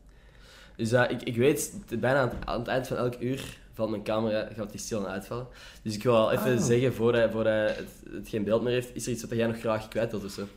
Dus 0.76 0.92
eh, 0.92 1.04
ik, 1.12 1.24
ik 1.24 1.36
weet, 1.36 1.74
bijna 2.00 2.20
aan 2.20 2.30
het, 2.30 2.38
aan 2.46 2.60
het 2.60 2.68
eind 2.68 2.88
van 2.88 2.98
elk 2.98 3.16
uur 3.20 3.58
valt 3.74 3.90
mijn 3.90 4.04
camera, 4.04 4.48
gaat 4.56 4.72
die 4.72 4.80
stil 4.80 5.00
aan 5.00 5.12
uitvallen. 5.12 5.48
Dus 5.82 5.96
ik 5.96 6.04
wil 6.04 6.16
al 6.16 6.32
even 6.32 6.58
Ah. 6.58 6.62
zeggen, 6.64 6.94
voordat, 6.94 7.32
voordat 7.32 7.76
het, 7.76 7.88
het 8.12 8.28
geen 8.30 8.44
beeld 8.44 8.64
meer 8.64 8.74
heeft, 8.74 8.96
is 8.96 9.06
er 9.06 9.12
iets 9.12 9.22
wat 9.22 9.32
jij 9.38 9.48
nog 9.48 9.60
graag 9.60 9.88
kwijt 9.88 10.12
wilt 10.12 10.26
of 10.26 10.32
zo? 10.32 10.48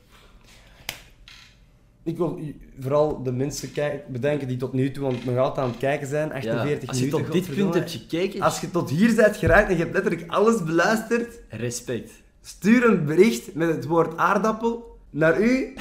Ik 2.03 2.17
wil 2.17 2.41
vooral 2.81 3.23
de 3.23 3.33
mensen 3.33 3.71
bedenken 4.09 4.49
die 4.49 4.57
tot 4.57 4.73
nu 4.73 4.91
toe 4.91 5.03
want 5.03 5.25
nog 5.25 5.37
altijd 5.37 5.59
aan 5.67 5.71
het 5.71 5.79
kijken 5.81 6.07
zijn. 6.07 6.33
48 6.33 6.89
als 6.89 6.99
je 6.99 7.05
minuten. 7.05 7.25
tot 7.31 7.33
dit 7.47 7.55
punt 7.57 7.75
hebt 7.75 7.91
gekeken, 7.91 8.41
Als 8.41 8.61
je 8.61 8.71
tot 8.71 8.91
hier 8.91 9.15
bent 9.15 9.37
geraakt 9.37 9.69
en 9.69 9.77
je 9.77 9.81
hebt 9.83 9.93
letterlijk 9.95 10.25
alles 10.31 10.65
beluisterd, 10.65 11.41
respect. 11.49 12.11
stuur 12.43 12.85
een 12.85 13.05
bericht 13.05 13.55
met 13.55 13.69
het 13.69 13.85
woord 13.85 14.17
aardappel 14.17 14.90
naar 15.11 15.41
u. 15.41 15.75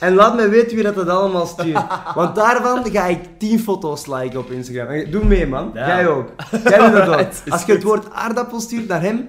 En 0.00 0.14
laat 0.14 0.36
mij 0.36 0.50
weten 0.50 0.74
wie 0.74 0.84
dat, 0.84 0.94
dat 0.94 1.08
allemaal 1.08 1.46
stuurt. 1.46 1.84
Want 2.14 2.34
daarvan 2.34 2.90
ga 2.90 3.06
ik 3.06 3.18
10 3.38 3.60
foto's 3.60 4.06
liken 4.06 4.38
op 4.38 4.50
Instagram. 4.50 5.10
Doe 5.10 5.24
mee, 5.24 5.46
man. 5.46 5.70
Ja. 5.74 5.86
Jij 5.86 6.08
ook. 6.08 6.28
Jij 6.64 6.78
doet 6.78 6.92
dat 6.92 7.08
ook. 7.20 7.28
Als 7.48 7.64
je 7.64 7.72
het 7.72 7.82
woord 7.82 8.12
aardappel 8.12 8.60
stuurt 8.60 8.88
naar 8.88 9.02
hem, 9.02 9.28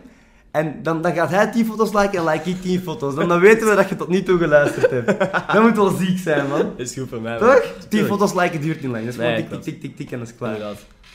en 0.52 0.80
dan, 0.84 1.02
dan 1.02 1.14
gaat 1.14 1.30
hij 1.30 1.52
10 1.52 1.66
foto's 1.66 1.93
liken 1.93 2.20
en 2.20 2.26
like 2.26 2.49
ik 2.49 2.62
10 2.62 2.82
foto's. 2.82 3.16
Dan, 3.16 3.28
dan 3.28 3.39
weten 3.39 3.68
we 3.68 3.76
dat 3.76 3.89
je 3.89 3.95
tot 3.95 4.08
nu 4.08 4.24
toe 4.24 4.38
geluisterd 4.38 4.89
hebt. 4.91 5.20
Dat 5.54 5.62
moet 5.62 5.76
wel 5.76 5.89
ziek 5.89 6.18
zijn, 6.18 6.47
man. 6.47 6.74
Is 6.78 6.93
goed 6.93 7.10
voor 7.10 7.22
mij. 7.22 7.38
Toch? 7.38 7.62
10 7.62 7.89
Tuurlijk. 7.89 8.12
foto's 8.12 8.34
liken 8.34 8.62
duurt 8.62 8.82
niet 8.82 8.91
lang. 8.91 9.06
Dat 9.06 9.14
is 9.14 9.20
gewoon 9.20 9.36
tik, 9.36 9.49
tik, 9.49 9.62
tik, 9.62 9.82
tik, 9.82 9.95
tik 9.95 10.12
en 10.12 10.20
dat 10.20 10.28
is 10.28 10.36
klaar. 10.36 10.58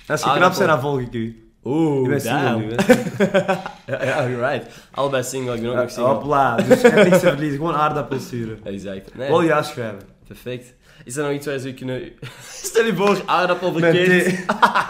Als 0.06 0.22
je 0.22 0.32
knap 0.32 0.54
bent, 0.56 0.68
dan 0.68 0.80
volg 0.80 1.00
ik 1.00 1.12
u. 1.12 1.45
Oeh, 1.66 2.02
Je 2.02 2.08
bent 2.08 2.22
single 2.22 2.56
nu, 2.56 2.72
hè. 2.76 3.54
Ja, 3.92 4.04
ja, 4.04 4.48
right. 4.48 4.66
Allebei 4.90 5.22
single, 5.22 5.54
ik 5.54 5.60
ben 5.62 5.70
ook 5.70 5.76
nog 5.76 5.90
single. 5.90 6.12
Hopla. 6.12 6.56
Dus 6.56 6.80
je 6.80 6.88
hebt 6.88 7.08
niks 7.08 7.20
te 7.20 7.26
verliezen. 7.28 7.56
Gewoon 7.58 7.74
aardappel 7.74 8.18
sturen. 8.20 8.58
Exact. 8.64 9.14
Nee, 9.14 9.28
Wel 9.28 9.42
juist 9.42 9.70
schrijven. 9.70 9.98
perfect. 10.26 10.74
Is 11.04 11.16
er 11.16 11.22
nog 11.24 11.32
iets 11.32 11.46
waar 11.46 11.58
ze 11.58 11.74
kunnen... 11.74 12.02
Stel 12.62 12.84
je 12.84 12.94
voor, 12.94 13.22
aardappel 13.26 13.72
verkeerd. 13.72 14.24
thee. 14.24 14.44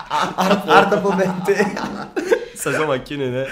Aardappel 0.66 1.12
met 1.12 1.28
thee. 1.44 1.66
Dat 2.52 2.60
zou 2.62 2.74
zomaar 2.74 3.00
kunnen, 3.00 3.32
hè. 3.32 3.46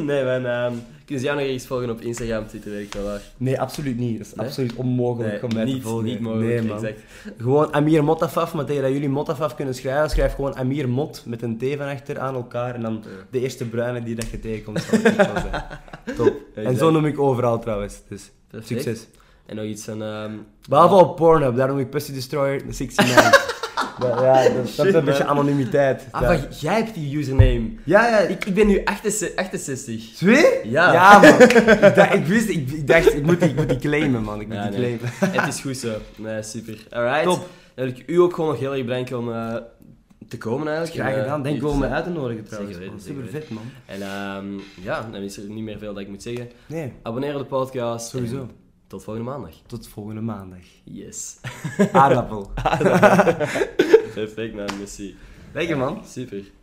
Nee, 0.00 0.24
man. 0.24 0.46
ehm, 0.46 0.72
kunnen 1.08 1.18
ze 1.18 1.24
jou 1.30 1.36
nog 1.38 1.46
ergens 1.46 1.66
volgen 1.66 1.90
op 1.90 2.00
Instagram, 2.00 2.46
Twitter, 2.46 2.70
weet 2.70 2.86
ik 2.86 2.92
wel 2.94 3.04
waar. 3.04 3.20
Nee, 3.36 3.60
absoluut 3.60 3.98
niet. 3.98 4.18
Dat 4.18 4.26
is 4.26 4.34
Nee? 4.34 4.46
absoluut 4.46 4.74
onmogelijk 4.74 5.42
om 5.42 5.54
mij 5.54 5.64
niet, 5.64 5.74
te 5.82 5.88
volgen. 5.88 6.04
niet 6.04 6.20
mogelijk, 6.20 6.48
Nee, 6.48 6.62
man. 6.62 6.76
exact. 6.76 7.00
Gewoon 7.38 7.72
Amir 7.74 8.04
Mottafaf, 8.04 8.54
maar 8.54 8.64
tegen 8.64 8.82
dat 8.82 8.92
jullie 8.92 9.08
Mottafaf 9.08 9.54
kunnen 9.54 9.74
schrijven, 9.74 10.10
schrijf 10.10 10.34
gewoon 10.34 10.56
Amir 10.56 10.88
Mot 10.88 11.22
met 11.26 11.42
een 11.42 11.58
T 11.58 11.64
van 11.76 11.88
achter 11.88 12.18
aan 12.18 12.34
elkaar 12.34 12.74
en 12.74 12.82
dan 12.82 13.04
de 13.30 13.40
eerste 13.40 13.64
bruine 13.68 14.02
die 14.02 14.14
dat 14.14 14.28
je 14.30 14.40
tegenkomt 14.40 14.80
zal 14.82 14.98
ik 14.98 15.14
zijn. 15.14 15.64
Top. 16.16 16.34
En 16.54 16.76
zo 16.76 16.90
noem 16.90 17.06
ik 17.06 17.18
overal 17.18 17.58
trouwens. 17.60 18.00
Dus 18.08 18.30
Perfect. 18.50 18.82
succes. 18.82 19.06
En 19.46 19.56
nog 19.56 19.64
iets 19.64 19.84
van... 19.84 20.02
ehm, 20.02 20.32
Behalve 20.68 20.94
op 20.94 21.16
Pornhub, 21.16 21.56
daar 21.56 21.68
noem 21.68 21.78
ik 21.78 21.90
Pussy 21.90 22.12
Destroyer 22.12 22.62
69. 22.66 23.56
Ja, 24.00 24.42
ja, 24.42 24.48
dat, 24.48 24.76
dat 24.76 24.86
is 24.86 24.94
een 24.94 25.04
beetje 25.04 25.24
anonimiteit. 25.24 26.06
Ah, 26.10 26.22
ja. 26.22 26.28
maar 26.28 26.46
jij 26.60 26.74
hebt 26.74 26.94
die 26.94 27.18
username. 27.18 27.70
ja, 27.84 28.08
ja. 28.08 28.18
Ik, 28.18 28.44
ik 28.44 28.54
ben 28.54 28.66
nu 28.66 28.84
68. 28.84 29.36
68. 29.38 30.10
Zweer? 30.14 30.66
Ja. 30.66 30.92
Ja, 30.92 31.18
man. 31.20 31.40
ik, 31.40 31.94
dacht, 31.94 32.14
ik 32.14 32.26
wist, 32.26 32.48
ik, 32.48 32.70
ik 32.70 32.86
dacht, 32.86 33.14
ik 33.14 33.22
moet, 33.22 33.40
die, 33.40 33.48
ik 33.48 33.56
moet 33.56 33.68
die 33.68 33.78
claimen, 33.78 34.22
man. 34.22 34.40
Ik 34.40 34.46
moet 34.46 34.56
Ja, 34.56 34.68
die 34.70 34.78
nee. 34.78 34.98
claimen. 34.98 35.36
Het 35.40 35.54
is 35.54 35.60
goed 35.60 35.76
zo. 35.76 35.94
Nee, 36.16 36.42
super. 36.42 36.86
Alright. 36.90 37.22
Top. 37.22 37.48
Dan 37.74 37.84
wil 37.86 37.94
ik 37.96 38.02
u 38.06 38.16
ook 38.16 38.34
gewoon 38.34 38.50
nog 38.50 38.58
heel 38.58 38.74
erg 38.74 38.84
bedanken 38.84 39.18
om 39.18 39.32
eh, 39.32 39.54
te 40.28 40.38
komen 40.38 40.66
eigenlijk. 40.68 40.96
Graag 41.00 41.14
eh, 41.14 41.22
gedaan. 41.22 41.42
Denk 41.42 41.60
wel 41.60 41.70
om 41.70 41.78
me 41.78 41.88
uit 41.88 42.04
te 42.04 42.10
nodigen 42.10 42.44
trouwens. 42.44 42.76
Zeker 42.76 42.90
weten, 42.92 43.14
man. 43.14 43.24
Super 43.24 43.40
vet, 43.40 43.50
man. 43.50 43.62
En 43.86 44.02
ehm, 44.02 44.60
ja, 44.82 45.08
dan 45.12 45.20
is 45.22 45.36
er 45.36 45.44
niet 45.48 45.64
meer 45.64 45.78
veel 45.78 45.92
dat 45.92 46.02
ik 46.02 46.08
moet 46.08 46.22
zeggen. 46.22 46.50
Nee, 46.66 46.92
Abonneer 47.02 47.34
op 47.34 47.40
de 47.40 47.46
podcast. 47.46 48.08
sowieso. 48.08 48.48
Tot 48.88 49.04
volgende 49.04 49.30
maandag. 49.30 49.54
Tot 49.66 49.88
volgende 49.88 50.20
maandag. 50.20 50.64
Yes. 50.84 51.40
Aardappel. 51.92 52.50
Perfect, 54.14 54.54
man. 54.54 54.78
Merci. 54.78 55.16
Lekker, 55.52 55.76
man. 55.76 56.04
Super. 56.06 56.57